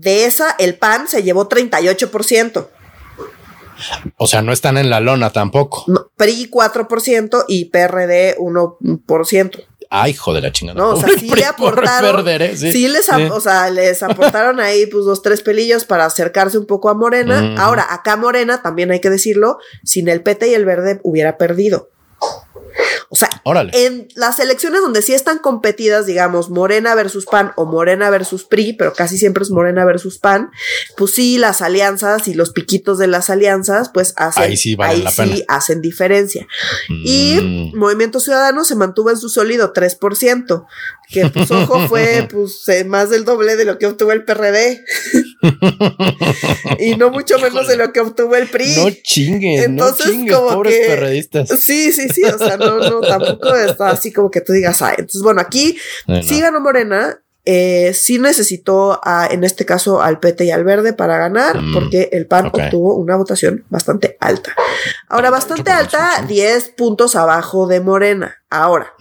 de 0.00 0.24
esa, 0.24 0.56
el 0.58 0.76
PAN 0.76 1.08
se 1.08 1.22
llevó 1.22 1.48
38%. 1.48 2.68
O 4.16 4.26
sea, 4.26 4.42
no 4.42 4.52
están 4.52 4.78
en 4.78 4.90
la 4.90 5.00
lona 5.00 5.30
tampoco. 5.30 5.84
PRI 6.16 6.50
4% 6.50 7.44
y 7.48 7.66
PRD 7.66 8.36
1%. 8.38 9.64
Ay, 9.92 10.12
hijo 10.12 10.32
de 10.32 10.40
la 10.40 10.52
chingada. 10.52 10.78
No, 10.78 10.90
o 10.90 10.96
sea, 10.96 11.08
sí 11.18 11.28
le 11.28 11.44
aportaron. 11.46 12.24
sí. 12.56 12.88
les, 12.88 13.08
o 13.08 13.40
sea, 13.40 13.70
les 13.70 14.02
aportaron 14.02 14.60
ahí 14.60 14.86
pues 14.86 15.04
dos, 15.04 15.20
tres 15.20 15.42
pelillos 15.42 15.84
para 15.84 16.04
acercarse 16.04 16.56
un 16.58 16.66
poco 16.66 16.88
a 16.88 16.94
Morena. 16.94 17.54
Ahora, 17.58 17.86
acá 17.90 18.16
Morena, 18.16 18.62
también 18.62 18.90
hay 18.92 19.00
que 19.00 19.10
decirlo, 19.10 19.58
sin 19.84 20.08
el 20.08 20.22
PT 20.22 20.48
y 20.48 20.54
el 20.54 20.64
verde 20.64 21.00
hubiera 21.02 21.36
perdido. 21.36 21.90
O 23.12 23.16
sea, 23.16 23.28
en 23.72 24.06
las 24.14 24.38
elecciones 24.38 24.82
donde 24.82 25.02
sí 25.02 25.14
están 25.14 25.38
competidas, 25.38 26.06
digamos, 26.06 26.48
Morena 26.48 26.94
versus 26.94 27.26
PAN 27.26 27.50
o 27.56 27.66
Morena 27.66 28.08
versus 28.08 28.44
PRI, 28.44 28.74
pero 28.74 28.92
casi 28.92 29.18
siempre 29.18 29.42
es 29.42 29.50
Morena 29.50 29.84
versus 29.84 30.18
PAN, 30.18 30.52
pues 30.96 31.10
sí, 31.10 31.36
las 31.36 31.60
alianzas 31.60 32.28
y 32.28 32.34
los 32.34 32.50
piquitos 32.50 32.98
de 32.98 33.08
las 33.08 33.28
alianzas, 33.28 33.90
pues 33.92 34.14
hacen, 34.16 34.44
ahí 34.44 34.56
sí, 34.56 34.76
hacen 35.48 35.82
diferencia. 35.82 36.46
Y 36.88 37.72
mm. 37.74 37.76
Movimiento 37.76 38.20
Ciudadano 38.20 38.64
se 38.64 38.76
mantuvo 38.76 39.10
en 39.10 39.18
su 39.18 39.28
sólido 39.28 39.72
3%, 39.72 40.66
que 41.08 41.26
pues 41.30 41.50
ojo 41.50 41.88
fue 41.88 42.28
pues 42.32 42.68
eh, 42.68 42.84
más 42.84 43.10
del 43.10 43.24
doble 43.24 43.56
de 43.56 43.64
lo 43.64 43.76
que 43.78 43.86
obtuvo 43.86 44.12
el 44.12 44.24
PRD. 44.24 44.84
y 46.78 46.96
no 46.96 47.10
mucho 47.10 47.38
menos 47.38 47.66
de 47.66 47.76
lo 47.76 47.92
que 47.92 48.00
obtuvo 48.00 48.36
el 48.36 48.48
PRI. 48.48 48.76
No 48.76 48.90
chingues, 49.02 49.64
Entonces, 49.64 50.06
no 50.06 50.12
chingues, 50.12 50.36
pobres 50.36 50.86
perredistas. 50.86 51.48
Sí, 51.60 51.92
sí, 51.92 52.08
sí, 52.08 52.22
o 52.24 52.38
sea, 52.38 52.56
no, 52.56 52.78
no, 52.78 53.00
tampoco 53.00 53.54
está 53.54 53.90
así 53.90 54.12
como 54.12 54.30
que 54.30 54.40
tú 54.40 54.52
digas, 54.52 54.80
ay, 54.82 54.96
entonces 54.98 55.22
bueno, 55.22 55.40
aquí 55.40 55.76
sí 56.22 56.40
ganó 56.40 56.60
Morena, 56.60 57.20
eh, 57.44 57.92
sí 57.94 58.18
necesitó 58.18 59.00
a, 59.02 59.26
en 59.26 59.44
este 59.44 59.64
caso 59.64 60.02
al 60.02 60.20
PT 60.20 60.44
y 60.44 60.50
al 60.50 60.64
Verde 60.64 60.92
para 60.92 61.16
ganar, 61.16 61.60
mm, 61.60 61.72
porque 61.72 62.08
el 62.12 62.26
PAN 62.26 62.46
obtuvo 62.52 62.94
una 62.96 63.16
votación 63.16 63.64
bastante 63.70 64.16
alta. 64.20 64.54
Ahora, 65.08 65.30
bastante 65.30 65.70
alta, 65.70 66.24
10 66.28 66.70
puntos 66.70 67.16
abajo 67.16 67.66
de 67.66 67.80
Morena. 67.80 68.36
Ahora, 68.50 68.92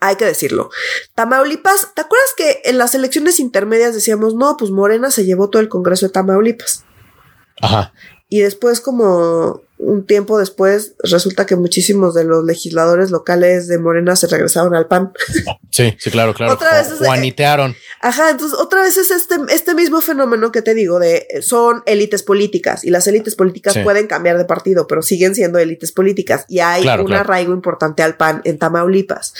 hay 0.00 0.16
que 0.16 0.24
decirlo. 0.24 0.70
Tamaulipas, 1.14 1.94
¿te 1.94 2.02
acuerdas 2.02 2.30
que 2.36 2.60
en 2.64 2.76
las 2.76 2.94
elecciones 2.94 3.40
intermedias 3.40 3.94
decíamos, 3.94 4.34
no, 4.34 4.56
pues 4.56 4.70
Morena 4.70 5.10
se 5.10 5.24
llevó 5.24 5.48
todo 5.48 5.62
el 5.62 5.68
Congreso 5.68 6.06
de 6.06 6.12
Tamaulipas? 6.12 6.84
Ajá. 7.60 7.92
Y 8.32 8.40
después, 8.40 8.80
como 8.80 9.60
un 9.76 10.06
tiempo 10.06 10.38
después, 10.38 10.94
resulta 11.02 11.44
que 11.44 11.54
muchísimos 11.54 12.14
de 12.14 12.24
los 12.24 12.46
legisladores 12.46 13.10
locales 13.10 13.68
de 13.68 13.78
Morena 13.78 14.16
se 14.16 14.26
regresaron 14.26 14.74
al 14.74 14.86
PAN. 14.86 15.12
Sí, 15.70 15.94
sí, 15.98 16.10
claro, 16.10 16.34
claro. 16.34 16.52
Otra 16.52 16.82
vez 16.82 16.98
Juanitearon. 16.98 17.74
Ajá, 18.02 18.28
entonces 18.28 18.58
otra 18.58 18.82
vez 18.82 18.98
es 18.98 19.10
este, 19.10 19.36
este 19.48 19.74
mismo 19.74 20.02
fenómeno 20.02 20.52
que 20.52 20.60
te 20.60 20.74
digo 20.74 20.98
de 20.98 21.26
son 21.40 21.82
élites 21.86 22.22
políticas 22.22 22.84
y 22.84 22.90
las 22.90 23.06
élites 23.06 23.36
políticas 23.36 23.78
pueden 23.78 24.06
cambiar 24.06 24.36
de 24.36 24.44
partido, 24.44 24.86
pero 24.86 25.00
siguen 25.00 25.34
siendo 25.34 25.58
élites 25.58 25.90
políticas 25.90 26.44
y 26.46 26.60
hay 26.60 26.86
un 26.86 27.14
arraigo 27.14 27.54
importante 27.54 28.02
al 28.02 28.18
PAN 28.18 28.42
en 28.44 28.58
Tamaulipas. 28.58 29.32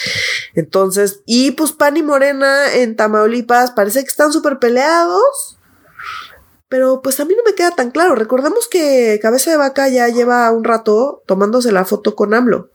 Entonces, 0.55 1.21
y 1.27 1.51
pues 1.51 1.73
PAN 1.73 1.99
y 1.99 2.03
Morena 2.03 2.75
en 2.77 2.97
Tamaulipas 2.97 3.73
parece 3.73 4.01
que 4.01 4.09
están 4.09 4.33
súper 4.33 4.59
peleados 4.59 5.59
pero 6.73 7.03
pues 7.03 7.21
a 7.21 7.27
mí 7.27 7.35
no 7.37 7.43
me 7.45 7.55
queda 7.55 7.73
tan 7.73 7.91
claro. 7.91 8.15
Recordemos 8.15 8.67
que 8.67 9.19
Cabeza 9.21 9.51
de 9.51 9.59
Vaca 9.59 9.91
ya 9.91 10.09
lleva 10.09 10.51
un 10.51 10.65
rato 10.65 11.23
tomándose 11.27 11.71
la 11.71 11.85
foto 11.85 12.17
con 12.17 12.33
AMLO. 12.33 12.71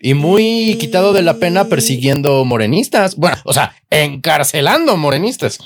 Y 0.00 0.14
muy 0.14 0.76
quitado 0.80 1.12
de 1.12 1.22
la 1.22 1.38
pena 1.38 1.66
persiguiendo 1.66 2.44
morenistas. 2.44 3.14
Bueno, 3.16 3.36
o 3.44 3.52
sea, 3.52 3.76
encarcelando 3.90 4.96
morenistas. 4.96 5.60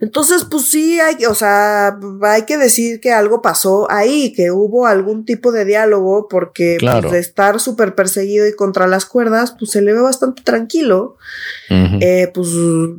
Entonces, 0.00 0.46
pues 0.50 0.66
sí, 0.66 1.00
hay, 1.00 1.24
o 1.24 1.34
sea, 1.34 1.96
hay 2.22 2.42
que 2.42 2.58
decir 2.58 3.00
que 3.00 3.12
algo 3.12 3.40
pasó 3.40 3.90
ahí, 3.90 4.34
que 4.34 4.50
hubo 4.50 4.86
algún 4.86 5.24
tipo 5.24 5.52
de 5.52 5.64
diálogo, 5.64 6.28
porque 6.28 6.76
pues, 6.78 7.10
de 7.10 7.18
estar 7.18 7.58
súper 7.60 7.94
perseguido 7.94 8.46
y 8.46 8.54
contra 8.54 8.86
las 8.86 9.06
cuerdas, 9.06 9.54
pues 9.58 9.70
se 9.70 9.80
le 9.80 9.94
ve 9.94 10.00
bastante 10.00 10.42
tranquilo. 10.42 11.16
Eh, 11.70 12.30
pues 12.34 12.48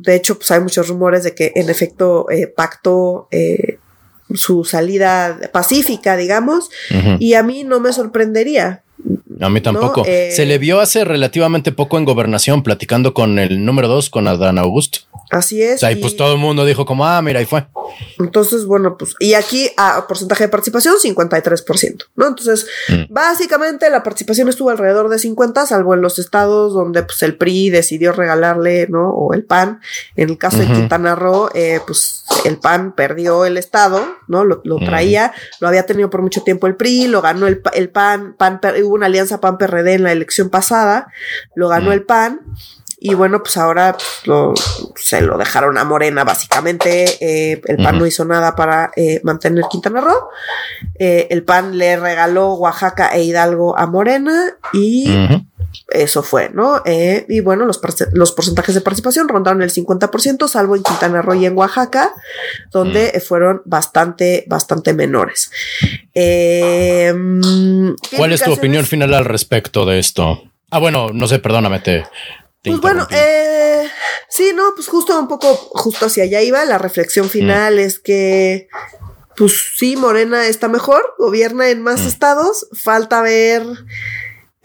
de 0.02 0.14
hecho, 0.16 0.36
pues 0.36 0.50
hay 0.50 0.60
muchos 0.60 0.88
rumores 0.88 1.22
de 1.22 1.34
que 1.34 1.52
en 1.54 1.70
efecto 1.70 2.28
eh, 2.30 2.48
pactó 2.48 3.28
eh, 3.30 3.78
su 4.34 4.64
salida 4.64 5.38
pacífica, 5.52 6.16
digamos, 6.16 6.70
y 7.20 7.34
a 7.34 7.44
mí 7.44 7.62
no 7.62 7.78
me 7.78 7.92
sorprendería. 7.92 8.82
A 9.40 9.48
mí 9.50 9.60
tampoco. 9.60 10.04
Se 10.04 10.46
le 10.46 10.58
vio 10.58 10.80
hace 10.80 11.04
relativamente 11.04 11.72
poco 11.72 11.98
en 11.98 12.04
gobernación 12.04 12.62
platicando 12.62 13.14
con 13.14 13.38
el 13.38 13.64
número 13.64 13.88
dos, 13.88 14.10
con 14.10 14.28
Adán 14.28 14.58
Augusto. 14.58 15.00
Así 15.30 15.62
es. 15.62 15.76
O 15.76 15.78
sea, 15.78 15.92
y, 15.92 15.96
pues 15.96 16.16
todo 16.16 16.32
el 16.32 16.38
mundo 16.38 16.64
dijo 16.64 16.86
como, 16.86 17.06
ah, 17.06 17.20
mira, 17.20 17.40
ahí 17.40 17.46
fue. 17.46 17.66
Entonces, 18.18 18.64
bueno, 18.64 18.96
pues, 18.96 19.14
y 19.18 19.34
aquí 19.34 19.70
a 19.76 20.06
porcentaje 20.06 20.44
de 20.44 20.48
participación, 20.48 20.94
53%, 21.02 22.04
¿no? 22.14 22.28
Entonces, 22.28 22.66
mm. 22.88 23.12
básicamente 23.12 23.90
la 23.90 24.02
participación 24.02 24.48
estuvo 24.48 24.70
alrededor 24.70 25.08
de 25.08 25.18
50, 25.18 25.66
salvo 25.66 25.94
en 25.94 26.00
los 26.00 26.18
estados 26.18 26.74
donde 26.74 27.02
pues 27.02 27.22
el 27.22 27.36
PRI 27.36 27.70
decidió 27.70 28.12
regalarle, 28.12 28.86
¿no? 28.88 29.10
O 29.10 29.34
el 29.34 29.44
PAN. 29.44 29.80
En 30.14 30.30
el 30.30 30.38
caso 30.38 30.58
de 30.58 30.66
Quintana 30.66 31.14
Roo, 31.14 31.50
eh, 31.54 31.80
pues 31.86 32.24
el 32.44 32.58
PAN 32.58 32.94
perdió 32.94 33.44
el 33.44 33.56
estado, 33.56 34.04
¿no? 34.28 34.44
Lo, 34.44 34.60
traía, 34.84 35.32
lo 35.60 35.68
había 35.68 35.86
tenido 35.86 36.10
por 36.10 36.22
mucho 36.22 36.42
tiempo 36.42 36.66
el 36.66 36.76
PRI, 36.76 37.08
lo 37.08 37.22
ganó 37.22 37.46
el, 37.46 37.60
el 37.74 37.88
PAN, 37.88 38.34
PAN, 38.38 38.60
hubo 38.82 38.94
una 38.94 39.06
alianza 39.06 39.25
PAN-PRD 39.32 39.94
en 39.94 40.02
la 40.04 40.12
elección 40.12 40.50
pasada, 40.50 41.08
lo 41.54 41.68
ganó 41.68 41.92
el 41.92 42.02
PAN. 42.02 42.40
Y 42.98 43.14
bueno, 43.14 43.42
pues 43.42 43.56
ahora 43.58 43.96
pues, 44.24 44.82
se 44.96 45.20
lo 45.20 45.36
dejaron 45.36 45.76
a 45.76 45.84
Morena, 45.84 46.24
básicamente. 46.24 47.04
Eh, 47.20 47.60
el 47.66 47.76
PAN 47.76 47.98
no 47.98 48.06
hizo 48.06 48.24
nada 48.24 48.56
para 48.56 48.90
eh, 48.96 49.20
mantener 49.22 49.64
Quintana 49.70 50.00
Roo. 50.00 50.28
Eh, 50.98 51.28
el 51.30 51.44
PAN 51.44 51.76
le 51.76 51.96
regaló 51.98 52.54
Oaxaca 52.54 53.14
e 53.14 53.22
Hidalgo 53.22 53.78
a 53.78 53.86
Morena 53.86 54.56
y 54.72 55.14
eso 55.88 56.22
fue, 56.22 56.50
¿no? 56.50 56.82
y 56.86 57.40
bueno, 57.40 57.64
los, 57.64 57.80
los, 58.12 58.32
porcentajes 58.32 58.74
de 58.74 58.80
participación 58.80 59.28
rondaron 59.28 59.62
el 59.62 59.72
50%, 59.72 60.48
salvo 60.48 60.76
en 60.76 60.82
Quintana 60.82 61.22
Roo 61.22 61.34
y 61.34 61.46
en 61.46 61.56
Oaxaca, 61.56 62.12
donde 62.70 63.22
fueron 63.26 63.62
bastante, 63.64 64.44
bastante 64.48 64.92
menores. 64.94 65.50
¿Cuál 68.16 68.32
es 68.32 68.42
tu 68.42 68.52
opinión 68.52 68.84
final 68.84 69.14
al 69.14 69.24
respecto 69.24 69.86
de 69.86 69.98
esto? 69.98 70.42
Ah, 70.70 70.78
bueno, 70.78 71.10
no 71.12 71.26
sé, 71.28 71.38
perdóname, 71.38 71.80
te, 71.80 72.04
pues 72.70 72.80
bueno, 72.80 73.06
eh, 73.10 73.88
sí, 74.28 74.52
no, 74.54 74.72
pues 74.74 74.88
justo 74.88 75.18
un 75.18 75.28
poco, 75.28 75.54
justo 75.54 76.06
hacia 76.06 76.24
allá 76.24 76.42
iba. 76.42 76.64
La 76.64 76.78
reflexión 76.78 77.28
final 77.28 77.76
mm. 77.76 77.78
es 77.78 77.98
que, 77.98 78.68
pues 79.36 79.72
sí, 79.76 79.96
Morena 79.96 80.46
está 80.46 80.68
mejor, 80.68 81.14
gobierna 81.18 81.70
en 81.70 81.82
más 81.82 82.02
mm. 82.02 82.06
estados, 82.08 82.66
falta 82.72 83.22
ver 83.22 83.62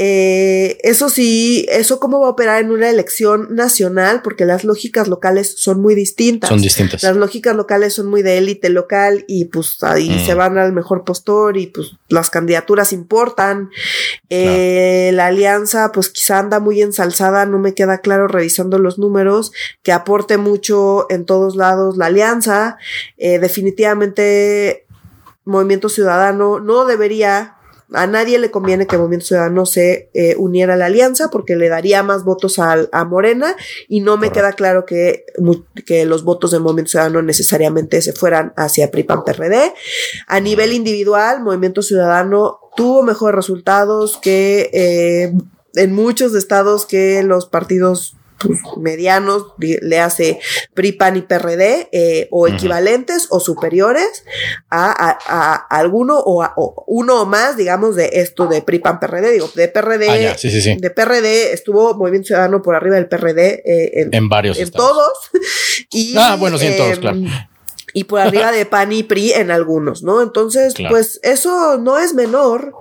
eh, 0.04 0.80
eso 0.82 1.12
sí, 1.12 1.68
eso 1.70 2.00
cómo 2.00 2.20
va 2.22 2.26
a 2.26 2.32
operar 2.32 2.60
en 2.60 2.72
una 2.72 2.90
elección 2.90 3.54
nacional, 3.54 4.24
porque 4.24 4.46
las 4.46 4.64
lógicas 4.64 5.08
locales 5.08 5.54
son 5.58 5.80
muy 5.80 5.94
distintas. 5.94 6.50
Son 6.50 6.60
distintas. 6.60 7.04
Las 7.04 7.16
lógicas 7.16 7.56
locales 7.56 7.94
son 7.94 8.08
muy 8.08 8.24
de 8.24 8.40
élite 8.40 8.70
local 8.70 9.26
y 9.28 9.46
pues 9.46 9.84
ahí 9.84 10.10
mm. 10.10 10.26
se 10.26 10.34
van 10.34 10.58
al 10.58 10.74
mejor 10.74 11.04
postor 11.04 11.56
y 11.56 11.68
pues 11.68 11.92
las 12.10 12.32
candidaturas 12.32 12.94
importan. 12.94 13.70
Eh, 14.32 15.12
la 15.14 15.28
alianza 15.28 15.92
pues 15.92 16.10
quizá 16.10 16.40
anda 16.40 16.60
muy 16.60 16.82
ensalzada, 16.82 17.46
no 17.46 17.60
me 17.60 17.76
queda 17.76 18.00
claro 18.00 18.28
revisando 18.28 18.80
los 18.80 18.98
números, 18.98 19.52
que 19.84 19.92
aporte 19.92 20.38
mucho 20.38 21.06
en 21.12 21.28
todos 21.28 21.56
lados 21.56 21.96
la 21.98 22.08
alianza. 22.08 22.80
Eh, 23.18 23.38
definitivamente 23.38 24.88
Movimiento 25.46 25.90
Ciudadano 25.90 26.60
no 26.60 26.86
debería 26.86 27.58
a 27.94 28.08
nadie 28.08 28.40
le 28.40 28.52
conviene 28.52 28.88
que 28.88 28.98
Movimiento 28.98 29.28
Ciudadano 29.28 29.66
se 29.66 30.10
eh, 30.14 30.36
uniera 30.38 30.76
a 30.76 30.78
la 30.78 30.86
alianza 30.86 31.30
porque 31.30 31.56
le 31.56 31.70
daría 31.70 32.04
más 32.04 32.24
votos 32.24 32.60
a, 32.60 32.88
a 32.92 33.06
Morena 33.06 33.56
y 33.88 34.00
no 34.00 34.18
me 34.18 34.32
queda 34.32 34.54
claro 34.54 34.86
que, 34.86 35.26
que 35.86 36.06
los 36.06 36.24
votos 36.24 36.52
del 36.52 36.62
Movimiento 36.62 36.92
Ciudadano 36.92 37.22
necesariamente 37.22 38.02
se 38.02 38.14
fueran 38.14 38.54
hacia 38.56 38.92
PRIPAN 38.92 39.24
PRD. 39.24 39.74
A 40.28 40.40
nivel 40.40 40.74
individual, 40.74 41.42
Movimiento 41.42 41.82
Ciudadano 41.82 42.60
tuvo 42.76 43.04
mejores 43.04 43.36
resultados 43.36 44.18
que 44.22 44.70
eh, 44.74 45.34
en 45.76 45.94
muchos 45.94 46.34
estados 46.36 46.86
que 46.86 47.24
los 47.24 47.46
partidos 47.46 48.16
pues, 48.44 48.60
medianos, 48.78 49.54
le 49.60 50.00
hace 50.00 50.40
PRI, 50.74 50.94
PAN 50.94 51.18
y 51.18 51.22
PRD, 51.22 51.90
eh, 51.92 52.28
o 52.32 52.48
equivalentes 52.48 53.28
o 53.30 53.40
superiores 53.40 54.24
a, 54.70 55.18
a, 55.28 55.54
alguno 55.56 56.20
o, 56.20 56.44
a, 56.44 56.54
uno 56.88 57.22
o 57.22 57.26
más, 57.26 57.58
digamos, 57.58 57.96
de 57.96 58.10
esto 58.14 58.48
de 58.48 58.62
PRI, 58.62 58.80
PAN, 58.80 59.00
PRD. 59.00 59.32
Digo, 59.32 59.50
de 59.56 59.68
PRD, 59.68 60.30
ah, 60.30 60.36
de 60.78 60.90
PRD 60.90 61.54
estuvo 61.54 61.96
Movimiento 61.96 62.28
Ciudadano 62.28 62.62
por 62.62 62.76
arriba 62.76 62.96
del 62.96 63.08
PRD 63.08 63.62
eh, 63.66 64.10
en, 64.12 64.30
varios. 64.30 64.58
En 64.60 64.72
todos. 64.72 65.12
y, 65.92 66.16
ah, 66.18 66.36
bueno, 66.40 66.58
sí, 66.58 66.68
en 66.68 66.78
todos, 66.78 67.00
claro 67.00 67.18
em, 67.18 67.30
y 67.94 68.06
por 68.06 68.22
arriba 68.22 68.52
de 68.52 68.66
PAN 68.66 68.92
y 68.92 69.04
PRI 69.04 69.34
en 69.34 69.52
algunos, 69.52 70.04
¿no? 70.04 70.22
Entonces, 70.22 70.74
pues 70.90 71.20
eso 71.24 71.78
no 71.78 71.98
es 71.98 72.14
menor. 72.14 72.74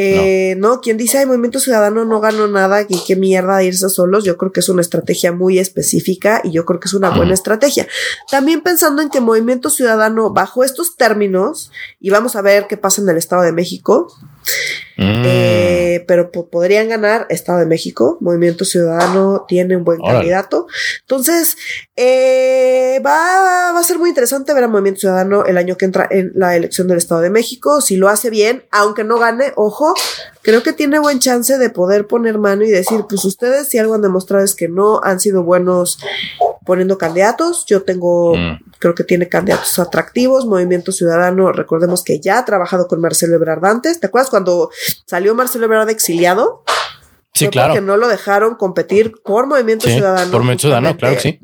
Eh, 0.00 0.54
no. 0.58 0.80
quien 0.80 0.96
dice, 0.96 1.18
ay, 1.18 1.26
Movimiento 1.26 1.58
Ciudadano 1.58 2.04
no 2.04 2.20
ganó 2.20 2.46
nada, 2.46 2.82
y 2.88 3.02
qué 3.04 3.16
mierda 3.16 3.64
irse 3.64 3.88
solos, 3.88 4.22
yo 4.22 4.36
creo 4.36 4.52
que 4.52 4.60
es 4.60 4.68
una 4.68 4.80
estrategia 4.80 5.32
muy 5.32 5.58
específica 5.58 6.40
y 6.44 6.52
yo 6.52 6.64
creo 6.64 6.78
que 6.78 6.86
es 6.86 6.94
una 6.94 7.10
buena 7.10 7.34
estrategia. 7.34 7.88
También 8.30 8.60
pensando 8.60 9.02
en 9.02 9.10
que 9.10 9.20
Movimiento 9.20 9.70
Ciudadano, 9.70 10.30
bajo 10.30 10.62
estos 10.62 10.96
términos, 10.96 11.72
y 11.98 12.10
vamos 12.10 12.36
a 12.36 12.42
ver 12.42 12.66
qué 12.68 12.76
pasa 12.76 13.02
en 13.02 13.08
el 13.08 13.16
Estado 13.16 13.42
de 13.42 13.52
México, 13.52 14.12
Mm. 14.96 15.22
Eh, 15.24 16.04
pero 16.08 16.30
podrían 16.30 16.88
ganar 16.88 17.26
Estado 17.30 17.60
de 17.60 17.66
México. 17.66 18.18
Movimiento 18.20 18.64
Ciudadano 18.64 19.44
tiene 19.46 19.76
un 19.76 19.84
buen 19.84 20.00
candidato. 20.00 20.66
Entonces, 21.02 21.56
eh, 21.94 23.00
va, 23.04 23.72
va, 23.72 23.78
a 23.78 23.84
ser 23.84 23.98
muy 23.98 24.08
interesante 24.08 24.52
ver 24.52 24.64
a 24.64 24.68
Movimiento 24.68 25.00
Ciudadano 25.00 25.44
el 25.44 25.56
año 25.56 25.76
que 25.76 25.84
entra 25.84 26.08
en 26.10 26.32
la 26.34 26.56
elección 26.56 26.88
del 26.88 26.98
Estado 26.98 27.20
de 27.20 27.30
México. 27.30 27.80
Si 27.80 27.96
lo 27.96 28.08
hace 28.08 28.28
bien, 28.28 28.64
aunque 28.72 29.04
no 29.04 29.18
gane, 29.18 29.52
ojo, 29.54 29.94
creo 30.48 30.62
que 30.62 30.72
tiene 30.72 30.98
buen 30.98 31.18
chance 31.18 31.58
de 31.58 31.68
poder 31.68 32.06
poner 32.06 32.38
mano 32.38 32.64
y 32.64 32.70
decir, 32.70 33.04
pues 33.06 33.22
ustedes 33.26 33.68
si 33.68 33.76
algo 33.76 33.92
han 33.92 34.00
demostrado 34.00 34.42
es 34.42 34.54
que 34.54 34.66
no 34.66 34.98
han 35.04 35.20
sido 35.20 35.42
buenos 35.42 35.98
poniendo 36.64 36.96
candidatos. 36.96 37.66
Yo 37.66 37.82
tengo, 37.82 38.34
mm. 38.34 38.70
creo 38.78 38.94
que 38.94 39.04
tiene 39.04 39.28
candidatos 39.28 39.78
atractivos. 39.78 40.46
Movimiento 40.46 40.90
Ciudadano, 40.90 41.52
recordemos 41.52 42.02
que 42.02 42.18
ya 42.18 42.38
ha 42.38 42.46
trabajado 42.46 42.88
con 42.88 42.98
Marcelo 42.98 43.34
Ebrard 43.34 43.62
antes. 43.66 44.00
¿Te 44.00 44.06
acuerdas 44.06 44.30
cuando 44.30 44.70
salió 45.04 45.34
Marcelo 45.34 45.66
Ebrard 45.66 45.90
exiliado. 45.90 46.64
Sí, 47.34 47.48
claro. 47.48 47.74
Que 47.74 47.82
no 47.82 47.98
lo 47.98 48.08
dejaron 48.08 48.54
competir 48.54 49.12
por 49.22 49.46
Movimiento 49.46 49.86
Ciudadano. 49.86 50.30
Por 50.30 50.40
Movimiento 50.40 50.62
Ciudadano, 50.62 50.96
claro 50.96 51.16
que 51.16 51.20
sí. 51.20 51.40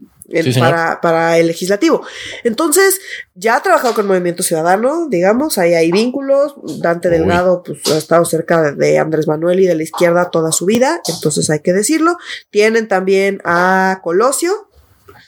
Para, 0.58 1.00
para, 1.00 1.38
el 1.38 1.46
legislativo. 1.48 2.04
Entonces, 2.44 3.00
ya 3.34 3.56
ha 3.56 3.62
trabajado 3.62 3.94
con 3.94 4.06
Movimiento 4.06 4.42
Ciudadano, 4.42 5.06
digamos, 5.08 5.58
ahí 5.58 5.74
hay 5.74 5.92
vínculos. 5.92 6.54
Dante 6.80 7.10
Delgado, 7.10 7.62
pues 7.62 7.80
ha 7.92 7.98
estado 7.98 8.24
cerca 8.24 8.72
de, 8.72 8.98
Andrés 8.98 9.26
Manuel 9.26 9.60
y 9.60 9.66
de 9.66 9.74
la 9.74 9.82
izquierda 9.82 10.30
toda 10.30 10.52
su 10.52 10.66
vida, 10.66 11.00
entonces 11.08 11.50
hay 11.50 11.60
que 11.60 11.72
decirlo. 11.72 12.16
Tienen 12.50 12.88
también 12.88 13.40
a 13.44 14.00
Colosio, 14.02 14.68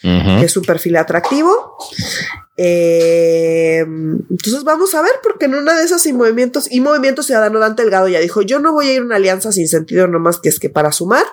que 0.02 0.44
es 0.44 0.56
un 0.56 0.64
perfil 0.64 0.96
atractivo. 0.96 1.76
Eh, 2.56 3.80
entonces 3.80 4.64
vamos 4.64 4.94
a 4.94 5.02
ver, 5.02 5.12
porque 5.22 5.46
en 5.46 5.54
una 5.54 5.76
de 5.76 5.84
esas 5.84 6.06
y 6.06 6.12
movimientos, 6.12 6.68
y 6.70 6.80
Movimiento 6.80 7.22
Ciudadano 7.22 7.58
Dante 7.58 7.82
Delgado 7.82 8.08
ya 8.08 8.20
dijo, 8.20 8.42
yo 8.42 8.60
no 8.60 8.72
voy 8.72 8.88
a 8.88 8.92
ir 8.94 9.00
a 9.00 9.04
una 9.04 9.16
alianza 9.16 9.52
sin 9.52 9.68
sentido 9.68 10.06
nomás 10.06 10.40
que 10.40 10.48
es 10.48 10.58
que 10.58 10.70
para 10.70 10.92
sumar, 10.92 11.24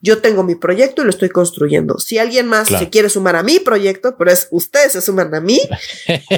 yo 0.00 0.18
tengo 0.18 0.42
mi 0.42 0.54
proyecto 0.54 1.02
y 1.02 1.04
lo 1.04 1.10
estoy 1.10 1.28
construyendo. 1.28 1.98
Si 1.98 2.18
alguien 2.18 2.46
más 2.46 2.68
se 2.68 2.88
quiere 2.88 3.08
sumar 3.08 3.36
a 3.36 3.42
mi 3.42 3.58
proyecto, 3.58 4.16
pero 4.16 4.30
es 4.30 4.48
ustedes 4.50 4.92
se 4.92 5.00
suman 5.00 5.34
a 5.34 5.40
mí, 5.40 5.60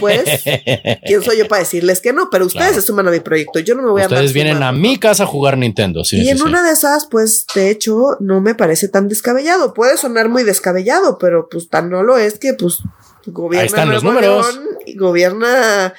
pues 0.01 0.25
quién 1.07 1.23
soy 1.23 1.39
yo 1.39 1.49
para 1.49 1.61
decirles 1.61 2.01
que 2.01 2.12
no, 2.12 2.29
pero 2.31 2.47
ustedes 2.47 2.75
se 2.75 2.83
suman 2.83 3.09
a 3.09 3.11
mi 3.11 3.20
proyecto. 3.20 3.59
Yo 3.61 3.75
no 3.75 3.83
me 3.83 3.91
voy 3.91 4.03
a 4.03 4.07
Ustedes 4.07 4.33
vienen 4.33 4.62
a 4.62 4.73
mi 4.73 4.99
casa 4.99 5.25
a 5.25 5.27
jugar 5.27 5.59
Nintendo. 5.59 6.03
y 6.11 6.29
en 6.29 6.43
una 6.43 6.62
de 6.62 6.73
esas, 6.73 7.07
pues 7.07 7.47
de 7.55 7.70
hecho, 7.70 8.16
no 8.20 8.41
me 8.41 8.55
parece 8.55 8.89
tan 8.89 9.09
descabellado. 9.09 9.75
Puede 9.75 9.97
sonar 9.97 10.29
muy 10.29 10.43
descabellado, 10.43 11.18
pero 11.18 11.49
pues 11.51 11.68
tan 11.68 11.91
no 11.91 12.03
lo 12.03 12.16
es 12.16 12.39
que 12.39 12.55
pues 12.55 12.79
Gobierna 13.27 13.61
Ahí 13.62 13.66
están 13.66 13.91
los 13.91 14.03
números. 14.03 14.61
gobierna, 14.97 15.95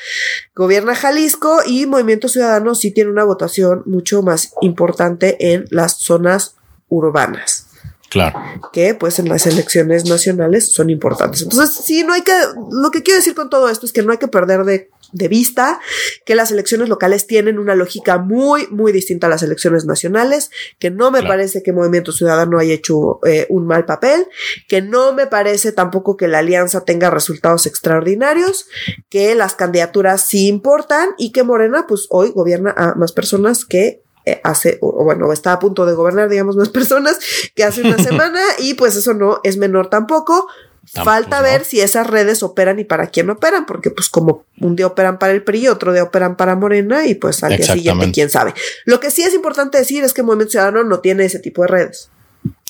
gobierna 0.56 0.94
Jalisco 0.94 1.60
y 1.66 1.86
Movimiento 1.86 2.28
Ciudadano 2.28 2.76
sí 2.76 2.92
tiene 2.92 3.12
una 3.12 3.24
votación 3.24 3.84
mucho 3.86 4.22
más 4.22 4.54
importante 4.62 5.54
en 5.54 5.66
las 5.70 6.00
zonas 6.00 6.56
urbanas. 6.94 7.68
Claro. 8.10 8.39
Que 8.72 8.94
pues 8.94 9.18
en 9.18 9.28
las 9.28 9.48
elecciones 9.48 10.06
nacionales 10.06 10.72
son 10.72 10.91
importantes. 10.91 11.41
Entonces, 11.41 11.84
sí, 11.84 12.04
no 12.04 12.14
hay 12.14 12.22
que, 12.22 12.34
lo 12.72 12.91
que 12.91 13.02
quiero 13.02 13.18
decir 13.18 13.34
con 13.34 13.50
todo 13.50 13.70
esto 13.70 13.88
es 13.88 13.91
que 13.91 14.04
no 14.04 14.12
hay 14.12 14.20
que 14.20 14.28
perder 14.28 14.66
de 14.66 14.91
de 15.14 15.28
vista 15.28 15.80
que 16.26 16.36
las 16.36 16.52
elecciones 16.52 16.89
locales 16.89 17.28
tienen 17.28 17.60
una 17.60 17.76
lógica 17.76 18.18
muy, 18.18 18.68
muy 18.68 18.91
distinta 18.91 19.28
a 19.28 19.30
las 19.30 19.44
elecciones 19.44 19.86
nacionales, 19.86 20.50
que 20.80 20.89
no 20.89 21.12
me 21.12 21.24
parece 21.24 21.64
que 21.64 21.72
Movimiento 21.72 22.12
Ciudadano 22.12 22.60
haya 22.60 22.74
hecho 22.74 23.20
eh, 23.26 23.46
un 23.50 23.66
mal 23.66 23.86
papel, 23.86 24.28
que 24.68 24.82
no 24.82 25.14
me 25.14 25.28
parece 25.28 25.72
tampoco 25.72 26.18
que 26.18 26.28
la 26.28 26.39
alianza 26.39 26.84
tenga 26.84 27.10
resultados 27.10 27.66
extraordinarios, 27.66 28.68
que 29.10 29.36
las 29.36 29.56
candidaturas 29.56 30.26
sí 30.26 30.48
importan 30.48 31.10
y 31.18 31.32
que 31.32 31.44
Morena 31.44 31.86
pues 31.88 32.08
hoy 32.10 32.32
gobierna 32.32 32.74
a 32.76 32.96
más 32.96 33.12
personas 33.12 33.66
que 33.66 34.03
eh, 34.26 34.40
hace, 34.44 34.78
o, 34.82 35.04
bueno, 35.04 35.32
está 35.34 35.54
a 35.54 35.60
punto 35.60 35.86
de 35.86 35.94
gobernar, 35.94 36.30
digamos, 36.30 36.56
más 36.56 36.70
personas 36.70 37.20
que 37.56 37.64
hace 37.64 37.82
una 37.82 37.98
semana 38.04 38.42
y 38.60 38.74
pues 38.74 38.96
eso 38.96 39.14
no 39.14 39.40
es 39.44 39.58
menor 39.58 39.90
tampoco. 39.90 40.48
Falta 40.86 41.42
ver 41.42 41.64
si 41.64 41.80
esas 41.80 42.06
redes 42.08 42.44
operan 42.44 42.78
y 42.78 42.84
para 42.84 43.08
quién 43.08 43.30
operan, 43.30 43.66
porque 43.66 43.90
pues 43.90 44.10
como 44.10 44.46
un 44.60 44.76
día 44.76 44.86
operan 44.86 45.18
para 45.18 45.32
el 45.32 45.42
PRI, 45.42 45.70
otro 45.70 45.94
día 45.94 46.04
operan 46.04 46.36
para 46.36 46.58
Morena 46.58 47.08
y 47.08 47.16
pues 47.16 47.42
al 47.42 47.56
día 47.56 47.74
siguiente 47.74 48.12
quién 48.12 48.30
sabe. 48.30 48.54
Lo 48.84 49.00
que 49.00 49.10
sí 49.10 49.24
es 49.24 49.34
importante 49.34 49.78
decir 49.78 50.04
es 50.04 50.14
que 50.14 50.24
Movimiento 50.24 50.52
Ciudadano 50.52 50.84
no 50.84 51.00
tiene 51.00 51.24
ese 51.24 51.40
tipo 51.40 51.62
de 51.62 51.70
redes. 51.70 52.10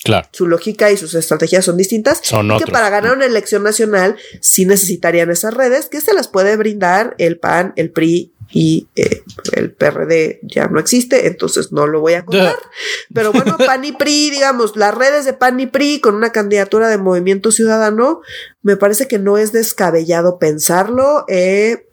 Claro. 0.04 0.28
Su 0.32 0.46
lógica 0.46 0.92
y 0.92 0.96
sus 0.96 1.14
estrategias 1.14 1.64
son 1.64 1.76
distintas. 1.76 2.20
Son 2.22 2.46
y 2.46 2.48
que 2.50 2.54
otros. 2.54 2.70
para 2.70 2.88
ganar 2.88 3.16
una 3.16 3.26
elección 3.26 3.64
nacional 3.64 4.16
sí 4.40 4.64
necesitarían 4.64 5.30
esas 5.30 5.54
redes 5.54 5.86
que 5.86 6.00
se 6.00 6.14
las 6.14 6.28
puede 6.28 6.56
brindar 6.56 7.16
el 7.18 7.38
PAN, 7.38 7.72
el 7.76 7.90
PRI 7.90 8.33
y 8.56 8.86
eh, 8.94 9.22
el 9.54 9.72
PRD 9.72 10.38
ya 10.42 10.68
no 10.68 10.78
existe, 10.78 11.26
entonces 11.26 11.72
no 11.72 11.88
lo 11.88 12.00
voy 12.00 12.12
a 12.14 12.24
contar. 12.24 12.54
Pero 13.12 13.32
bueno, 13.32 13.56
PAN 13.58 13.84
y 13.84 13.90
PRI, 13.90 14.30
digamos, 14.30 14.76
las 14.76 14.94
redes 14.94 15.24
de 15.24 15.32
PAN 15.32 15.58
y 15.58 15.66
PRI 15.66 16.00
con 16.00 16.14
una 16.14 16.30
candidatura 16.30 16.88
de 16.88 16.96
Movimiento 16.96 17.50
Ciudadano, 17.50 18.20
me 18.62 18.76
parece 18.76 19.08
que 19.08 19.18
no 19.18 19.38
es 19.38 19.50
descabellado 19.50 20.38
pensarlo. 20.38 21.24
Eh, 21.26 21.88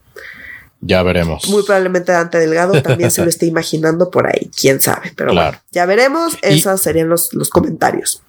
Ya 0.81 1.01
veremos. 1.01 1.49
muy 1.49 1.63
probablemente 1.63 2.11
Dante 2.11 2.37
Delgado 2.37 2.79
también 2.83 3.09
se 3.09 3.23
lo 3.23 3.29
esté 3.35 3.47
imaginando 3.47 4.11
por 4.11 4.27
ahí, 4.27 4.51
quién 4.55 4.79
sabe. 4.79 5.13
Pero 5.15 5.31
Claro. 5.31 5.51
bueno, 5.57 5.63
ya 5.71 5.85
veremos. 5.87 6.33
Y- 6.43 6.59
Esos 6.59 6.79
serían 6.81 7.09
los, 7.09 7.33
los 7.33 7.49
comentarios. 7.49 8.21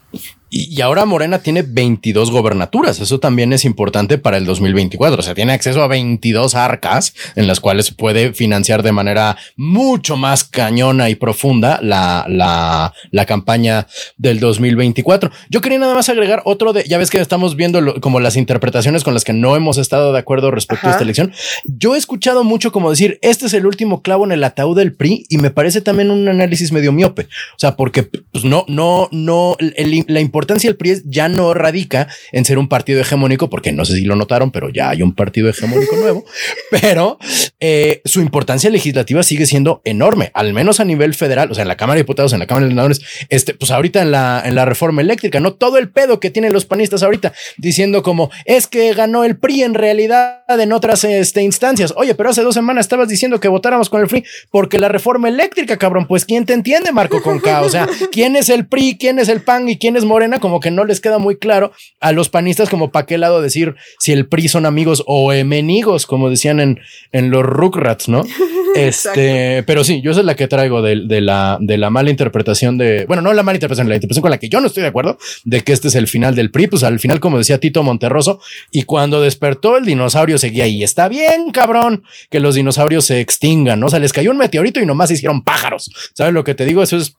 Y, 0.53 0.69
y 0.77 0.83
ahora 0.83 1.07
Morena 1.07 1.39
tiene 1.39 1.63
22 1.63 2.31
gobernaturas. 2.31 3.01
Eso 3.01 3.19
también 3.19 3.53
es 3.55 3.65
importante 3.65 4.19
para 4.19 4.37
el 4.37 4.45
2024. 4.45 5.19
O 5.19 5.23
sea, 5.23 5.35
tiene 5.35 5.55
acceso 5.55 5.83
a 5.83 5.87
22 5.89 6.55
arcas 6.55 7.15
en 7.37 7.47
las 7.47 7.59
cuales 7.59 7.91
puede 7.91 8.35
financiar 8.35 8.83
de 8.83 8.93
manera 8.93 9.39
mucho 9.57 10.17
más 10.19 10.45
cañona 10.45 11.09
y 11.09 11.15
profunda 11.15 11.81
la, 11.83 12.27
la, 12.29 12.93
la 13.11 13.25
campaña 13.27 13.87
del 14.19 14.41
2024. 14.41 15.31
Yo 15.49 15.63
quería 15.63 15.79
nada 15.79 15.95
más 15.95 16.11
agregar 16.11 16.43
otro 16.45 16.75
de, 16.75 16.85
ya 16.85 16.99
ves 16.99 17.09
que 17.11 17.19
estamos 17.19 17.57
viendo 17.57 17.81
lo- 17.81 17.99
como 18.03 18.21
las 18.21 18.37
interpretaciones 18.37 19.05
con 19.05 19.15
las 19.15 19.25
que 19.25 19.33
no 19.33 19.57
hemos 19.57 19.79
estado 19.79 20.13
de 20.13 20.19
acuerdo 20.19 20.51
respecto 20.51 20.87
a 20.87 20.91
esta 20.91 21.03
elección. 21.03 21.33
Yo 21.65 21.95
he 21.95 21.99
escuchado 21.99 22.45
mucho 22.45 22.73
como 22.73 22.91
decir, 22.91 23.19
este 23.23 23.47
es 23.47 23.55
el 23.55 23.65
último 23.65 24.03
clavo 24.03 24.27
en 24.27 24.33
el 24.33 24.45
ataúd 24.45 24.77
del 24.77 24.93
PRI 24.93 25.25
y 25.31 25.39
me 25.39 25.51
parece 25.51 25.81
también 25.81 26.11
un 26.11 26.29
análisis 26.29 26.73
medio 26.73 26.93
miope. 26.93 27.23
O 27.23 27.59
sea, 27.59 27.75
porque 27.75 28.03
pues 28.03 28.45
no, 28.45 28.67
no, 28.69 29.09
no, 29.13 29.57
el- 29.59 30.05
la 30.09 30.21
importancia 30.21 30.42
del 30.47 30.77
PRI 30.77 31.03
ya 31.05 31.29
no 31.29 31.55
radica 31.55 32.09
en 32.33 32.45
ser 32.45 32.59
un 32.59 32.69
partido 32.69 33.01
hegemónico, 33.01 33.51
porque 33.51 33.73
no 33.73 33.85
sé 33.85 33.95
si 33.95 34.05
lo 34.05 34.17
notaron, 34.17 34.51
pero 34.51 34.69
ya 34.71 34.91
hay 34.91 35.03
un 35.03 35.15
partido 35.15 35.49
hegemónico 35.49 35.97
nuevo, 35.97 36.25
pero 36.71 37.19
eh, 37.61 38.03
su 38.05 38.21
importancia 38.21 38.71
legislativa 38.71 39.23
sigue 39.23 39.47
siendo 39.47 39.81
enorme, 39.85 40.31
al 40.35 40.53
menos 40.53 40.81
a 40.81 40.85
nivel 40.85 41.15
federal, 41.15 41.51
o 41.51 41.55
sea, 41.55 41.63
en 41.63 41.69
la 41.69 41.77
Cámara 41.77 41.97
de 41.97 42.03
Diputados, 42.03 42.33
en 42.33 42.39
la 42.39 42.47
Cámara 42.47 42.67
de 42.67 42.73
Senadores, 42.73 43.01
este, 43.29 43.55
pues 43.55 43.71
ahorita 43.71 44.03
en 44.03 44.11
la, 44.11 44.43
en 44.45 44.55
la 44.55 44.65
reforma 44.65 45.01
eléctrica, 45.01 45.41
no 45.41 45.55
todo 45.55 45.79
el 45.79 45.91
pedo 45.91 46.21
que 46.21 46.31
tienen 46.31 46.53
los 46.53 46.65
panistas 46.65 47.03
ahorita 47.03 47.33
diciendo 47.57 48.03
como 48.03 48.31
es 48.45 48.67
que 48.67 48.93
ganó 48.95 49.25
el 49.25 49.37
PRI 49.37 49.63
en 49.63 49.75
realidad 49.75 50.43
en 50.49 50.73
otras 50.73 51.05
este, 51.05 51.43
instancias. 51.43 51.93
Oye, 51.97 52.15
pero 52.15 52.31
hace 52.31 52.43
dos 52.43 52.55
semanas 52.55 52.87
estabas 52.87 53.09
diciendo 53.09 53.41
que 53.41 53.49
votáramos 53.49 53.89
con 53.89 54.01
el 54.01 54.09
PRI 54.09 54.25
porque 54.51 54.79
la 54.79 54.89
reforma 54.89 55.29
eléctrica, 55.29 55.77
cabrón. 55.77 56.07
Pues 56.07 56.25
quién 56.25 56.47
te 56.47 56.53
entiende, 56.53 56.93
Marco 56.93 57.23
Conca. 57.23 57.63
O 57.63 57.69
sea, 57.69 57.89
quién 58.13 58.37
es 58.37 58.49
el 58.49 58.67
PRI, 58.67 58.97
quién 58.99 59.19
es 59.19 59.29
el 59.29 59.43
PAN 59.43 59.69
y 59.69 59.79
quién 59.79 59.97
es 59.97 60.05
Morena, 60.05 60.32
como 60.39 60.61
que 60.61 60.71
no 60.71 60.85
les 60.85 61.01
queda 61.01 61.19
muy 61.19 61.37
claro 61.37 61.73
a 62.01 62.13
los 62.13 62.29
panistas, 62.29 62.69
como 62.69 62.91
para 62.91 63.07
qué 63.07 63.19
lado 63.19 63.43
decir 63.43 63.75
si 63.99 64.13
el 64.13 64.27
PRI 64.27 64.49
son 64.49 64.67
amigos 64.67 65.03
o 65.07 65.33
enemigos, 65.33 66.07
como 66.07 66.31
decían 66.31 66.61
en, 66.61 66.81
en 67.13 67.31
los 67.31 67.43
Rugrats, 67.43 68.09
¿no? 68.09 68.23
Este, 68.75 69.63
pero 69.65 69.85
sí, 69.85 70.01
yo 70.01 70.13
esa 70.13 70.21
es 70.21 70.27
la 70.27 70.35
que 70.35 70.49
traigo 70.49 70.81
de, 70.81 71.03
de 71.07 71.21
la, 71.21 71.59
de 71.61 71.77
la 71.77 71.91
mala 71.91 72.09
interpretación 72.11 72.79
de, 72.79 73.05
bueno, 73.07 73.23
no 73.23 73.33
la 73.35 73.43
mala 73.43 73.57
interpretación, 73.57 73.89
la 73.89 73.97
interpretación 73.97 74.23
con 74.23 74.31
la 74.31 74.39
que 74.39 74.49
yo 74.49 74.63
no 74.63 74.67
estoy 74.67 74.83
de 74.83 74.89
acuerdo 74.89 75.19
de 75.45 75.63
que 75.63 75.73
este 75.73 75.89
es 75.89 75.95
el 75.95 76.09
final 76.09 76.35
del 76.35 76.51
PRI, 76.51 76.69
pues 76.69 76.83
al 76.83 76.99
final, 76.99 77.21
como 77.21 77.39
decía 77.39 77.59
Tito 77.59 77.83
Monterroso, 77.83 78.41
y 78.71 78.85
cuando 78.85 79.21
despertó 79.21 79.77
el 79.77 79.85
dinosaurio 79.85 80.39
seguía 80.39 80.65
ahí. 80.65 80.83
Está 80.83 81.09
bien, 81.09 81.51
cabrón, 81.53 82.05
que 82.31 82.41
los 82.41 82.55
dinosaurios 82.55 83.05
se 83.05 83.21
extingan, 83.21 83.81
¿no? 83.81 83.87
O 83.87 83.91
sea, 83.91 83.99
les 83.99 84.13
cayó 84.13 84.31
un 84.31 84.39
meteorito 84.39 84.81
y 84.81 84.87
nomás 84.87 85.09
se 85.09 85.15
hicieron 85.15 85.43
pájaros. 85.43 85.91
¿Sabes 86.15 86.33
lo 86.33 86.45
que 86.45 86.55
te 86.55 86.65
digo? 86.65 86.83
Eso 86.83 86.97
es 86.97 87.17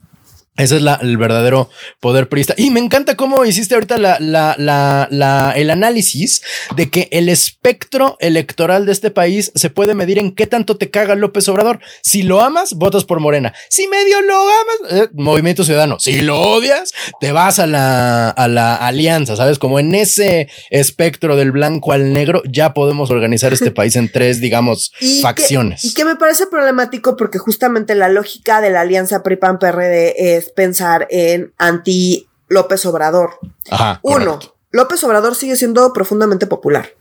ese 0.56 0.76
es 0.76 0.82
la, 0.84 1.00
el 1.02 1.18
verdadero 1.18 1.70
poder 2.00 2.30
priista. 2.30 2.54
Y 2.56 2.70
me 2.70 2.80
encanta 2.80 3.16
cómo 3.16 3.44
hiciste 3.44 3.74
ahorita 3.74 3.98
la, 3.98 4.20
la, 4.20 5.54
el 5.56 5.70
análisis 5.72 6.44
de 6.76 6.92
que 6.92 7.08
el 7.12 7.28
espectro 7.28 8.18
electoral 8.20 8.86
de 8.86 8.92
este 8.92 9.10
país 9.10 9.52
se 9.56 9.72
puede 9.72 9.96
medir 9.96 10.20
en 10.20 10.32
qué 10.32 10.46
tanto 10.46 10.78
te 10.78 10.92
caga 10.92 11.16
López 11.16 11.48
Obrador. 11.50 11.80
Si 12.04 12.22
lo 12.22 12.42
amas, 12.42 12.74
votas 12.74 13.04
por 13.04 13.20
Morena. 13.20 13.52
Si 13.68 13.88
medio 13.88 14.22
lo 14.22 14.36
amas, 14.42 14.92
eh, 14.92 15.10
Movimiento 15.14 15.64
Ciudadano. 15.64 16.00
Si 16.00 16.22
lo 16.22 16.40
odias, 16.40 16.94
te 17.20 17.32
vas 17.32 17.58
a 17.58 17.66
la, 17.66 18.30
a 18.30 18.48
la 18.48 18.76
alianza, 18.76 19.36
¿sabes? 19.36 19.58
Como 19.58 19.80
en 19.80 19.96
ese 19.96 20.50
espectro 20.70 21.36
del 21.36 21.52
blanco 21.52 21.94
al 21.94 22.14
negro, 22.14 22.44
ya 22.46 22.76
podemos 22.76 23.10
organizar 23.10 23.54
este 23.54 23.72
país 23.72 23.96
en 23.96 24.12
tres, 24.12 24.40
digamos, 24.40 24.94
Y 25.00 25.22
facciones. 25.22 25.82
Que, 25.82 25.88
y 25.88 25.94
que 25.96 26.06
me 26.06 26.16
parece 26.16 26.46
problemático 26.46 27.18
porque 27.18 27.40
justamente 27.40 27.96
la 27.96 28.10
lógica 28.10 28.62
de 28.62 28.70
la 28.70 28.82
alianza 28.82 29.24
PRI-PAN-PRD 29.24 30.36
es 30.36 30.43
pensar 30.50 31.08
en 31.10 31.54
anti 31.58 32.28
López 32.48 32.86
Obrador. 32.86 33.40
Ajá. 33.70 34.00
Uno, 34.04 34.34
correcto. 34.40 34.56
López 34.72 35.04
Obrador 35.04 35.36
sigue 35.36 35.56
siendo 35.56 35.94
profundamente 35.94 36.48
popular. 36.48 36.94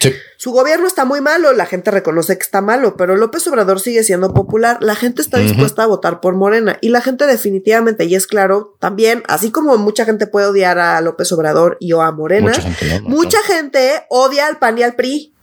Sí. 0.00 0.12
Su 0.38 0.50
gobierno 0.50 0.88
está 0.88 1.04
muy 1.04 1.20
malo, 1.20 1.52
la 1.52 1.66
gente 1.66 1.92
reconoce 1.92 2.36
que 2.36 2.42
está 2.42 2.60
malo, 2.60 2.96
pero 2.96 3.14
López 3.14 3.46
Obrador 3.46 3.78
sigue 3.78 4.02
siendo 4.02 4.34
popular, 4.34 4.78
la 4.80 4.96
gente 4.96 5.22
está 5.22 5.38
dispuesta 5.38 5.84
a 5.84 5.86
votar 5.86 6.20
por 6.20 6.34
Morena 6.34 6.78
y 6.80 6.88
la 6.88 7.00
gente 7.00 7.28
definitivamente, 7.28 8.04
y 8.04 8.16
es 8.16 8.26
claro, 8.26 8.74
también, 8.80 9.22
así 9.28 9.52
como 9.52 9.76
mucha 9.76 10.04
gente 10.04 10.26
puede 10.26 10.48
odiar 10.48 10.80
a 10.80 11.00
López 11.00 11.30
Obrador 11.30 11.76
y 11.78 11.92
o 11.92 12.02
a 12.02 12.10
Morena, 12.10 12.48
Mucha 12.48 12.62
gente, 12.62 13.00
¿no? 13.00 13.08
mucha 13.08 13.38
gente 13.44 14.04
odia 14.10 14.48
al 14.48 14.58
PAN 14.58 14.78
y 14.78 14.82
al 14.82 14.96
PRI. 14.96 15.33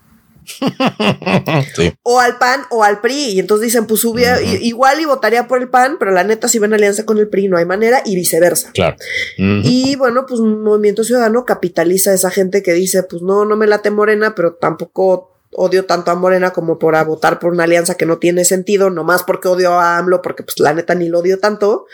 Sí. 1.76 1.94
o 2.04 2.20
al 2.20 2.38
PAN 2.38 2.62
o 2.70 2.84
al 2.84 3.02
PRI. 3.02 3.34
Y 3.34 3.40
entonces 3.40 3.66
dicen, 3.66 3.86
pues 3.86 4.02
subía, 4.02 4.42
igual 4.42 5.00
y 5.00 5.06
votaría 5.06 5.48
por 5.48 5.62
el 5.62 5.70
PAN, 5.70 5.98
pero 6.00 6.12
la 6.12 6.24
neta, 6.24 6.48
si 6.48 6.60
ven 6.60 6.74
alianza 6.74 7.06
con 7.06 7.18
el 7.18 7.28
PRI, 7.28 7.48
no 7.48 7.58
hay 7.58 7.66
manera, 7.66 8.02
y 8.06 8.16
viceversa. 8.16 8.72
Claro. 8.74 8.98
Y 9.38 9.96
bueno, 9.96 10.26
pues 10.26 10.40
un 10.40 10.64
Movimiento 10.64 11.04
Ciudadano 11.04 11.46
capitaliza 11.46 12.12
a 12.12 12.16
esa 12.16 12.32
gente 12.32 12.64
que 12.64 12.74
dice, 12.74 13.04
pues 13.04 13.22
no, 13.22 13.46
no 13.46 13.56
me 13.56 13.68
late 13.68 13.92
Morena, 13.92 14.36
pero 14.36 14.54
tampoco 14.54 15.32
odio 15.54 15.86
tanto 15.86 16.12
a 16.12 16.16
Morena 16.16 16.52
como 16.52 16.80
para 16.80 17.04
votar 17.04 17.40
por 17.40 17.52
una 17.52 17.66
alianza 17.66 17.96
que 17.96 18.06
no 18.06 18.18
tiene 18.18 18.46
sentido, 18.46 18.90
nomás 18.90 19.24
porque 19.24 19.48
odio 19.48 19.74
a 19.74 19.98
AMLO, 19.98 20.22
porque 20.22 20.44
pues 20.44 20.60
la 20.60 20.74
neta 20.74 20.96
ni 20.96 21.10
lo 21.10 21.20
odio 21.20 21.40
tanto. 21.40 21.88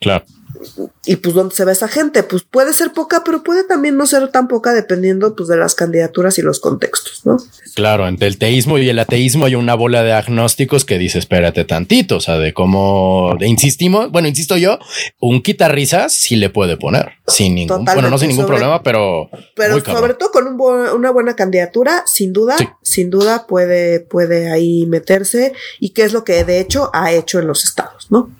Claro. 0.00 0.24
Y 1.04 1.16
pues 1.16 1.34
¿dónde 1.34 1.54
se 1.54 1.64
ve 1.64 1.72
esa 1.72 1.88
gente? 1.88 2.22
Pues 2.22 2.42
puede 2.42 2.72
ser 2.72 2.92
poca, 2.92 3.22
pero 3.24 3.42
puede 3.42 3.64
también 3.64 3.96
no 3.96 4.06
ser 4.06 4.28
tan 4.32 4.48
poca 4.48 4.72
dependiendo 4.72 5.34
pues 5.36 5.48
de 5.48 5.56
las 5.56 5.74
candidaturas 5.74 6.38
y 6.38 6.42
los 6.42 6.60
contextos, 6.60 7.24
¿no? 7.24 7.36
Claro, 7.74 8.08
entre 8.08 8.26
el 8.28 8.38
teísmo 8.38 8.78
y 8.78 8.88
el 8.88 8.98
ateísmo 8.98 9.44
hay 9.46 9.54
una 9.54 9.74
bola 9.74 10.02
de 10.02 10.12
agnósticos 10.12 10.84
que 10.84 10.98
dice, 10.98 11.18
espérate 11.18 11.64
tantito, 11.64 12.16
o 12.16 12.20
sea, 12.20 12.38
de 12.38 12.52
cómo, 12.54 13.36
insistimos, 13.40 14.10
bueno, 14.10 14.28
insisto 14.28 14.56
yo, 14.56 14.78
un 15.20 15.42
quitarrisas 15.42 16.12
sí 16.14 16.36
le 16.36 16.50
puede 16.50 16.76
poner, 16.76 17.12
sin 17.26 17.54
ningún, 17.54 17.68
Totalmente, 17.80 17.94
bueno, 17.94 18.10
no 18.10 18.18
sin 18.18 18.28
ningún 18.28 18.44
sobre- 18.46 18.56
problema, 18.58 18.82
pero... 18.82 19.28
Pero 19.54 19.84
sobre 19.84 20.14
todo 20.14 20.30
con 20.30 20.46
un 20.46 20.56
bu- 20.58 20.94
una 20.94 21.10
buena 21.10 21.36
candidatura, 21.36 22.02
sin 22.06 22.32
duda, 22.32 22.56
Sí. 22.58 22.66
sin 22.82 23.10
duda 23.10 23.46
puede, 23.46 24.00
puede 24.00 24.50
ahí 24.50 24.86
meterse 24.86 25.52
y 25.80 25.90
qué 25.90 26.02
es 26.02 26.12
lo 26.12 26.24
que 26.24 26.44
de 26.44 26.60
hecho 26.60 26.90
ha 26.94 27.12
hecho 27.12 27.38
en 27.38 27.46
los 27.46 27.64
estados, 27.64 28.06
¿no? 28.10 28.30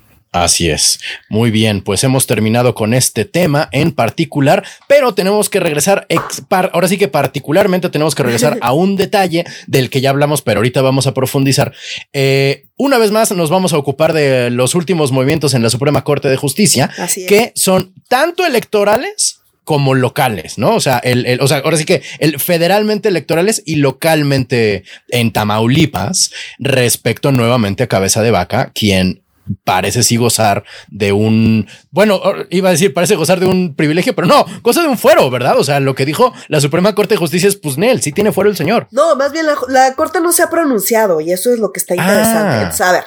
Así 0.43 0.69
es. 0.71 1.01
Muy 1.29 1.51
bien, 1.51 1.81
pues 1.83 2.05
hemos 2.05 2.27
terminado 2.27 2.75
con 2.75 2.95
este 2.95 3.25
tema 3.25 3.69
en 3.73 3.93
particular, 3.93 4.65
pero 4.89 5.15
tenemos 5.15 5.49
que 5.49 5.61
regresar, 5.61 6.07
ahora 6.51 6.89
sí 6.89 6.99
que 6.99 7.09
particularmente 7.09 7.89
tenemos 7.91 8.15
que 8.15 8.23
regresar 8.23 8.59
a 8.63 8.73
un 8.73 8.97
detalle 8.97 9.45
del 9.67 9.91
que 9.91 10.01
ya 10.01 10.11
hablamos, 10.11 10.43
pero 10.43 10.59
ahorita 10.59 10.83
vamos 10.83 11.07
a 11.07 11.15
profundizar. 11.15 11.73
Eh, 12.13 12.65
una 12.77 12.99
vez 12.99 13.11
más 13.11 13.33
nos 13.33 13.51
vamos 13.51 13.73
a 13.73 13.79
ocupar 13.79 14.13
de 14.13 14.51
los 14.51 14.75
últimos 14.75 15.13
movimientos 15.13 15.55
en 15.55 15.63
la 15.63 15.71
Suprema 15.71 16.05
Corte 16.05 16.29
de 16.29 16.37
Justicia, 16.37 16.91
Así 16.99 17.23
es. 17.23 17.27
que 17.29 17.53
son 17.55 17.93
tanto 18.09 18.45
electorales 18.45 19.41
como 19.65 19.95
locales, 19.95 20.59
¿no? 20.59 20.77
O 20.77 20.81
sea, 20.81 20.99
el, 20.99 21.27
el- 21.27 21.41
o 21.41 21.49
sea, 21.49 21.59
ahora 21.59 21.77
sí 21.77 21.85
que 21.85 22.01
el 22.21 22.39
federalmente 22.39 23.09
electorales 23.09 23.63
y 23.67 23.77
localmente 23.77 24.85
en 25.09 25.33
Tamaulipas 25.33 26.31
respecto 26.59 27.33
nuevamente 27.33 27.83
a 27.83 27.89
Cabeza 27.89 28.23
de 28.23 28.31
Vaca, 28.31 28.71
quien 28.75 29.23
parece 29.65 30.03
sí 30.03 30.17
gozar 30.17 30.65
de 30.89 31.13
un, 31.13 31.67
bueno, 31.91 32.21
iba 32.51 32.69
a 32.69 32.73
decir, 32.73 32.93
parece 32.95 33.17
gozar 33.17 33.41
de 33.41 33.47
un 33.47 33.75
privilegio, 33.75 34.15
pero 34.15 34.27
no, 34.27 34.45
goza 34.63 34.83
de 34.83 34.89
un 34.89 34.99
fuero, 34.99 35.31
¿verdad? 35.31 35.59
O 35.59 35.65
sea, 35.65 35.81
lo 35.81 35.95
que 35.95 36.05
dijo 36.05 36.33
la 36.49 36.61
Suprema 36.61 36.95
Corte 36.95 37.15
de 37.15 37.19
Justicia 37.19 37.49
es, 37.49 37.57
pues, 37.57 37.79
Nel, 37.79 38.03
sí 38.03 38.13
tiene 38.13 38.33
fuero 38.33 38.51
el 38.51 38.57
señor. 38.57 38.89
No, 38.91 39.17
más 39.17 39.33
bien 39.33 39.47
la, 39.47 39.57
la 39.69 39.95
corte 39.95 40.21
no 40.21 40.33
se 40.33 40.43
ha 40.43 40.51
pronunciado 40.51 41.21
y 41.21 41.33
eso 41.33 41.53
es 41.53 41.59
lo 41.59 41.73
que 41.73 41.81
está 41.81 41.95
interesante. 41.95 42.83
Ah. 42.83 42.89
A 42.89 42.93
ver, 42.93 43.05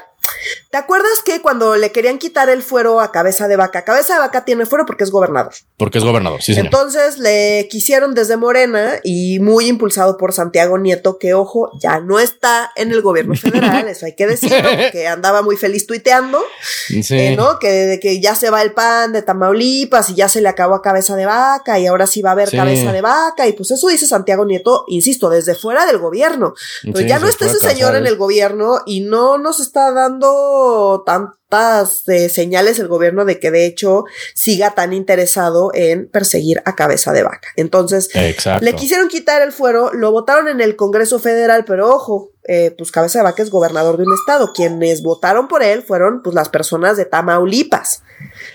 ¿te 0.72 0.78
acuerdas 0.78 1.22
que 1.26 1.42
cuando 1.42 1.76
le 1.76 1.92
querían 1.92 2.18
quitar 2.18 2.50
el 2.50 2.64
fuero 2.64 3.02
a 3.02 3.12
Cabeza 3.12 3.48
de 3.48 3.56
Vaca, 3.56 3.84
Cabeza 3.84 4.14
de 4.14 4.20
Vaca 4.20 4.46
tiene 4.46 4.66
fuero 4.66 4.86
porque 4.86 5.04
es 5.04 5.12
gobernador? 5.12 5.54
Porque 5.78 5.98
es 5.98 6.04
gobernador, 6.04 6.42
sí, 6.42 6.54
señor. 6.54 6.66
Entonces 6.68 7.18
le 7.18 7.68
quisieron 7.70 8.14
desde 8.14 8.38
Morena 8.38 9.00
y 9.04 9.40
muy 9.40 9.68
impulsado 9.68 10.18
por 10.18 10.34
Santiago 10.34 10.78
Nieto, 10.78 11.18
que 11.18 11.34
ojo, 11.34 11.72
ya 11.82 12.00
no 12.00 12.20
está 12.20 12.72
en 12.76 12.92
el 12.92 13.02
gobierno 13.02 13.34
federal, 13.36 13.88
eso 13.88 14.06
hay 14.06 14.16
que 14.16 14.28
decirlo, 14.28 14.70
que 14.92 15.08
andaba 15.08 15.42
muy 15.42 15.58
feliz 15.58 15.88
tuiteando, 15.88 16.42
Sí. 16.88 17.04
eh, 17.18 17.36
¿no? 17.36 17.60
Que, 17.60 17.70
de 17.72 18.00
que 18.00 18.20
ya 18.20 18.36
se 18.36 18.50
va 18.50 18.62
el 18.62 18.74
pan 18.74 19.14
de 19.14 19.22
Tamaulipas 19.22 20.10
y 20.10 20.16
ya 20.16 20.28
se 20.30 20.42
le 20.42 20.50
acabó 20.50 20.76
a 20.76 20.82
cabeza 20.82 21.16
de 21.16 21.26
vaca 21.26 21.80
y 21.80 21.88
ahora 21.88 22.08
sí 22.08 22.22
va 22.22 22.30
a 22.30 22.34
haber 22.34 22.50
Sí. 22.50 22.58
cabeza 22.58 22.92
de 22.92 23.02
vaca 23.02 23.48
y 23.48 23.54
pues 23.54 23.72
eso 23.72 23.88
dice 23.88 24.06
Santiago 24.08 24.46
Nieto, 24.46 24.86
insisto, 24.88 25.30
desde 25.30 25.56
fuera 25.56 25.86
del 25.86 25.98
gobierno. 25.98 26.54
Pero 26.84 27.00
Sí, 27.00 27.08
ya 27.08 27.20
no 27.20 27.28
está 27.28 27.46
ese 27.46 27.60
señor 27.60 27.96
en 27.96 28.06
el 28.08 28.18
gobierno 28.18 28.82
y 28.86 29.02
no 29.02 29.38
nos 29.38 29.60
está 29.60 29.92
dando 29.92 30.29
dando 31.06 31.40
tantas 31.50 32.08
eh, 32.08 32.30
señales 32.30 32.80
el 32.80 32.88
gobierno 32.88 33.26
de 33.26 33.40
que 33.40 33.52
de 33.52 33.66
hecho 33.66 34.06
siga 34.34 34.72
tan 34.72 34.94
interesado 34.94 35.72
en 35.74 36.10
perseguir 36.10 36.62
a 36.66 36.76
cabeza 36.76 37.12
de 37.12 37.24
vaca. 37.24 37.50
Entonces, 37.56 38.10
le 38.14 38.74
quisieron 38.74 39.08
quitar 39.08 39.42
el 39.42 39.52
fuero, 39.52 39.92
lo 39.94 40.12
votaron 40.12 40.48
en 40.48 40.62
el 40.62 40.76
Congreso 40.76 41.20
Federal, 41.20 41.66
pero 41.66 41.90
ojo, 41.90 42.32
eh, 42.48 42.74
pues 42.78 42.92
cabeza 42.92 43.20
de 43.20 43.24
vaca 43.24 43.44
es 43.44 43.50
gobernador 43.50 43.98
de 43.98 44.04
un 44.04 44.14
estado. 44.14 44.54
Quienes 44.54 45.02
votaron 45.02 45.48
por 45.48 45.64
él 45.64 45.84
fueron 45.84 46.22
pues 46.22 46.36
las 46.36 46.50
personas 46.50 46.98
de 46.98 47.06
Tamaulipas. 47.06 48.04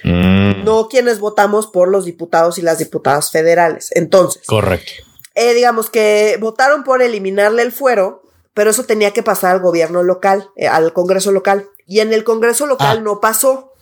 Mm. 0.05 0.65
No 0.65 0.89
quienes 0.89 1.19
votamos 1.19 1.67
por 1.67 1.89
los 1.89 2.05
diputados 2.05 2.59
y 2.59 2.63
las 2.63 2.79
diputadas 2.79 3.31
federales. 3.31 3.91
Entonces. 3.95 4.43
Correcto. 4.47 4.93
Eh, 5.37 5.53
digamos 5.55 5.91
que 5.91 6.37
votaron 6.41 6.85
por 6.85 7.03
eliminarle 7.03 7.63
el 7.63 7.73
fuero, 7.73 8.23
pero 8.55 8.71
eso 8.71 8.85
tenía 8.85 9.13
que 9.13 9.23
pasar 9.23 9.53
al 9.53 9.61
gobierno 9.61 10.03
local, 10.03 10.51
eh, 10.57 10.69
al 10.69 10.93
Congreso 10.93 11.33
local. 11.33 11.69
Y 11.87 12.01
en 12.01 12.13
el 12.13 12.25
Congreso 12.25 12.67
local 12.67 12.99
ah. 12.99 13.03
no 13.03 13.21
pasó. 13.21 13.73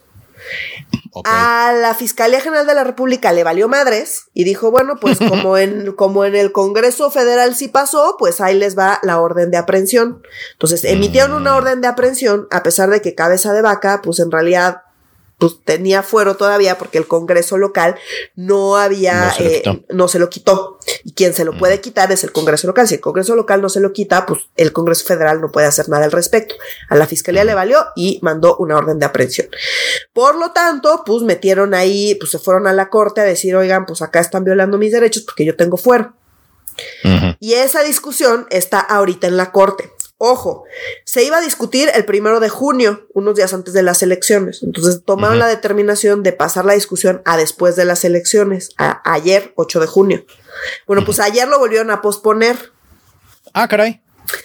A 1.24 1.72
la 1.78 1.94
Fiscalía 1.94 2.40
General 2.40 2.66
de 2.66 2.74
la 2.74 2.82
República 2.82 3.32
le 3.32 3.44
valió 3.44 3.68
madres 3.68 4.24
y 4.32 4.44
dijo, 4.44 4.70
bueno, 4.70 4.96
pues 4.98 5.18
como 5.28 5.58
en, 5.58 5.92
como 5.92 6.24
en 6.24 6.34
el 6.34 6.52
Congreso 6.52 7.10
Federal 7.10 7.54
sí 7.54 7.68
pasó, 7.68 8.16
pues 8.18 8.40
ahí 8.40 8.58
les 8.58 8.76
va 8.76 8.98
la 9.02 9.20
orden 9.20 9.50
de 9.50 9.58
aprehensión. 9.58 10.22
Entonces 10.52 10.84
emitieron 10.84 11.34
una 11.34 11.52
mm. 11.52 11.56
orden 11.56 11.80
de 11.82 11.88
aprehensión, 11.88 12.48
a 12.50 12.62
pesar 12.62 12.90
de 12.90 13.02
que 13.02 13.14
cabeza 13.14 13.52
de 13.52 13.62
vaca, 13.62 14.00
pues 14.02 14.18
en 14.20 14.30
realidad 14.30 14.82
pues 15.42 15.58
tenía 15.64 16.04
fuero 16.04 16.36
todavía 16.36 16.78
porque 16.78 16.98
el 16.98 17.08
Congreso 17.08 17.58
local 17.58 17.96
no 18.36 18.76
había, 18.76 19.24
no 19.24 19.32
se, 19.32 19.56
eh, 19.56 19.84
no 19.88 20.06
se 20.06 20.20
lo 20.20 20.30
quitó. 20.30 20.78
Y 21.02 21.14
quien 21.14 21.34
se 21.34 21.44
lo 21.44 21.58
puede 21.58 21.80
quitar 21.80 22.12
es 22.12 22.22
el 22.22 22.30
Congreso 22.30 22.68
local. 22.68 22.86
Si 22.86 22.94
el 22.94 23.00
Congreso 23.00 23.34
local 23.34 23.60
no 23.60 23.68
se 23.68 23.80
lo 23.80 23.92
quita, 23.92 24.24
pues 24.24 24.42
el 24.54 24.72
Congreso 24.72 25.04
federal 25.04 25.40
no 25.40 25.50
puede 25.50 25.66
hacer 25.66 25.88
nada 25.88 26.04
al 26.04 26.12
respecto. 26.12 26.54
A 26.88 26.94
la 26.94 27.08
Fiscalía 27.08 27.42
le 27.42 27.54
valió 27.54 27.84
y 27.96 28.20
mandó 28.22 28.56
una 28.58 28.76
orden 28.76 29.00
de 29.00 29.06
aprehensión. 29.06 29.48
Por 30.12 30.36
lo 30.36 30.52
tanto, 30.52 31.02
pues 31.04 31.22
metieron 31.22 31.74
ahí, 31.74 32.14
pues 32.14 32.30
se 32.30 32.38
fueron 32.38 32.68
a 32.68 32.72
la 32.72 32.88
corte 32.88 33.20
a 33.20 33.24
decir, 33.24 33.56
oigan, 33.56 33.84
pues 33.84 34.00
acá 34.00 34.20
están 34.20 34.44
violando 34.44 34.78
mis 34.78 34.92
derechos 34.92 35.24
porque 35.24 35.44
yo 35.44 35.56
tengo 35.56 35.76
fuero. 35.76 36.14
Y 37.40 37.54
esa 37.54 37.82
discusión 37.82 38.46
está 38.50 38.78
ahorita 38.78 39.26
en 39.26 39.36
la 39.36 39.50
corte. 39.50 39.91
Ojo, 40.24 40.62
se 41.04 41.24
iba 41.24 41.38
a 41.38 41.40
discutir 41.40 41.90
el 41.92 42.04
primero 42.04 42.38
de 42.38 42.48
junio, 42.48 43.08
unos 43.12 43.34
días 43.34 43.52
antes 43.54 43.74
de 43.74 43.82
las 43.82 44.04
elecciones. 44.04 44.62
Entonces 44.62 45.02
tomaron 45.04 45.40
la 45.40 45.48
determinación 45.48 46.22
de 46.22 46.30
pasar 46.30 46.64
la 46.64 46.74
discusión 46.74 47.22
a 47.24 47.36
después 47.36 47.74
de 47.74 47.84
las 47.84 48.04
elecciones, 48.04 48.70
a 48.78 49.02
ayer, 49.12 49.52
8 49.56 49.80
de 49.80 49.86
junio. 49.88 50.24
Bueno, 50.86 51.04
pues 51.04 51.18
ayer 51.18 51.48
lo 51.48 51.58
volvieron 51.58 51.90
a 51.90 52.02
posponer. 52.02 52.56
Ah, 53.52 53.66
caray. 53.66 54.00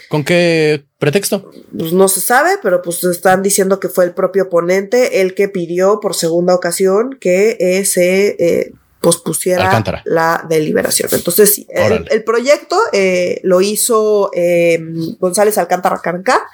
¿Con 0.09 0.23
qué 0.23 0.83
pretexto? 0.97 1.51
Pues 1.77 1.93
no 1.93 2.07
se 2.07 2.21
sabe, 2.21 2.57
pero 2.63 2.81
pues 2.81 3.03
están 3.03 3.43
diciendo 3.43 3.79
que 3.79 3.87
fue 3.87 4.05
el 4.05 4.15
propio 4.15 4.49
ponente 4.49 5.21
el 5.21 5.35
que 5.35 5.47
pidió 5.47 5.99
por 5.99 6.15
segunda 6.15 6.55
ocasión 6.55 7.19
que 7.21 7.55
eh, 7.59 7.85
se 7.85 8.29
eh, 8.39 8.73
pospusiera 9.01 9.83
la 10.05 10.45
deliberación. 10.49 11.09
Entonces, 11.11 11.53
sí, 11.53 11.67
el, 11.69 12.23
proyecto 12.23 12.77
eh, 12.91 13.39
lo 13.43 13.61
hizo 13.61 14.31
eh, 14.33 14.79
González 15.19 15.57
Alcántara 15.57 15.99
Carranca. 15.99 16.47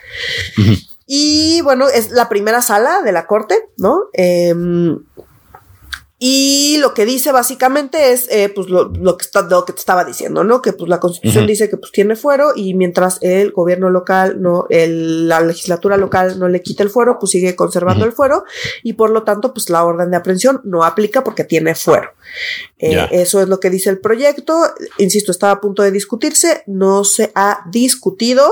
Y 1.06 1.62
bueno, 1.62 1.89
es 1.89 2.12
la 2.12 2.30
primera 2.30 2.62
sala 2.62 3.02
de 3.02 3.12
la 3.12 3.28
corte, 3.28 3.60
¿no? 3.78 4.06
Em, 4.14 5.00
y 6.26 6.78
lo 6.78 6.93
que 6.93 7.05
dice 7.05 7.34
básicamente 7.34 8.13
es, 8.13 8.32
eh, 8.32 8.47
pues, 8.47 8.69
lo, 8.69 8.93
que 9.17 9.26
está, 9.26 9.41
lo 9.41 9.65
que 9.65 9.74
te 9.74 9.80
estaba 9.80 10.05
diciendo, 10.05 10.45
¿no? 10.45 10.61
Que, 10.61 10.71
pues, 10.71 10.88
la 10.88 11.01
constitución 11.01 11.45
dice 11.45 11.69
que, 11.69 11.76
pues, 11.76 11.91
tiene 11.91 12.15
fuero 12.15 12.53
y 12.55 12.76
mientras 12.76 13.17
el 13.19 13.51
gobierno 13.51 13.89
local, 13.89 14.41
no, 14.41 14.65
el, 14.69 15.28
la 15.28 15.41
legislatura 15.41 15.97
local 15.97 16.39
no 16.39 16.47
le 16.47 16.61
quita 16.61 16.82
el 16.82 16.89
fuero, 16.89 17.19
pues 17.19 17.34
sigue 17.34 17.57
conservando 17.57 18.05
el 18.05 18.13
fuero 18.13 18.45
y 18.84 18.93
por 18.93 19.09
lo 19.09 19.24
tanto, 19.24 19.53
pues, 19.53 19.69
la 19.69 19.84
orden 19.84 20.11
de 20.11 20.15
aprehensión 20.15 20.61
no 20.63 20.86
aplica 20.86 21.26
porque 21.26 21.43
tiene 21.43 21.76
fuero. 21.76 22.11
Eh, 22.80 23.05
eso 23.11 23.41
es 23.41 23.49
lo 23.49 23.59
que 23.59 23.69
dice 23.69 23.89
el 23.89 23.99
proyecto. 23.99 24.57
Insisto, 24.99 25.30
estaba 25.30 25.51
a 25.51 25.59
punto 25.59 25.84
de 25.84 25.91
discutirse, 25.91 26.63
no 26.67 27.03
se 27.03 27.34
ha 27.36 27.65
discutido. 27.69 28.49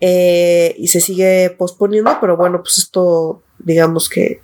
Eh, 0.00 0.74
y 0.78 0.88
se 0.88 1.02
sigue 1.02 1.50
posponiendo, 1.50 2.16
pero 2.18 2.38
bueno, 2.38 2.62
pues 2.62 2.78
esto, 2.78 3.42
digamos 3.58 4.08
que 4.08 4.40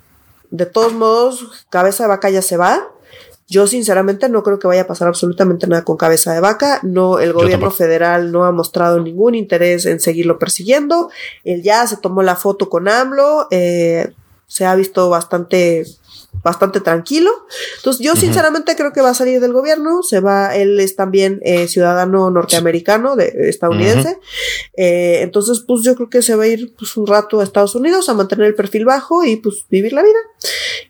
de 0.51 0.65
todos 0.65 0.93
modos, 0.93 1.65
cabeza 1.69 2.03
de 2.03 2.09
vaca 2.09 2.29
ya 2.29 2.41
se 2.41 2.57
va. 2.57 2.87
Yo 3.47 3.65
sinceramente 3.65 4.29
no 4.29 4.43
creo 4.43 4.59
que 4.59 4.67
vaya 4.67 4.83
a 4.83 4.87
pasar 4.87 5.07
absolutamente 5.07 5.65
nada 5.65 5.83
con 5.83 5.97
cabeza 5.97 6.33
de 6.33 6.39
vaca. 6.39 6.79
No, 6.83 7.19
el 7.19 7.33
gobierno 7.33 7.71
federal 7.71 8.31
no 8.31 8.45
ha 8.45 8.51
mostrado 8.51 8.99
ningún 8.99 9.33
interés 9.33 9.87
en 9.87 9.99
seguirlo 9.99 10.37
persiguiendo. 10.37 11.09
Él 11.43 11.63
ya 11.63 11.85
se 11.87 11.97
tomó 11.97 12.21
la 12.21 12.35
foto 12.35 12.69
con 12.69 12.87
AMLO. 12.87 13.47
Eh, 13.49 14.13
se 14.45 14.65
ha 14.65 14.75
visto 14.75 15.09
bastante 15.09 15.85
bastante 16.43 16.79
tranquilo. 16.79 17.31
Entonces, 17.77 18.05
yo 18.05 18.15
sinceramente 18.15 18.75
creo 18.75 18.93
que 18.93 19.01
va 19.01 19.09
a 19.09 19.13
salir 19.13 19.39
del 19.39 19.53
gobierno. 19.53 20.03
Se 20.03 20.19
va, 20.19 20.55
él 20.55 20.79
es 20.79 20.95
también 20.95 21.39
eh, 21.43 21.67
ciudadano 21.67 22.29
norteamericano, 22.29 23.15
de, 23.15 23.33
estadounidense. 23.49 24.17
Eh, 24.77 25.19
entonces, 25.21 25.63
pues 25.67 25.83
yo 25.83 25.95
creo 25.95 26.09
que 26.09 26.21
se 26.21 26.35
va 26.35 26.43
a 26.43 26.47
ir 26.47 26.73
pues, 26.77 26.95
un 26.97 27.07
rato 27.07 27.39
a 27.39 27.43
Estados 27.43 27.75
Unidos 27.75 28.07
a 28.09 28.13
mantener 28.13 28.47
el 28.47 28.55
perfil 28.55 28.85
bajo 28.85 29.23
y 29.23 29.35
pues 29.37 29.65
vivir 29.69 29.93
la 29.93 30.01
vida. 30.01 30.19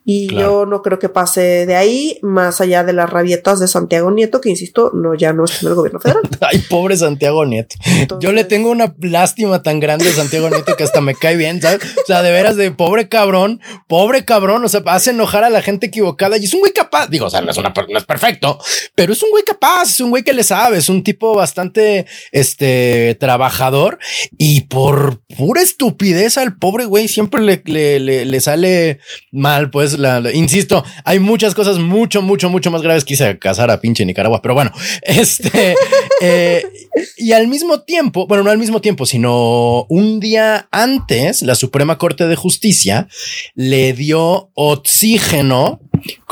Y 0.05 0.27
yo 0.33 0.65
no 0.65 0.81
creo 0.81 0.99
que 0.99 1.09
pase 1.09 1.65
de 1.65 1.75
ahí, 1.75 2.19
más 2.21 2.61
allá 2.61 2.83
de 2.83 2.93
las 2.93 3.09
rabietas 3.09 3.59
de 3.59 3.67
Santiago 3.67 4.11
Nieto, 4.11 4.41
que 4.41 4.49
insisto, 4.49 4.91
no, 4.93 5.15
ya 5.15 5.33
no 5.33 5.45
está 5.45 5.61
en 5.61 5.67
el 5.69 5.75
gobierno 5.75 5.99
federal. 5.99 6.23
Ay, 6.41 6.59
pobre 6.69 6.97
Santiago 6.97 7.45
Nieto. 7.45 7.75
yo 8.19 8.31
le 8.31 8.43
tengo 8.43 8.69
una 8.69 8.95
lástima 8.99 9.63
tan 9.63 9.79
grande 9.79 10.09
a 10.09 10.13
Santiago 10.13 10.49
Nieto 10.49 10.75
que 10.75 10.83
hasta 10.83 11.01
me 11.01 11.15
cae 11.15 11.35
bien, 11.35 11.61
¿sabes? 11.61 11.81
O 11.83 12.05
sea, 12.05 12.21
de 12.21 12.31
veras 12.31 12.55
de 12.55 12.71
pobre 12.71 13.07
cabrón, 13.07 13.61
pobre 13.87 14.25
cabrón, 14.25 14.63
o 14.63 14.69
sea, 14.69 14.81
hace 14.85 15.11
enojar 15.11 15.28
a 15.37 15.49
la 15.49 15.61
gente 15.61 15.87
equivocada 15.87 16.37
y 16.37 16.45
es 16.45 16.53
un 16.53 16.61
güey 16.61 16.73
capaz. 16.73 17.07
Digo, 17.07 17.27
o 17.27 17.29
sea, 17.29 17.41
no 17.41 17.51
es, 17.51 17.57
una, 17.57 17.73
no 17.89 18.01
perfecto, 18.01 18.59
pero 18.95 19.13
es 19.13 19.23
un 19.23 19.29
güey 19.31 19.43
capaz, 19.43 19.83
es 19.83 19.99
un 20.01 20.09
güey 20.09 20.23
que 20.23 20.33
le 20.33 20.43
sabe, 20.43 20.77
es 20.77 20.89
un 20.89 21.03
tipo 21.03 21.35
bastante 21.35 22.05
este 22.31 23.15
trabajador 23.19 23.99
y 24.37 24.61
por 24.61 25.21
pura 25.37 25.61
estupidez 25.61 26.37
al 26.37 26.57
pobre 26.57 26.85
güey 26.85 27.07
siempre 27.07 27.41
le, 27.41 27.61
le, 27.65 28.25
le, 28.25 28.41
sale 28.41 28.99
mal. 29.31 29.69
Pues 29.69 29.97
la, 29.99 30.21
insisto, 30.33 30.83
hay 31.05 31.19
muchas 31.19 31.53
cosas 31.53 31.77
mucho, 31.77 32.21
mucho, 32.21 32.49
mucho 32.49 32.71
más 32.71 32.81
graves 32.81 33.05
que 33.05 33.13
hice 33.13 33.37
casar 33.39 33.69
a 33.71 33.79
pinche 33.79 34.05
Nicaragua, 34.05 34.41
pero 34.41 34.55
bueno, 34.55 34.71
este 35.03 35.75
eh, 36.21 36.63
y 37.17 37.33
al 37.33 37.47
mismo 37.47 37.81
tiempo, 37.81 38.27
bueno, 38.27 38.43
no 38.43 38.49
al 38.49 38.57
mismo 38.57 38.81
tiempo, 38.81 39.05
sino 39.05 39.85
un 39.89 40.19
día 40.19 40.67
antes, 40.71 41.41
la 41.41 41.55
Suprema 41.55 41.97
Corte 41.97 42.27
de 42.27 42.35
Justicia 42.35 43.07
le 43.55 43.93
dio 43.93 44.49
oxígeno 44.55 45.18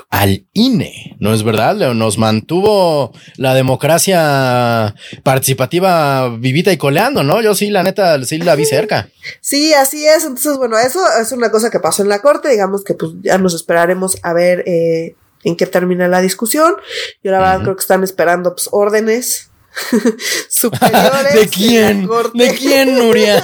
al 0.09 0.45
INE, 0.53 1.15
¿no 1.19 1.33
es 1.33 1.43
verdad? 1.43 1.75
Nos 1.93 2.17
mantuvo 2.17 3.13
la 3.35 3.53
democracia 3.53 4.95
participativa 5.23 6.29
vivita 6.29 6.71
y 6.71 6.77
coleando, 6.77 7.23
¿no? 7.23 7.41
Yo 7.41 7.53
sí, 7.53 7.69
la 7.69 7.83
neta, 7.83 8.23
sí 8.23 8.37
la 8.37 8.55
vi 8.55 8.65
cerca. 8.65 9.09
Sí, 9.41 9.73
así 9.73 10.05
es. 10.05 10.23
Entonces, 10.23 10.57
bueno, 10.57 10.77
eso 10.77 11.01
es 11.21 11.33
una 11.33 11.51
cosa 11.51 11.69
que 11.69 11.81
pasó 11.81 12.01
en 12.01 12.07
la 12.07 12.21
corte. 12.21 12.49
Digamos 12.49 12.85
que 12.85 12.93
pues 12.93 13.11
ya 13.21 13.37
nos 13.37 13.53
esperaremos 13.53 14.17
a 14.23 14.31
ver 14.31 14.63
eh, 14.65 15.15
en 15.43 15.57
qué 15.57 15.65
termina 15.65 16.07
la 16.07 16.21
discusión. 16.21 16.75
Yo 17.23 17.31
la 17.31 17.39
verdad 17.39 17.61
creo 17.61 17.75
que 17.75 17.81
están 17.81 18.03
esperando 18.03 18.55
pues, 18.55 18.69
órdenes 18.71 19.46
superiores. 20.49 21.33
¿De 21.33 21.47
quién? 21.47 22.09
De, 22.33 22.55
quién, 22.55 22.95
Nuria? 22.95 23.43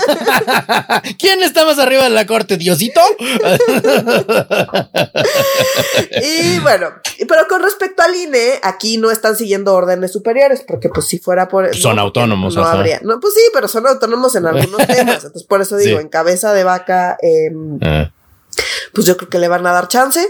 ¿Quién 1.20 1.44
está 1.44 1.66
más 1.66 1.80
arriba 1.80 2.04
de 2.04 2.10
la 2.10 2.26
corte? 2.26 2.58
¿Diosito? 2.58 3.02
y 6.22 6.60
bueno, 6.60 6.90
pero 7.28 7.48
con 7.48 7.62
respecto 7.62 8.04
al 8.04 8.16
INE, 8.16 8.60
aquí 8.62 8.98
no 8.98 9.12
están 9.12 9.36
siguiendo 9.36 9.74
órdenes 9.74 10.12
superiores, 10.12 10.64
porque 10.68 10.90
pues 10.90 11.08
si 11.08 11.20
fuera 11.20 11.48
por... 11.48 11.76
Son 11.76 12.00
autónomos. 12.00 12.56
No, 12.56 12.66
habría. 12.66 13.00
No, 13.04 13.20
pues 13.20 13.34
sí, 13.34 13.42
pero 13.54 13.68
son 13.68 13.86
autónomos 13.88 14.36
en 14.36 14.46
algunos 14.48 14.88
temas. 14.88 15.18
Entonces 15.18 15.44
por 15.44 15.62
eso 15.62 15.78
digo, 15.78 16.00
en 16.00 16.10
cabeza 16.10 16.54
de 16.54 16.64
vaca... 16.64 17.18
Eh, 17.22 17.52
pues 18.94 19.06
yo 19.08 19.18
creo 19.18 19.30
que 19.30 19.40
le 19.40 19.48
van 19.48 19.66
a 19.66 19.72
dar 19.72 19.88
chance. 19.88 20.26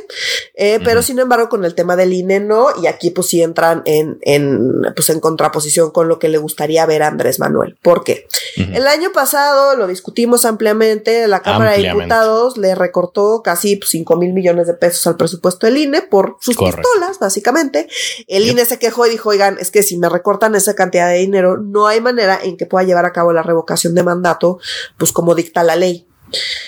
Eh, 0.55 0.79
pero 0.83 1.01
sin 1.01 1.19
embargo, 1.19 1.49
con 1.49 1.65
el 1.65 1.75
tema 1.75 1.95
del 1.95 2.13
INE 2.13 2.39
no, 2.39 2.67
y 2.81 2.87
aquí 2.87 3.09
pues 3.09 3.27
sí 3.27 3.41
entran 3.41 3.81
en, 3.85 4.17
en, 4.21 4.81
pues 4.95 5.09
en 5.09 5.19
contraposición 5.19 5.91
con 5.91 6.07
lo 6.07 6.19
que 6.19 6.29
le 6.29 6.37
gustaría 6.37 6.85
ver 6.85 7.03
a 7.03 7.07
Andrés 7.07 7.39
Manuel. 7.39 7.77
¿Por 7.81 8.03
qué? 8.03 8.27
El 8.55 8.87
año 8.87 9.11
pasado 9.11 9.75
lo 9.75 9.87
discutimos 9.87 10.45
ampliamente, 10.45 11.27
la 11.27 11.41
Cámara 11.41 11.71
de 11.71 11.83
Diputados 11.83 12.57
le 12.57 12.75
recortó 12.75 13.41
casi 13.43 13.79
5 13.83 14.15
mil 14.15 14.33
millones 14.33 14.67
de 14.67 14.75
pesos 14.75 15.07
al 15.07 15.17
presupuesto 15.17 15.65
del 15.65 15.77
INE 15.77 16.01
por 16.01 16.37
sus 16.39 16.55
pistolas, 16.55 17.19
básicamente. 17.19 17.87
El 18.27 18.47
INE 18.47 18.65
se 18.65 18.79
quejó 18.79 19.07
y 19.07 19.09
dijo, 19.09 19.29
oigan, 19.29 19.57
es 19.59 19.71
que 19.71 19.83
si 19.83 19.97
me 19.97 20.09
recortan 20.09 20.55
esa 20.55 20.75
cantidad 20.75 21.09
de 21.09 21.17
dinero, 21.17 21.57
no 21.57 21.87
hay 21.87 22.01
manera 22.01 22.39
en 22.41 22.57
que 22.57 22.65
pueda 22.65 22.85
llevar 22.85 23.05
a 23.05 23.13
cabo 23.13 23.33
la 23.33 23.43
revocación 23.43 23.95
de 23.95 24.03
mandato, 24.03 24.59
pues 24.97 25.11
como 25.11 25.35
dicta 25.35 25.63
la 25.63 25.75
ley. 25.75 26.07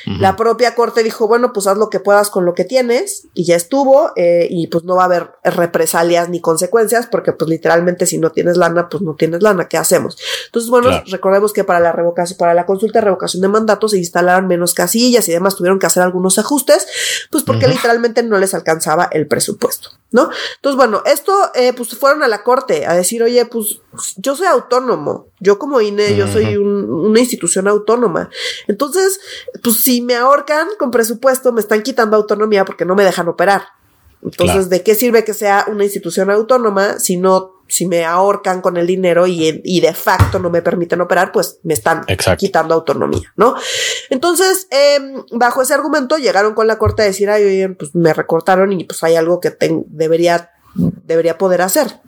La 0.06 0.36
propia 0.36 0.76
corte 0.76 1.04
dijo, 1.04 1.28
bueno, 1.28 1.52
pues 1.54 1.68
haz 1.68 1.78
lo 1.78 1.90
que 1.90 2.00
puedas 2.00 2.30
con 2.30 2.46
lo 2.46 2.54
que 2.54 2.64
tienes 2.64 3.28
y 3.34 3.46
ya 3.46 3.56
estuvo 3.56 4.12
eh, 4.16 4.48
y 4.50 4.68
pues 4.68 4.84
no 4.84 4.96
va 4.96 5.04
a 5.04 5.06
haber 5.06 5.32
represalias 5.44 6.30
ni 6.30 6.42
consecuencias 6.42 7.08
porque 7.08 7.34
pues 7.34 7.50
literalmente 7.50 8.06
si 8.06 8.18
no 8.18 8.32
tienes 8.32 8.58
lana, 8.58 8.90
pues 8.90 9.02
no 9.02 9.16
tienes 9.16 9.42
lana, 9.42 9.68
¿qué 9.68 9.78
hacemos? 9.78 10.18
Entonces, 10.46 10.70
bueno, 10.70 10.90
recordemos 11.08 11.54
que 11.54 11.64
para 11.64 11.80
la 11.80 11.92
revocación, 11.92 12.38
para 12.38 12.54
la 12.54 12.66
consulta 12.66 13.00
de 13.00 13.06
revocación 13.06 13.42
de 13.42 13.48
mandato 13.48 13.88
se 13.88 13.98
instalaron 13.98 14.48
menos 14.48 14.74
casillas 14.74 15.28
y 15.28 15.32
además 15.32 15.56
tuvieron 15.56 15.80
que 15.80 15.88
hacer 15.88 16.04
algunos 16.04 16.38
ajustes, 16.38 16.88
pues 17.32 17.44
porque 17.44 17.68
literalmente 17.68 18.24
no 18.24 18.38
les 18.38 18.54
alcanzaba 18.54 19.10
el 19.12 19.28
presupuesto, 19.28 19.90
¿no? 20.12 20.30
Entonces, 20.56 20.78
bueno, 20.78 21.02
esto, 21.06 21.34
eh, 21.56 21.74
pues 21.74 21.96
fueron 21.96 22.24
a 22.24 22.28
la 22.28 22.44
corte 22.44 22.86
a 22.86 22.94
decir, 22.94 23.24
oye, 23.24 23.46
pues 23.46 23.80
yo 24.18 24.36
soy 24.36 24.48
autónomo, 24.48 25.28
yo 25.40 25.60
como 25.60 25.82
INE, 25.82 26.16
yo 26.16 26.28
soy 26.28 26.58
una 26.58 27.20
institución 27.20 27.68
autónoma. 27.68 28.30
Entonces, 28.68 29.20
pues 29.64 29.78
si 29.78 30.02
me 30.02 30.16
ahorcan 30.16 30.68
con 30.78 30.92
presupuesto, 30.92 31.52
me 31.52 31.62
están 31.62 31.84
quitando 31.84 32.18
autonomía 32.18 32.66
porque 32.66 32.86
no 32.86 32.96
me 32.96 33.04
dejan 33.04 33.28
operar. 33.28 33.64
Entonces, 34.24 34.70
¿de 34.70 34.82
qué 34.82 34.96
sirve 34.96 35.24
que 35.24 35.36
sea 35.36 35.66
una 35.68 35.84
institución 35.84 36.32
autónoma 36.32 37.00
si 37.00 37.18
no, 37.18 37.62
si 37.68 37.86
me 37.86 38.06
ahorcan 38.06 38.62
con 38.62 38.76
el 38.76 38.88
dinero 38.88 39.28
y, 39.28 39.62
y 39.64 39.82
de 39.82 39.94
facto 39.94 40.40
no 40.40 40.50
me 40.50 40.64
permiten 40.64 41.00
operar, 41.02 41.32
pues 41.32 41.60
me 41.62 41.76
están 41.76 42.04
quitando 42.38 42.74
autonomía, 42.74 43.32
¿no? 43.36 43.56
Entonces, 44.10 44.68
eh, 44.72 45.00
bajo 45.32 45.62
ese 45.62 45.76
argumento 45.76 46.18
llegaron 46.18 46.56
con 46.56 46.66
la 46.66 46.80
corte 46.80 47.04
a 47.04 47.06
decir, 47.06 47.30
ay, 47.30 47.44
oye, 47.44 47.70
pues 47.70 47.94
me 47.94 48.14
recortaron 48.14 48.72
y 48.72 48.84
pues 48.86 49.04
hay 49.04 49.16
algo 49.16 49.40
que 49.40 49.56
debería, 49.88 50.52
debería 50.74 51.38
poder 51.38 51.62
hacer. 51.62 52.02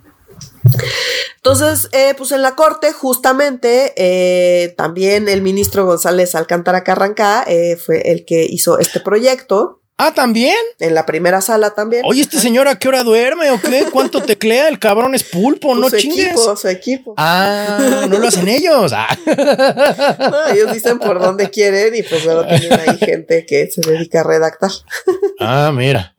Entonces, 1.38 1.90
eh, 1.94 2.14
pues 2.18 2.32
en 2.32 2.42
la 2.42 2.56
corte, 2.56 2.92
justamente, 2.92 3.94
eh, 3.96 4.74
también 4.76 5.30
el 5.30 5.42
ministro 5.42 5.86
González 5.86 6.36
Alcántara 6.36 6.84
Carrancá 6.84 7.44
eh, 7.48 7.78
fue 7.78 8.12
el 8.12 8.26
que 8.26 8.46
hizo 8.46 8.80
este 8.80 9.00
proyecto. 9.00 9.77
Ah, 10.00 10.14
también. 10.14 10.56
En 10.78 10.94
la 10.94 11.08
primera 11.08 11.42
sala 11.42 11.72
también. 11.72 12.04
Oye, 12.06 12.22
este 12.22 12.40
señor, 12.40 12.68
¿a 12.68 12.78
qué 12.78 12.88
hora 12.88 13.04
duerme 13.04 13.50
o 13.50 13.60
qué? 13.60 13.88
¿Cuánto 13.92 14.22
teclea? 14.22 14.68
El 14.68 14.78
cabrón 14.78 15.16
es 15.16 15.24
pulpo, 15.24 15.70
pues 15.70 15.80
no 15.80 15.90
su 15.90 15.96
Equipo, 15.96 16.56
su 16.56 16.68
equipo. 16.68 17.16
Ah, 17.18 18.06
no 18.08 18.20
lo 18.20 18.28
hacen 18.28 18.48
ellos. 18.48 18.92
Ah. 18.94 19.08
No, 20.18 20.48
ellos 20.54 20.74
dicen 20.74 21.00
por 21.00 21.20
dónde 21.20 21.50
quieren 21.50 21.96
y 21.96 22.04
pues 22.04 22.26
luego 22.26 22.46
tienen 22.46 22.80
ahí 22.80 22.98
gente 22.98 23.46
que 23.46 23.70
se 23.72 23.82
dedica 23.82 24.22
a 24.22 24.24
redactar. 24.24 24.72
Ah, 25.40 25.72
mira. 25.74 26.16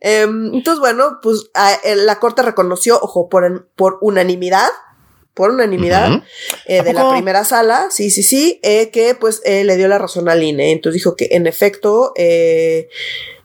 Em, 0.00 0.54
entonces, 0.54 0.80
bueno, 0.80 1.18
pues 1.22 1.50
la 1.96 2.18
corte 2.18 2.42
reconoció, 2.42 2.98
ojo, 3.00 3.28
por, 3.30 3.70
por 3.74 3.98
unanimidad 4.02 4.68
por 5.34 5.50
unanimidad 5.50 6.22
eh, 6.66 6.82
de 6.82 6.92
la 6.92 7.10
primera 7.10 7.44
sala, 7.44 7.88
sí, 7.90 8.10
sí, 8.10 8.22
sí, 8.22 8.60
eh, 8.62 8.90
que 8.90 9.14
pues 9.14 9.40
eh, 9.44 9.64
le 9.64 9.76
dio 9.76 9.88
la 9.88 9.98
razón 9.98 10.28
al 10.28 10.42
INE. 10.42 10.72
Entonces 10.72 11.00
dijo 11.00 11.16
que 11.16 11.28
en 11.32 11.46
efecto, 11.46 12.12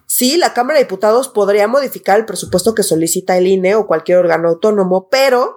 sí, 0.06 0.36
la 0.36 0.52
Cámara 0.52 0.78
de 0.78 0.84
Diputados 0.84 1.28
podría 1.28 1.66
modificar 1.66 2.18
el 2.18 2.26
presupuesto 2.26 2.74
que 2.74 2.82
solicita 2.82 3.38
el 3.38 3.46
INE 3.46 3.74
o 3.74 3.86
cualquier 3.86 4.18
órgano 4.18 4.48
autónomo, 4.48 5.08
pero 5.10 5.56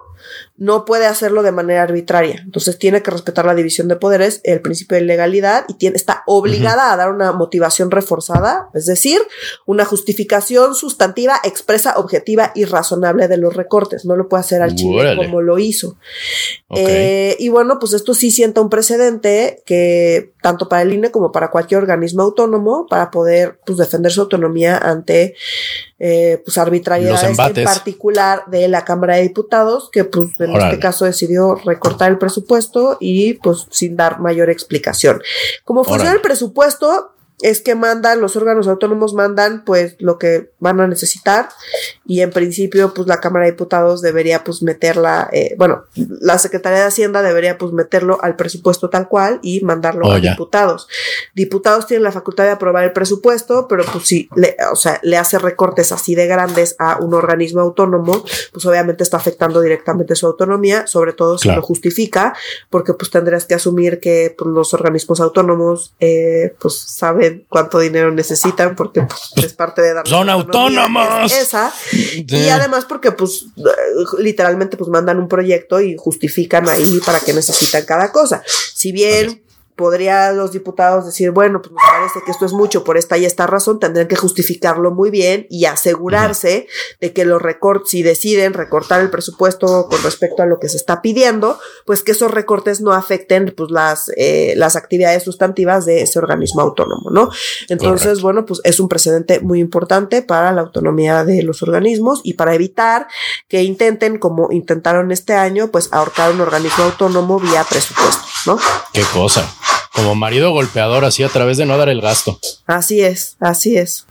no 0.56 0.84
puede 0.84 1.06
hacerlo 1.06 1.42
de 1.42 1.50
manera 1.50 1.82
arbitraria. 1.82 2.40
Entonces 2.44 2.78
tiene 2.78 3.02
que 3.02 3.10
respetar 3.10 3.44
la 3.44 3.54
división 3.54 3.88
de 3.88 3.96
poderes, 3.96 4.40
el 4.44 4.60
principio 4.60 4.96
de 4.96 5.02
legalidad 5.02 5.64
y 5.68 5.74
tiene, 5.74 5.96
está 5.96 6.22
obligada 6.26 6.92
a 6.92 6.96
dar 6.96 7.10
una 7.10 7.32
motivación 7.32 7.90
reforzada, 7.90 8.68
es 8.74 8.86
decir, 8.86 9.20
una 9.66 9.84
justificación 9.84 10.74
sustantiva, 10.74 11.40
expresa, 11.42 11.98
objetiva 11.98 12.52
y 12.54 12.64
razonable 12.64 13.28
de 13.28 13.38
los 13.38 13.56
recortes. 13.56 14.04
No 14.04 14.14
lo 14.14 14.28
puede 14.28 14.42
hacer 14.42 14.62
al 14.62 14.74
Chile 14.74 15.16
como 15.16 15.40
lo 15.40 15.58
hizo. 15.58 15.96
Eh, 16.70 17.36
y 17.38 17.48
bueno, 17.48 17.78
pues 17.78 17.92
esto 17.92 18.14
sí 18.14 18.30
sienta 18.30 18.60
un 18.60 18.70
precedente 18.70 19.62
que 19.66 20.32
tanto 20.42 20.68
para 20.68 20.82
el 20.82 20.92
INE 20.92 21.10
como 21.10 21.32
para 21.32 21.50
cualquier 21.50 21.80
organismo 21.80 22.22
autónomo 22.22 22.86
para 22.88 23.10
poder 23.10 23.60
pues, 23.64 23.78
defender 23.78 24.12
su 24.12 24.22
autonomía 24.22 24.76
ante 24.76 25.34
eh, 25.98 26.42
pues 26.44 26.58
arbitrariedades 26.58 27.38
en 27.38 27.64
particular 27.64 28.44
de 28.48 28.66
la 28.68 28.84
Cámara 28.84 29.16
de 29.16 29.22
Diputados 29.22 29.88
que 29.92 30.04
pues 30.04 30.36
en 30.44 30.56
este 30.56 30.78
caso 30.78 31.04
decidió 31.04 31.54
recortar 31.54 32.10
el 32.10 32.18
presupuesto 32.18 32.96
y 33.00 33.34
pues 33.34 33.66
sin 33.70 33.96
dar 33.96 34.20
mayor 34.20 34.50
explicación. 34.50 35.22
Como 35.64 35.84
funciona 35.84 36.12
el 36.12 36.20
presupuesto, 36.20 37.11
es 37.42 37.60
que 37.60 37.74
mandan, 37.74 38.20
los 38.20 38.36
órganos 38.36 38.68
autónomos 38.68 39.14
mandan 39.14 39.64
pues 39.64 39.96
lo 39.98 40.18
que 40.18 40.50
van 40.58 40.80
a 40.80 40.86
necesitar. 40.86 41.48
Y 42.06 42.20
en 42.20 42.30
principio 42.30 42.94
pues 42.94 43.08
la 43.08 43.20
Cámara 43.20 43.44
de 43.44 43.52
Diputados 43.52 44.00
debería 44.00 44.44
pues 44.44 44.62
meterla, 44.62 45.28
eh, 45.32 45.54
bueno, 45.58 45.84
la 45.94 46.38
Secretaría 46.38 46.80
de 46.80 46.86
Hacienda 46.86 47.22
debería 47.22 47.58
pues 47.58 47.72
meterlo 47.72 48.18
al 48.22 48.36
presupuesto 48.36 48.90
tal 48.90 49.08
cual 49.08 49.40
y 49.42 49.60
mandarlo 49.60 50.06
oh, 50.06 50.12
a 50.12 50.20
diputados. 50.20 50.88
Diputados 51.34 51.86
tienen 51.86 52.04
la 52.04 52.12
facultad 52.12 52.44
de 52.44 52.50
aprobar 52.50 52.84
el 52.84 52.92
presupuesto, 52.92 53.66
pero 53.68 53.84
pues 53.84 54.06
si 54.06 54.28
le, 54.36 54.56
o 54.70 54.76
sea, 54.76 55.00
le 55.02 55.16
hace 55.16 55.38
recortes 55.38 55.92
así 55.92 56.14
de 56.14 56.26
grandes 56.26 56.76
a 56.78 56.98
un 56.98 57.14
organismo 57.14 57.60
autónomo, 57.60 58.24
pues 58.52 58.64
obviamente 58.66 59.02
está 59.02 59.16
afectando 59.16 59.60
directamente 59.60 60.14
su 60.14 60.26
autonomía, 60.26 60.86
sobre 60.86 61.12
todo 61.12 61.38
si 61.38 61.50
lo 61.50 61.62
justifica, 61.62 62.34
porque 62.70 62.94
pues 62.94 63.10
tendrías 63.10 63.46
que 63.46 63.54
asumir 63.54 64.00
que 64.00 64.34
pues, 64.36 64.50
los 64.50 64.74
organismos 64.74 65.20
autónomos 65.20 65.94
eh, 66.00 66.54
pues 66.60 66.74
saben 66.74 67.31
cuánto 67.48 67.78
dinero 67.78 68.10
necesitan 68.10 68.76
porque 68.76 69.02
pues, 69.02 69.44
es 69.44 69.52
parte 69.54 69.82
de 69.82 69.94
dar 69.94 70.08
son 70.08 70.28
autónomos. 70.28 71.32
esa. 71.32 71.72
Y 71.92 72.48
además 72.48 72.84
porque 72.84 73.12
pues 73.12 73.46
literalmente 74.18 74.76
pues 74.76 74.90
mandan 74.90 75.18
un 75.18 75.28
proyecto 75.28 75.80
y 75.80 75.96
justifican 75.96 76.68
ahí 76.68 77.00
para 77.04 77.20
qué 77.20 77.32
necesitan 77.32 77.84
cada 77.84 78.12
cosa. 78.12 78.42
Si 78.74 78.92
bien 78.92 79.42
podría 79.76 80.32
los 80.32 80.52
diputados 80.52 81.06
decir, 81.06 81.30
bueno, 81.30 81.62
pues 81.62 81.72
nos 81.72 81.82
parece 81.90 82.20
que 82.24 82.30
esto 82.30 82.44
es 82.44 82.52
mucho 82.52 82.84
por 82.84 82.96
esta 82.98 83.16
y 83.16 83.24
esta 83.24 83.46
razón, 83.46 83.80
tendrían 83.80 84.08
que 84.08 84.16
justificarlo 84.16 84.90
muy 84.90 85.10
bien 85.10 85.46
y 85.48 85.64
asegurarse 85.64 86.66
de 87.00 87.12
que 87.12 87.24
los 87.24 87.40
recortes, 87.40 87.90
si 87.90 88.02
deciden 88.02 88.52
recortar 88.52 89.00
el 89.00 89.10
presupuesto 89.10 89.88
con 89.88 90.02
respecto 90.02 90.42
a 90.42 90.46
lo 90.46 90.58
que 90.60 90.68
se 90.68 90.76
está 90.76 91.00
pidiendo, 91.00 91.58
pues 91.86 92.02
que 92.02 92.12
esos 92.12 92.30
recortes 92.30 92.80
no 92.80 92.92
afecten 92.92 93.54
pues 93.56 93.70
las, 93.70 94.10
eh, 94.16 94.54
las 94.56 94.76
actividades 94.76 95.22
sustantivas 95.22 95.86
de 95.86 96.02
ese 96.02 96.18
organismo 96.18 96.60
autónomo, 96.60 97.10
¿no? 97.10 97.30
Entonces, 97.68 98.20
bueno, 98.20 98.44
pues 98.44 98.60
es 98.64 98.78
un 98.78 98.88
precedente 98.88 99.40
muy 99.40 99.58
importante 99.58 100.22
para 100.22 100.52
la 100.52 100.60
autonomía 100.60 101.24
de 101.24 101.42
los 101.42 101.62
organismos 101.62 102.20
y 102.24 102.34
para 102.34 102.54
evitar 102.54 103.08
que 103.48 103.62
intenten, 103.62 104.18
como 104.18 104.52
intentaron 104.52 105.12
este 105.12 105.34
año, 105.34 105.70
pues 105.70 105.88
ahorcar 105.92 106.32
un 106.32 106.40
organismo 106.40 106.84
autónomo 106.84 107.40
vía 107.40 107.64
presupuesto, 107.68 108.24
¿no? 108.46 108.58
Qué 108.92 109.02
cosa 109.12 109.50
como 109.92 110.14
marido 110.14 110.52
golpeador, 110.52 111.04
así 111.04 111.22
a 111.22 111.28
través 111.28 111.56
de 111.56 111.66
no 111.66 111.76
dar 111.76 111.88
el 111.88 112.00
gasto. 112.00 112.38
Así 112.66 113.02
es, 113.02 113.36
así 113.40 113.76
es. 113.76 114.06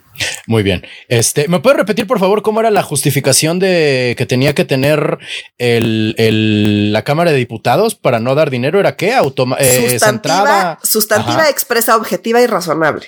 Muy 0.46 0.64
bien. 0.64 0.86
Este, 1.08 1.48
¿me 1.48 1.60
puede 1.60 1.78
repetir, 1.78 2.06
por 2.08 2.20
favor, 2.20 2.42
cómo 2.42 2.60
era 2.60 2.70
la 2.70 2.84
justificación 2.84 3.60
de 3.60 4.16
que 4.18 4.26
tenía 4.26 4.54
que 4.54 4.66
tener 4.66 5.18
el, 5.58 6.92
la 6.92 7.04
Cámara 7.04 7.32
de 7.32 7.38
Diputados 7.38 7.96
para 7.96 8.20
no 8.20 8.36
dar 8.36 8.50
dinero? 8.50 8.80
¿Era 8.80 8.96
qué? 8.96 9.14
Automa 9.14 9.58
eh, 9.60 9.90
sustantiva, 9.92 10.80
sustantiva 10.84 11.50
expresa, 11.50 11.96
objetiva 11.96 12.42
y 12.42 12.48
razonable. 12.48 13.08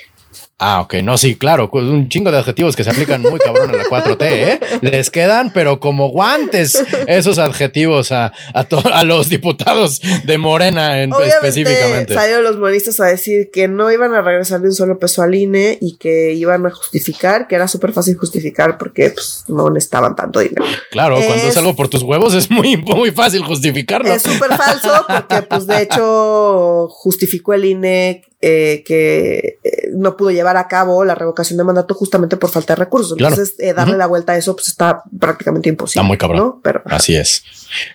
Ah, 0.59 0.81
ok, 0.81 0.95
no, 1.03 1.17
sí, 1.17 1.35
claro, 1.35 1.69
un 1.73 2.07
chingo 2.09 2.31
de 2.31 2.37
adjetivos 2.37 2.75
que 2.75 2.83
se 2.83 2.91
aplican 2.91 3.21
muy 3.21 3.39
cabrón 3.39 3.71
en 3.71 3.77
la 3.77 3.83
4T, 3.85 4.21
¿eh? 4.21 4.59
Les 4.81 5.09
quedan, 5.09 5.51
pero 5.51 5.79
como 5.79 6.09
guantes, 6.09 6.81
esos 7.07 7.39
adjetivos 7.39 8.11
a, 8.11 8.31
a, 8.53 9.03
los 9.03 9.29
diputados 9.29 9.99
de 10.23 10.37
Morena 10.37 11.01
en, 11.01 11.11
específicamente. 11.25 12.13
Salieron 12.13 12.43
los 12.43 12.57
moristas 12.57 12.99
a 12.99 13.05
decir 13.05 13.49
que 13.51 13.67
no 13.67 13.91
iban 13.91 14.13
a 14.13 14.21
regresar 14.21 14.61
de 14.61 14.67
un 14.67 14.73
solo 14.73 14.99
peso 14.99 15.23
al 15.23 15.33
INE 15.33 15.79
y 15.81 15.97
que 15.97 16.33
iban 16.33 16.65
a 16.65 16.71
justificar, 16.71 17.47
que 17.47 17.55
era 17.55 17.67
súper 17.67 17.91
fácil 17.91 18.15
justificar 18.15 18.77
porque 18.77 19.09
pues, 19.09 19.45
no 19.47 19.69
necesitaban 19.69 20.15
tanto 20.15 20.39
dinero. 20.39 20.63
Claro, 20.91 21.15
cuando 21.15 21.45
es 21.45 21.57
algo 21.57 21.75
por 21.75 21.89
tus 21.89 22.03
huevos 22.03 22.35
es 22.35 22.49
muy, 22.51 22.77
muy 22.77 23.11
fácil 23.11 23.43
justificarlo. 23.43 24.13
Es 24.13 24.21
súper 24.21 24.55
falso 24.55 25.05
porque, 25.07 25.41
pues, 25.41 25.65
de 25.65 25.81
hecho, 25.81 26.87
justificó 26.89 27.53
el 27.53 27.65
INE 27.65 28.21
eh, 28.45 28.83
que 28.85 29.57
eh, 29.63 29.87
no 29.93 30.17
pudo 30.17 30.29
llevar 30.29 30.57
a 30.57 30.67
cabo 30.67 31.05
la 31.05 31.15
revocación 31.15 31.57
de 31.57 31.63
mandato 31.63 31.93
justamente 31.93 32.35
por 32.35 32.49
falta 32.49 32.73
de 32.73 32.79
recursos. 32.79 33.13
Entonces, 33.17 33.55
eh, 33.57 33.71
darle 33.71 33.95
la 33.95 34.05
vuelta 34.05 34.33
a 34.33 34.37
eso 34.37 34.53
pues 34.53 34.67
está 34.67 35.01
prácticamente 35.17 35.69
imposible. 35.69 36.01
Está 36.01 36.05
muy 36.05 36.17
cabrón. 36.17 36.59
Pero, 36.61 36.81
Así 36.87 37.15
es. 37.15 37.45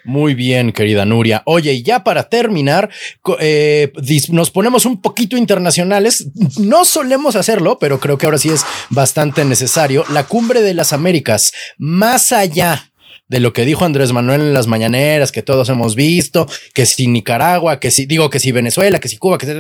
Muy 0.04 0.32
bien, 0.32 0.72
querida 0.72 1.04
Nuria. 1.04 1.42
Oye, 1.44 1.74
y 1.74 1.82
ya 1.82 2.02
para 2.02 2.30
terminar, 2.30 2.88
nos 4.30 4.50
ponemos 4.50 4.86
un 4.86 5.02
poquito 5.02 5.36
internacionales. 5.36 6.28
No 6.58 6.86
solemos 6.86 7.36
hacerlo, 7.36 7.78
pero 7.78 8.00
creo 8.00 8.16
que 8.16 8.24
ahora 8.24 8.38
sí 8.38 8.48
es 8.48 8.64
bastante 8.88 9.44
necesario. 9.44 10.06
La 10.14 10.24
cumbre 10.24 10.62
de 10.62 10.72
las 10.72 10.94
Américas, 10.94 11.52
más 11.76 12.32
allá 12.32 12.90
de 13.28 13.40
lo 13.40 13.52
que 13.52 13.66
dijo 13.66 13.84
Andrés 13.84 14.12
Manuel 14.12 14.40
en 14.40 14.54
las 14.54 14.66
mañaneras, 14.66 15.30
que 15.30 15.42
todos 15.42 15.68
hemos 15.68 15.94
visto, 15.94 16.48
que 16.72 16.86
si 16.86 17.06
Nicaragua, 17.06 17.78
que 17.80 17.90
si 17.90 18.06
digo 18.06 18.30
que 18.30 18.40
si 18.40 18.50
Venezuela, 18.50 18.98
que 18.98 19.08
si 19.08 19.18
Cuba, 19.18 19.36
que 19.36 19.44
se 19.44 19.54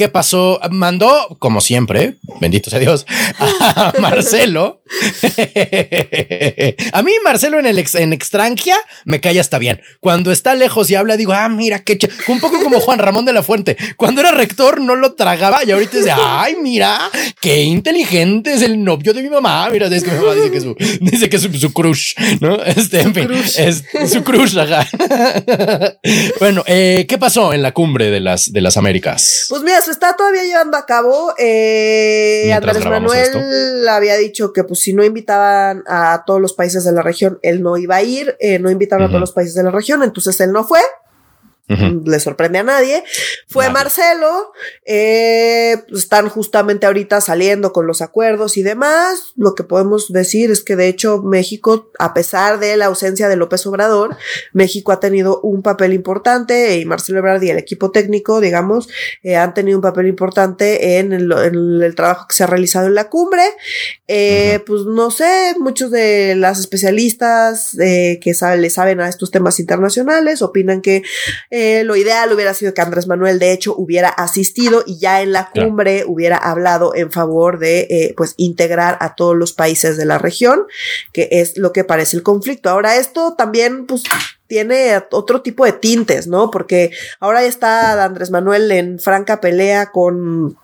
¿Qué 0.00 0.08
pasó? 0.08 0.58
Mandó, 0.70 1.36
como 1.38 1.60
siempre, 1.60 2.16
bendito 2.40 2.70
sea 2.70 2.78
Dios, 2.78 3.04
a 3.38 3.92
Marcelo 4.00 4.80
a 6.92 7.02
mí 7.02 7.12
Marcelo 7.24 7.58
en 7.58 7.66
el 7.66 7.84
en 7.94 8.12
extranjia 8.12 8.76
me 9.04 9.20
cae 9.20 9.38
hasta 9.38 9.58
bien. 9.58 9.80
Cuando 10.00 10.32
está 10.32 10.54
lejos 10.54 10.90
y 10.90 10.94
habla 10.94 11.16
digo, 11.16 11.32
ah, 11.32 11.48
mira 11.48 11.80
qué 11.80 11.98
un 12.28 12.40
poco 12.40 12.62
como 12.62 12.80
Juan 12.80 12.98
Ramón 12.98 13.24
de 13.24 13.32
la 13.32 13.42
Fuente. 13.42 13.76
Cuando 13.96 14.20
era 14.20 14.32
rector 14.32 14.80
no 14.80 14.96
lo 14.96 15.14
tragaba 15.14 15.64
y 15.64 15.70
ahorita 15.70 15.98
dice, 15.98 16.12
ay, 16.12 16.56
mira, 16.60 16.98
qué 17.40 17.62
inteligente 17.62 18.54
es 18.54 18.62
el 18.62 18.82
novio 18.82 19.12
de 19.12 19.22
mi 19.22 19.30
mamá. 19.30 19.68
Mira, 19.70 19.86
es 19.86 20.02
que 20.02 20.10
mi 20.10 20.18
mamá 20.18 20.34
dice 20.34 20.50
que 20.50 20.60
su, 20.60 20.76
dice 21.00 21.28
que 21.28 21.38
su, 21.38 21.52
su 21.54 21.72
crush, 21.72 22.14
¿no? 22.40 22.62
Este, 22.62 23.00
en 23.00 23.14
fin, 23.14 23.28
es 23.32 23.84
su 24.10 24.24
crush, 24.24 24.58
ajá. 24.58 24.86
bueno, 26.40 26.64
eh, 26.66 27.06
¿qué 27.08 27.16
pasó 27.16 27.52
en 27.52 27.62
la 27.62 27.72
cumbre 27.72 28.10
de 28.10 28.20
las, 28.20 28.52
de 28.52 28.60
las 28.60 28.76
Américas? 28.76 29.46
Pues 29.48 29.62
mira, 29.62 29.80
se 29.90 29.94
está 29.94 30.14
todavía 30.14 30.44
llevando 30.44 30.76
a 30.76 30.86
cabo. 30.86 31.34
Eh, 31.36 32.52
Andrés 32.54 32.84
Manuel 32.86 33.88
había 33.88 34.16
dicho 34.16 34.52
que 34.52 34.62
pues 34.62 34.80
si 34.80 34.92
no 34.92 35.04
invitaban 35.04 35.82
a 35.88 36.22
todos 36.24 36.40
los 36.40 36.52
países 36.52 36.84
de 36.84 36.92
la 36.92 37.02
región, 37.02 37.40
él 37.42 37.60
no 37.60 37.76
iba 37.76 37.96
a 37.96 38.02
ir, 38.02 38.36
eh, 38.38 38.60
no 38.60 38.70
invitaron 38.70 39.06
a 39.06 39.08
todos 39.08 39.20
los 39.20 39.32
países 39.32 39.54
de 39.54 39.64
la 39.64 39.72
región, 39.72 40.04
entonces 40.04 40.38
él 40.40 40.52
no 40.52 40.62
fue 40.62 40.78
le 41.70 42.20
sorprende 42.20 42.58
a 42.58 42.62
nadie. 42.64 43.04
Fue 43.48 43.70
Marcelo, 43.70 44.52
eh, 44.84 45.76
están 45.92 46.28
justamente 46.28 46.86
ahorita 46.86 47.20
saliendo 47.20 47.72
con 47.72 47.86
los 47.86 48.02
acuerdos 48.02 48.56
y 48.56 48.62
demás. 48.62 49.32
Lo 49.36 49.54
que 49.54 49.62
podemos 49.62 50.12
decir 50.12 50.50
es 50.50 50.64
que 50.64 50.76
de 50.76 50.88
hecho 50.88 51.22
México, 51.22 51.90
a 51.98 52.12
pesar 52.12 52.58
de 52.58 52.76
la 52.76 52.86
ausencia 52.86 53.28
de 53.28 53.36
López 53.36 53.64
Obrador, 53.66 54.16
México 54.52 54.92
ha 54.92 55.00
tenido 55.00 55.40
un 55.42 55.62
papel 55.62 55.92
importante 55.92 56.78
y 56.78 56.84
Marcelo 56.84 57.18
Ebrard 57.18 57.42
y 57.42 57.50
el 57.50 57.58
equipo 57.58 57.90
técnico, 57.92 58.40
digamos, 58.40 58.88
eh, 59.22 59.36
han 59.36 59.54
tenido 59.54 59.78
un 59.78 59.82
papel 59.82 60.08
importante 60.08 60.98
en 60.98 61.12
el, 61.12 61.94
trabajo 61.94 62.26
que 62.28 62.34
se 62.34 62.44
ha 62.44 62.46
realizado 62.46 62.88
en 62.88 62.94
la 62.94 63.08
cumbre. 63.08 63.42
Eh, 64.08 64.60
pues 64.66 64.82
no 64.82 65.10
sé, 65.10 65.54
muchos 65.58 65.90
de 65.90 66.34
las 66.34 66.58
especialistas 66.58 67.76
que 67.76 68.34
le 68.56 68.70
saben 68.70 69.00
a 69.00 69.08
estos 69.08 69.30
temas 69.30 69.60
internacionales 69.60 70.42
opinan 70.42 70.80
que 70.80 71.02
lo 71.84 71.96
ideal 71.96 72.32
hubiera 72.32 72.54
sido 72.54 72.74
que 72.74 72.80
Andrés 72.80 73.06
Manuel, 73.06 73.38
de 73.38 73.52
hecho, 73.52 73.74
hubiera 73.76 74.08
asistido 74.08 74.82
y 74.86 74.98
ya 74.98 75.22
en 75.22 75.32
la 75.32 75.50
cumbre 75.50 76.04
hubiera 76.06 76.36
hablado 76.36 76.94
en 76.94 77.10
favor 77.10 77.58
de, 77.58 77.86
eh, 77.90 78.14
pues, 78.16 78.34
integrar 78.36 78.96
a 79.00 79.14
todos 79.14 79.36
los 79.36 79.52
países 79.52 79.96
de 79.96 80.04
la 80.04 80.18
región, 80.18 80.66
que 81.12 81.28
es 81.30 81.56
lo 81.56 81.72
que 81.72 81.84
parece 81.84 82.16
el 82.16 82.22
conflicto. 82.22 82.70
Ahora, 82.70 82.96
esto 82.96 83.34
también, 83.36 83.86
pues, 83.86 84.02
tiene 84.50 85.00
otro 85.12 85.42
tipo 85.42 85.64
de 85.64 85.72
tintes, 85.72 86.26
¿no? 86.26 86.50
Porque 86.50 86.90
ahora 87.20 87.44
está 87.44 88.04
Andrés 88.04 88.32
Manuel 88.32 88.72
en 88.72 88.98
franca 88.98 89.40
pelea 89.40 89.92
con 89.92 90.56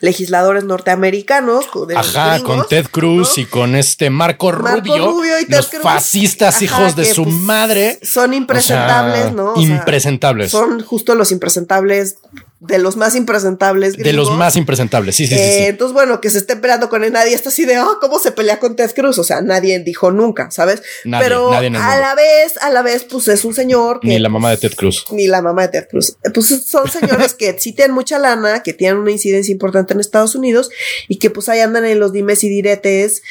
legisladores 0.00 0.64
norteamericanos. 0.64 1.66
Ajá, 1.94 2.42
con 2.42 2.66
Ted 2.66 2.86
Cruz 2.90 3.38
y 3.38 3.44
con 3.44 3.76
este 3.76 4.10
Marco, 4.10 4.50
Rubio, 4.50 5.40
y 5.40 5.50
los 5.50 5.70
fascistas 5.82 6.62
hijos 6.62 6.96
de 6.96 7.04
su 7.04 7.24
pues, 7.24 7.36
madre. 7.36 7.98
Son 8.02 8.34
impresentables, 8.34 9.32
¿no? 9.32 9.54
impresentables. 9.56 10.50
son 10.50 10.82
justo 10.82 11.14
los 11.14 11.32
impresentables 11.32 12.16
de 12.60 12.78
los 12.78 12.96
más 12.96 13.16
impresentables. 13.16 13.96
De 13.96 14.12
los 14.12 14.30
más 14.32 14.54
impresentables, 14.56 15.16
sí, 15.16 15.26
sí, 15.26 15.34
sí, 15.34 15.40
eh, 15.40 15.68
Entonces, 15.68 15.94
bueno, 15.94 16.20
que 16.20 16.28
se 16.28 16.36
esté 16.36 16.56
peleando 16.56 16.90
con 16.90 17.02
él, 17.02 17.12
nadie 17.12 17.34
está 17.34 17.48
así 17.48 17.64
de, 17.64 17.80
oh, 17.80 17.98
¿cómo 18.00 18.18
se 18.18 18.32
pelea 18.32 18.58
con 18.58 18.76
Ted 18.76 18.92
Cruz? 18.94 19.18
O 19.18 19.24
sea, 19.24 19.40
nadie 19.40 19.78
dijo 19.80 20.10
nunca, 20.10 20.50
¿sabes? 20.50 20.82
Pero 21.04 21.52
a 21.52 21.62
la 21.62 22.14
vez, 22.14 22.58
a 22.60 22.68
la 22.68 22.82
vez, 22.82 23.04
pues 23.04 23.28
es 23.28 23.46
un 23.46 23.54
señor 23.54 24.00
que... 24.00 24.08
Ni 24.08 24.18
la 24.18 24.28
mamá 24.28 24.50
de 24.50 24.58
Ted 24.58 24.74
Cruz. 24.74 25.06
Ni 25.10 25.26
la 25.26 25.40
mamá 25.40 25.62
de 25.62 25.68
Ted 25.68 25.88
Cruz. 25.88 26.16
Pues 26.34 26.66
son 26.66 26.86
señores 26.90 27.32
que 27.32 27.58
sí 27.58 27.72
tienen 27.72 27.94
mucha 27.94 28.18
lana, 28.18 28.62
que 28.62 28.74
tienen 28.74 28.98
una 28.98 29.10
incidencia 29.10 29.52
importante 29.52 29.94
en 29.94 30.00
Estados 30.00 30.34
Unidos 30.34 30.68
y 31.08 31.18
que 31.18 31.30
pues 31.30 31.48
ahí 31.48 31.60
andan 31.60 31.86
en 31.86 31.98
los 31.98 32.12
dimes 32.12 32.44
y 32.44 32.50
diretes, 32.50 33.22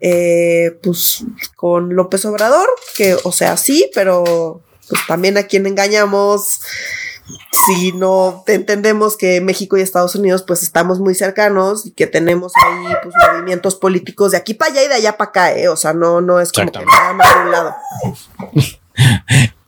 eh, 0.00 0.78
pues 0.82 1.24
con 1.56 1.94
López 1.94 2.24
Obrador, 2.24 2.68
que, 2.96 3.16
o 3.22 3.32
sea, 3.32 3.58
sí, 3.58 3.90
pero 3.94 4.62
pues 4.88 5.02
también 5.06 5.36
a 5.36 5.42
quien 5.42 5.66
engañamos 5.66 6.60
si 7.66 7.92
no 7.92 8.44
entendemos 8.46 9.16
que 9.16 9.40
México 9.40 9.76
y 9.76 9.82
Estados 9.82 10.14
Unidos 10.14 10.42
pues 10.46 10.62
estamos 10.62 11.00
muy 11.00 11.14
cercanos 11.14 11.86
y 11.86 11.90
que 11.90 12.06
tenemos 12.06 12.52
ahí 12.64 12.94
pues 13.02 13.14
movimientos 13.32 13.74
políticos 13.74 14.32
de 14.32 14.38
aquí 14.38 14.54
para 14.54 14.72
allá 14.72 14.84
y 14.84 14.88
de 14.88 14.94
allá 14.94 15.16
para 15.16 15.30
acá, 15.30 15.52
¿eh? 15.52 15.68
o 15.68 15.76
sea, 15.76 15.92
no, 15.92 16.20
no 16.20 16.40
es 16.40 16.52
como 16.52 16.72
que 16.72 16.84
nada 16.84 17.12
más 17.12 17.34
de 17.34 17.40
un 17.40 17.50
lado. 17.50 17.74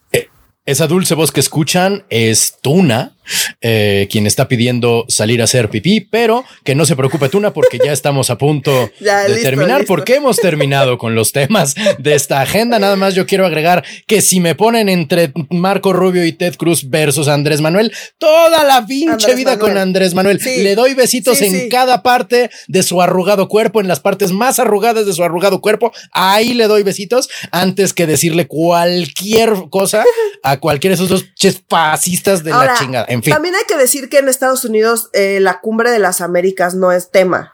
Esa 0.66 0.86
dulce 0.86 1.14
voz 1.14 1.32
que 1.32 1.40
escuchan 1.40 2.04
es 2.10 2.58
Tuna, 2.60 3.16
eh, 3.60 4.08
quien 4.10 4.26
está 4.26 4.48
pidiendo 4.48 5.04
salir 5.08 5.40
a 5.40 5.44
hacer 5.44 5.70
pipí, 5.70 6.00
pero 6.00 6.44
que 6.64 6.74
no 6.74 6.84
se 6.84 6.96
preocupe 6.96 7.28
Tuna 7.28 7.52
porque 7.52 7.78
ya 7.82 7.92
estamos 7.92 8.30
a 8.30 8.38
punto 8.38 8.90
de 9.00 9.42
terminar, 9.42 9.84
porque 9.86 10.16
hemos 10.16 10.36
terminado 10.36 10.98
con 10.98 11.14
los 11.14 11.32
temas 11.32 11.74
de 11.98 12.14
esta 12.14 12.40
agenda. 12.40 12.78
Nada 12.78 12.96
más 12.96 13.14
yo 13.14 13.26
quiero 13.26 13.46
agregar 13.46 13.84
que 14.06 14.20
si 14.20 14.40
me 14.40 14.54
ponen 14.54 14.88
entre 14.88 15.32
Marco 15.50 15.92
Rubio 15.92 16.24
y 16.24 16.32
Ted 16.32 16.56
Cruz 16.56 16.88
versus 16.88 17.28
Andrés 17.28 17.60
Manuel, 17.60 17.92
toda 18.18 18.64
la 18.64 18.86
pinche 18.86 19.34
vida 19.34 19.58
con 19.58 19.76
Andrés 19.76 20.14
Manuel. 20.14 20.40
Le 20.44 20.74
doy 20.74 20.94
besitos 20.94 21.40
en 21.42 21.68
cada 21.68 22.02
parte 22.02 22.50
de 22.68 22.82
su 22.82 23.00
arrugado 23.02 23.48
cuerpo, 23.48 23.80
en 23.80 23.88
las 23.88 24.00
partes 24.00 24.32
más 24.32 24.58
arrugadas 24.58 25.06
de 25.06 25.12
su 25.12 25.22
arrugado 25.22 25.60
cuerpo. 25.60 25.92
Ahí 26.12 26.54
le 26.54 26.66
doy 26.66 26.82
besitos 26.82 27.28
antes 27.50 27.92
que 27.92 28.06
decirle 28.06 28.46
cualquier 28.46 29.54
cosa 29.70 30.04
a 30.42 30.58
cualquiera 30.58 30.96
de 30.96 31.04
esos 31.04 31.08
dos 31.08 31.24
fascistas 31.68 32.44
de 32.44 32.50
la 32.50 32.74
chingada. 32.78 33.06
También 33.28 33.54
hay 33.54 33.64
que 33.66 33.76
decir 33.76 34.08
que 34.08 34.18
en 34.18 34.28
Estados 34.28 34.64
Unidos 34.64 35.10
eh, 35.12 35.38
la 35.40 35.60
cumbre 35.60 35.90
de 35.90 35.98
las 35.98 36.20
Américas 36.20 36.74
no 36.74 36.92
es 36.92 37.10
tema. 37.10 37.52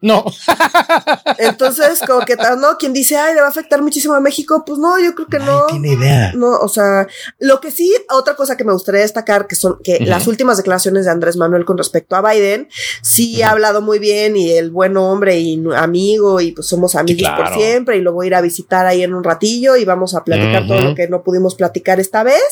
No. 0.00 0.24
Entonces, 1.38 2.00
como 2.06 2.20
que 2.20 2.36
no, 2.36 2.76
quien 2.78 2.92
dice, 2.92 3.16
ay, 3.16 3.34
le 3.34 3.40
va 3.40 3.46
a 3.46 3.50
afectar 3.50 3.82
muchísimo 3.82 4.14
a 4.14 4.20
México, 4.20 4.62
pues 4.66 4.78
no, 4.78 4.98
yo 4.98 5.14
creo 5.14 5.26
que 5.28 5.38
no. 5.38 5.66
tiene 5.66 5.92
idea. 5.92 6.32
No, 6.34 6.58
o 6.58 6.68
sea, 6.68 7.06
lo 7.38 7.60
que 7.60 7.70
sí, 7.70 7.94
otra 8.10 8.36
cosa 8.36 8.56
que 8.56 8.64
me 8.64 8.72
gustaría 8.72 9.00
destacar, 9.00 9.46
que 9.46 9.56
son 9.56 9.78
que 9.82 10.00
las 10.00 10.26
últimas 10.26 10.56
declaraciones 10.56 11.04
de 11.04 11.10
Andrés 11.10 11.36
Manuel 11.36 11.64
con 11.64 11.78
respecto 11.78 12.16
a 12.16 12.22
Biden, 12.22 12.68
sí 13.02 13.42
ha 13.42 13.50
hablado 13.50 13.80
muy 13.80 13.98
bien 13.98 14.36
y 14.36 14.52
el 14.52 14.70
buen 14.70 14.96
hombre 14.96 15.38
y 15.38 15.62
amigo 15.74 16.40
y 16.40 16.52
pues 16.52 16.66
somos 16.66 16.94
amigos 16.94 17.30
por 17.36 17.52
siempre 17.54 17.96
y 17.96 18.00
lo 18.00 18.12
voy 18.12 18.26
a 18.26 18.28
ir 18.28 18.34
a 18.34 18.40
visitar 18.40 18.86
ahí 18.86 19.02
en 19.02 19.14
un 19.14 19.24
ratillo 19.24 19.76
y 19.76 19.84
vamos 19.84 20.14
a 20.14 20.24
platicar 20.24 20.66
todo 20.66 20.80
lo 20.80 20.94
que 20.94 21.08
no 21.08 21.22
pudimos 21.22 21.54
platicar 21.54 22.00
esta 22.00 22.22
vez. 22.22 22.42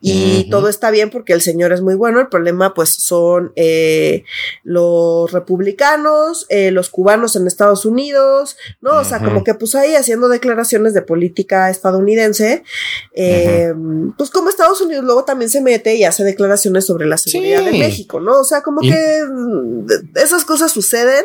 Y 0.00 0.48
todo 0.50 0.68
está 0.68 0.90
bien 0.90 1.10
porque 1.10 1.32
el 1.32 1.42
señor 1.42 1.72
es 1.72 1.80
muy 1.80 1.94
bueno, 1.94 2.20
el 2.20 2.28
problema 2.28 2.74
pues 2.74 2.90
son 2.90 3.52
eh, 3.56 4.24
los 4.64 5.32
republicanos, 5.32 6.46
eh, 6.48 6.67
los 6.70 6.90
cubanos 6.90 7.36
en 7.36 7.46
Estados 7.46 7.84
Unidos, 7.84 8.56
¿no? 8.80 8.98
O 8.98 9.04
sea, 9.04 9.20
como 9.20 9.44
que 9.44 9.54
pues 9.54 9.74
ahí 9.74 9.94
haciendo 9.94 10.28
declaraciones 10.28 10.94
de 10.94 11.02
política 11.02 11.70
estadounidense, 11.70 12.62
eh, 13.14 13.72
pues 14.16 14.30
como 14.30 14.48
Estados 14.48 14.80
Unidos 14.80 15.04
luego 15.04 15.24
también 15.24 15.50
se 15.50 15.60
mete 15.60 15.94
y 15.94 16.04
hace 16.04 16.24
declaraciones 16.24 16.86
sobre 16.86 17.06
la 17.06 17.18
seguridad 17.18 17.64
de 17.64 17.72
México, 17.72 18.20
¿no? 18.20 18.40
O 18.40 18.44
sea, 18.44 18.62
como 18.62 18.80
que 18.80 19.24
mm, 19.24 19.86
esas 20.16 20.44
cosas 20.44 20.72
suceden, 20.72 21.24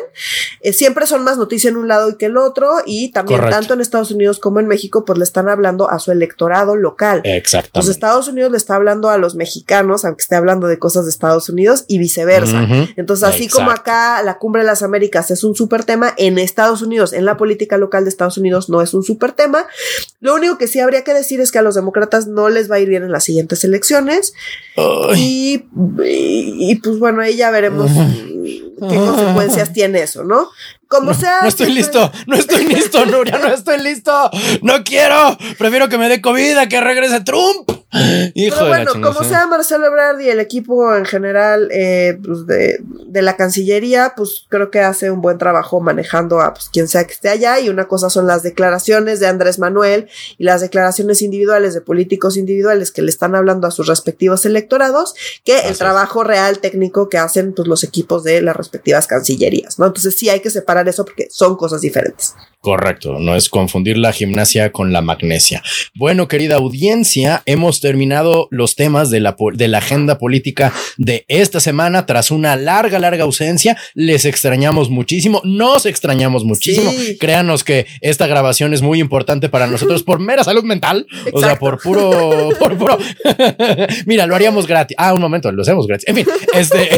eh, 0.60 0.72
siempre 0.72 1.06
son 1.06 1.24
más 1.24 1.38
noticia 1.38 1.70
en 1.70 1.76
un 1.76 1.88
lado 1.88 2.10
y 2.10 2.16
que 2.16 2.26
el 2.26 2.36
otro, 2.36 2.70
y 2.86 3.12
también 3.12 3.40
tanto 3.50 3.74
en 3.74 3.80
Estados 3.80 4.10
Unidos 4.10 4.38
como 4.38 4.60
en 4.60 4.66
México, 4.66 5.04
pues 5.04 5.18
le 5.18 5.24
están 5.24 5.48
hablando 5.48 5.90
a 5.90 5.98
su 5.98 6.12
electorado 6.12 6.76
local. 6.76 7.20
Exacto. 7.24 7.70
Pues 7.74 7.88
Estados 7.88 8.28
Unidos 8.28 8.50
le 8.50 8.56
está 8.56 8.76
hablando 8.76 9.10
a 9.10 9.18
los 9.18 9.34
mexicanos, 9.34 10.04
aunque 10.04 10.22
esté 10.22 10.36
hablando 10.36 10.66
de 10.66 10.78
cosas 10.78 11.04
de 11.04 11.10
Estados 11.10 11.48
Unidos 11.48 11.84
y 11.88 11.98
viceversa. 11.98 12.66
Entonces, 12.96 13.24
así 13.24 13.48
como 13.48 13.70
acá 13.70 14.22
la 14.22 14.38
Cumbre 14.38 14.62
de 14.62 14.66
las 14.66 14.82
Américas 14.82 15.30
es 15.34 15.44
un 15.44 15.54
súper 15.54 15.84
tema. 15.84 16.14
En 16.16 16.38
Estados 16.38 16.82
Unidos, 16.82 17.12
en 17.12 17.24
la 17.24 17.36
política 17.36 17.76
local 17.76 18.04
de 18.04 18.10
Estados 18.10 18.38
Unidos, 18.38 18.68
no 18.68 18.80
es 18.80 18.94
un 18.94 19.02
súper 19.02 19.32
tema. 19.32 19.66
Lo 20.20 20.34
único 20.34 20.56
que 20.56 20.66
sí 20.66 20.80
habría 20.80 21.04
que 21.04 21.12
decir 21.12 21.40
es 21.40 21.52
que 21.52 21.58
a 21.58 21.62
los 21.62 21.74
demócratas 21.74 22.26
no 22.26 22.48
les 22.48 22.70
va 22.70 22.76
a 22.76 22.80
ir 22.80 22.88
bien 22.88 23.02
en 23.02 23.12
las 23.12 23.24
siguientes 23.24 23.62
elecciones. 23.64 24.32
Y, 25.16 25.64
y, 26.04 26.76
pues 26.76 26.98
bueno, 26.98 27.20
ahí 27.20 27.36
ya 27.36 27.50
veremos 27.50 27.90
qué 28.88 28.96
consecuencias 28.96 29.72
tiene 29.72 30.02
eso, 30.02 30.24
¿no? 30.24 30.48
Como 30.88 31.14
sea. 31.14 31.42
No 31.42 31.48
estoy 31.48 31.72
listo, 31.72 32.10
no 32.26 32.36
estoy 32.36 32.64
listo, 32.66 33.04
Nuria, 33.06 33.38
no 33.38 33.48
estoy 33.48 33.78
listo. 33.78 34.30
No 34.62 34.84
quiero. 34.84 35.36
Prefiero 35.58 35.88
que 35.88 35.98
me 35.98 36.08
dé 36.08 36.20
COVID 36.20 36.56
a 36.58 36.68
que 36.68 36.80
regrese 36.80 37.20
Trump. 37.20 37.70
Hijo 38.34 38.56
Pero 38.56 38.68
bueno, 38.68 38.92
como 39.00 39.22
sea 39.22 39.46
Marcelo 39.46 39.86
Ebrard 39.86 40.20
y 40.20 40.28
el 40.28 40.40
equipo 40.40 40.94
en 40.96 41.04
general 41.04 41.68
eh, 41.70 42.18
pues 42.24 42.46
de, 42.46 42.78
de, 43.06 43.22
la 43.22 43.36
Cancillería, 43.36 44.14
pues 44.16 44.46
creo 44.48 44.70
que 44.70 44.80
hace 44.80 45.10
un 45.10 45.20
buen 45.20 45.38
trabajo 45.38 45.80
manejando 45.80 46.40
a 46.40 46.54
pues, 46.54 46.68
quien 46.72 46.88
sea 46.88 47.06
que 47.06 47.12
esté 47.12 47.28
allá. 47.28 47.60
Y 47.60 47.68
una 47.68 47.86
cosa 47.86 48.10
son 48.10 48.26
las 48.26 48.42
declaraciones 48.42 49.20
de 49.20 49.28
Andrés 49.28 49.58
Manuel 49.58 50.08
y 50.38 50.44
las 50.44 50.60
declaraciones 50.60 51.22
individuales 51.22 51.74
de 51.74 51.80
políticos 51.80 52.36
individuales 52.36 52.90
que 52.90 53.02
le 53.02 53.10
están 53.10 53.34
hablando 53.34 53.66
a 53.66 53.70
sus 53.70 53.86
respectivos 53.86 54.44
electorados, 54.44 55.14
que 55.44 55.60
el 55.68 55.78
trabajo 55.78 56.24
real 56.24 56.58
técnico 56.58 57.08
que 57.08 57.18
hacen 57.18 57.54
pues, 57.54 57.68
los 57.68 57.84
equipos 57.84 58.24
de 58.24 58.42
las 58.42 58.56
respectivas 58.56 59.06
cancillerías, 59.06 59.78
¿no? 59.78 59.86
Entonces 59.86 60.18
sí 60.18 60.28
hay 60.28 60.40
que 60.40 60.50
separar 60.50 60.88
eso 60.88 61.04
porque 61.04 61.28
son 61.30 61.56
cosas 61.56 61.80
diferentes. 61.80 62.34
Correcto, 62.64 63.18
no 63.18 63.36
es 63.36 63.50
confundir 63.50 63.98
la 63.98 64.10
gimnasia 64.10 64.72
con 64.72 64.90
la 64.90 65.02
magnesia. 65.02 65.62
Bueno, 65.94 66.28
querida 66.28 66.56
audiencia, 66.56 67.42
hemos 67.44 67.82
terminado 67.84 68.48
los 68.50 68.76
temas 68.76 69.10
de 69.10 69.20
la, 69.20 69.36
de 69.52 69.68
la 69.68 69.76
agenda 69.76 70.16
política 70.16 70.72
de 70.96 71.26
esta 71.28 71.60
semana 71.60 72.06
tras 72.06 72.30
una 72.30 72.56
larga, 72.56 72.98
larga 72.98 73.24
ausencia. 73.24 73.76
Les 73.92 74.24
extrañamos 74.24 74.88
muchísimo, 74.88 75.42
nos 75.44 75.84
extrañamos 75.84 76.44
muchísimo. 76.44 76.90
Créanos 77.20 77.62
que 77.62 77.84
esta 78.00 78.26
grabación 78.26 78.72
es 78.72 78.80
muy 78.80 79.00
importante 79.00 79.50
para 79.50 79.66
nosotros 79.66 80.02
por 80.02 80.18
mera 80.18 80.44
salud 80.44 80.64
mental, 80.64 81.06
o 81.34 81.40
sea, 81.40 81.58
por 81.58 81.78
puro, 81.78 82.48
por 82.58 82.78
puro. 82.78 82.96
Mira, 84.06 84.26
lo 84.26 84.34
haríamos 84.34 84.66
gratis. 84.66 84.96
Ah, 84.98 85.12
un 85.12 85.20
momento, 85.20 85.52
lo 85.52 85.60
hacemos 85.60 85.86
gratis. 85.86 86.08
En 86.08 86.16
fin, 86.16 86.26
este. 86.54 86.88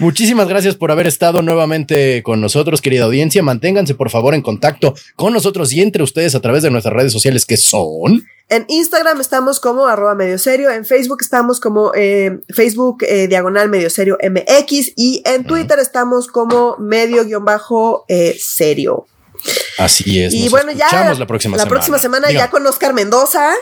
Muchísimas 0.00 0.46
gracias 0.46 0.74
por 0.74 0.90
haber 0.90 1.06
estado 1.06 1.40
nuevamente 1.40 2.22
con 2.22 2.42
nosotros, 2.42 2.82
querida 2.82 3.04
audiencia. 3.04 3.42
Manténganse, 3.42 3.94
por 3.94 4.10
favor, 4.10 4.34
en 4.34 4.42
contacto 4.42 4.94
con 5.16 5.32
nosotros 5.32 5.72
y 5.72 5.80
entre 5.80 6.02
ustedes 6.02 6.34
a 6.34 6.40
través 6.40 6.62
de 6.62 6.70
nuestras 6.70 6.92
redes 6.94 7.12
sociales 7.12 7.46
que 7.46 7.56
son. 7.56 8.09
En 8.48 8.64
Instagram 8.66 9.20
estamos 9.20 9.60
como 9.60 9.86
arroba 9.86 10.16
medio 10.16 10.36
serio, 10.36 10.70
en 10.70 10.84
Facebook 10.84 11.18
estamos 11.20 11.60
como 11.60 11.92
eh, 11.94 12.40
Facebook 12.52 13.04
eh, 13.06 13.28
diagonal 13.28 13.68
medio 13.68 13.88
serio 13.90 14.18
MX 14.20 14.92
y 14.96 15.22
en 15.24 15.44
Twitter 15.44 15.78
estamos 15.78 16.26
como 16.26 16.76
medio 16.78 17.24
guion 17.24 17.44
bajo 17.44 18.04
eh, 18.08 18.36
serio. 18.40 19.06
Así 19.78 20.20
es. 20.20 20.34
Y 20.34 20.48
bueno, 20.48 20.72
ya 20.72 21.14
la 21.14 21.26
próxima 21.26 21.56
la 21.56 21.66
próxima 21.66 21.98
semana 22.00 22.30
ya 22.32 22.50
con 22.50 22.66
Oscar 22.66 22.92
Mendoza. 22.92 23.52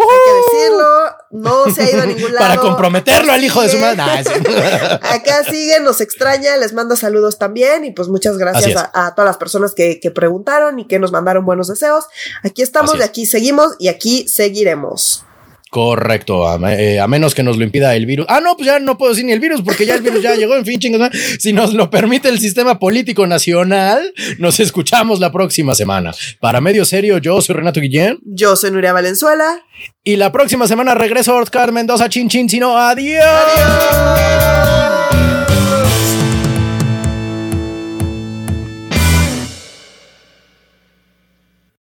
Hay 0.00 0.18
que 0.24 0.58
decirlo, 0.58 0.86
no 1.30 1.74
se 1.74 1.82
ha 1.82 1.90
ido 1.90 2.02
a 2.02 2.06
ningún 2.06 2.34
lado. 2.34 2.46
Para 2.46 2.60
comprometerlo 2.60 3.32
al 3.32 3.42
hijo 3.42 3.62
de 3.62 3.68
su 3.68 3.78
madre. 3.78 3.98
Acá 5.02 5.44
sigue, 5.44 5.80
nos 5.80 6.00
extraña, 6.00 6.56
les 6.56 6.72
manda 6.72 6.96
saludos 6.96 7.38
también 7.38 7.84
y 7.84 7.92
pues 7.92 8.08
muchas 8.08 8.38
gracias 8.38 8.76
a, 8.92 9.14
todas 9.14 9.28
las 9.28 9.36
personas 9.36 9.74
que, 9.74 10.12
preguntaron 10.14 10.78
y 10.78 10.86
que 10.86 10.98
nos 10.98 11.12
mandaron 11.12 11.44
buenos 11.44 11.68
deseos. 11.68 12.06
Aquí 12.42 12.62
estamos, 12.62 12.98
de 12.98 13.04
aquí 13.04 13.26
seguimos 13.26 13.74
y 13.78 13.88
aquí 13.88 14.26
seguiremos. 14.28 15.24
Correcto, 15.70 16.46
eh, 16.66 16.98
a, 16.98 17.06
menos 17.08 17.34
que 17.34 17.42
nos 17.42 17.58
lo 17.58 17.64
impida 17.64 17.94
el 17.94 18.06
virus. 18.06 18.26
Ah, 18.28 18.40
no, 18.40 18.56
pues 18.56 18.66
ya 18.66 18.78
no 18.78 18.96
puedo 18.96 19.12
decir 19.12 19.26
ni 19.26 19.32
el 19.32 19.40
virus 19.40 19.60
porque 19.62 19.84
ya 19.84 19.94
el 19.94 20.02
virus 20.02 20.22
ya 20.22 20.34
llegó, 20.34 20.54
en 20.56 20.64
fin, 20.64 20.80
chingos. 20.80 21.10
Si 21.38 21.52
nos 21.52 21.74
lo 21.74 21.90
permite 21.90 22.28
el 22.28 22.38
sistema 22.38 22.78
político 22.78 23.26
nacional, 23.26 24.14
nos 24.38 24.60
escuchamos 24.60 25.20
la 25.20 25.30
próxima 25.30 25.74
semana. 25.74 26.12
Para 26.40 26.60
Medio 26.60 26.84
Serio, 26.84 27.18
yo 27.18 27.40
soy 27.42 27.56
Renato 27.56 27.80
Guillén. 27.80 28.18
Yo 28.24 28.56
soy 28.56 28.70
Nuria 28.70 28.92
Valenzuela. 28.92 29.62
Y 30.02 30.16
la 30.16 30.32
próxima 30.32 30.66
semana 30.66 30.94
regreso 30.94 31.32
a 31.32 31.42
Oscar 31.42 31.70
Mendoza, 31.72 32.08
chin 32.08 32.28
chin, 32.28 32.48
sino 32.48 32.78
adiós. 32.78 33.24
Adiós. 33.24 34.77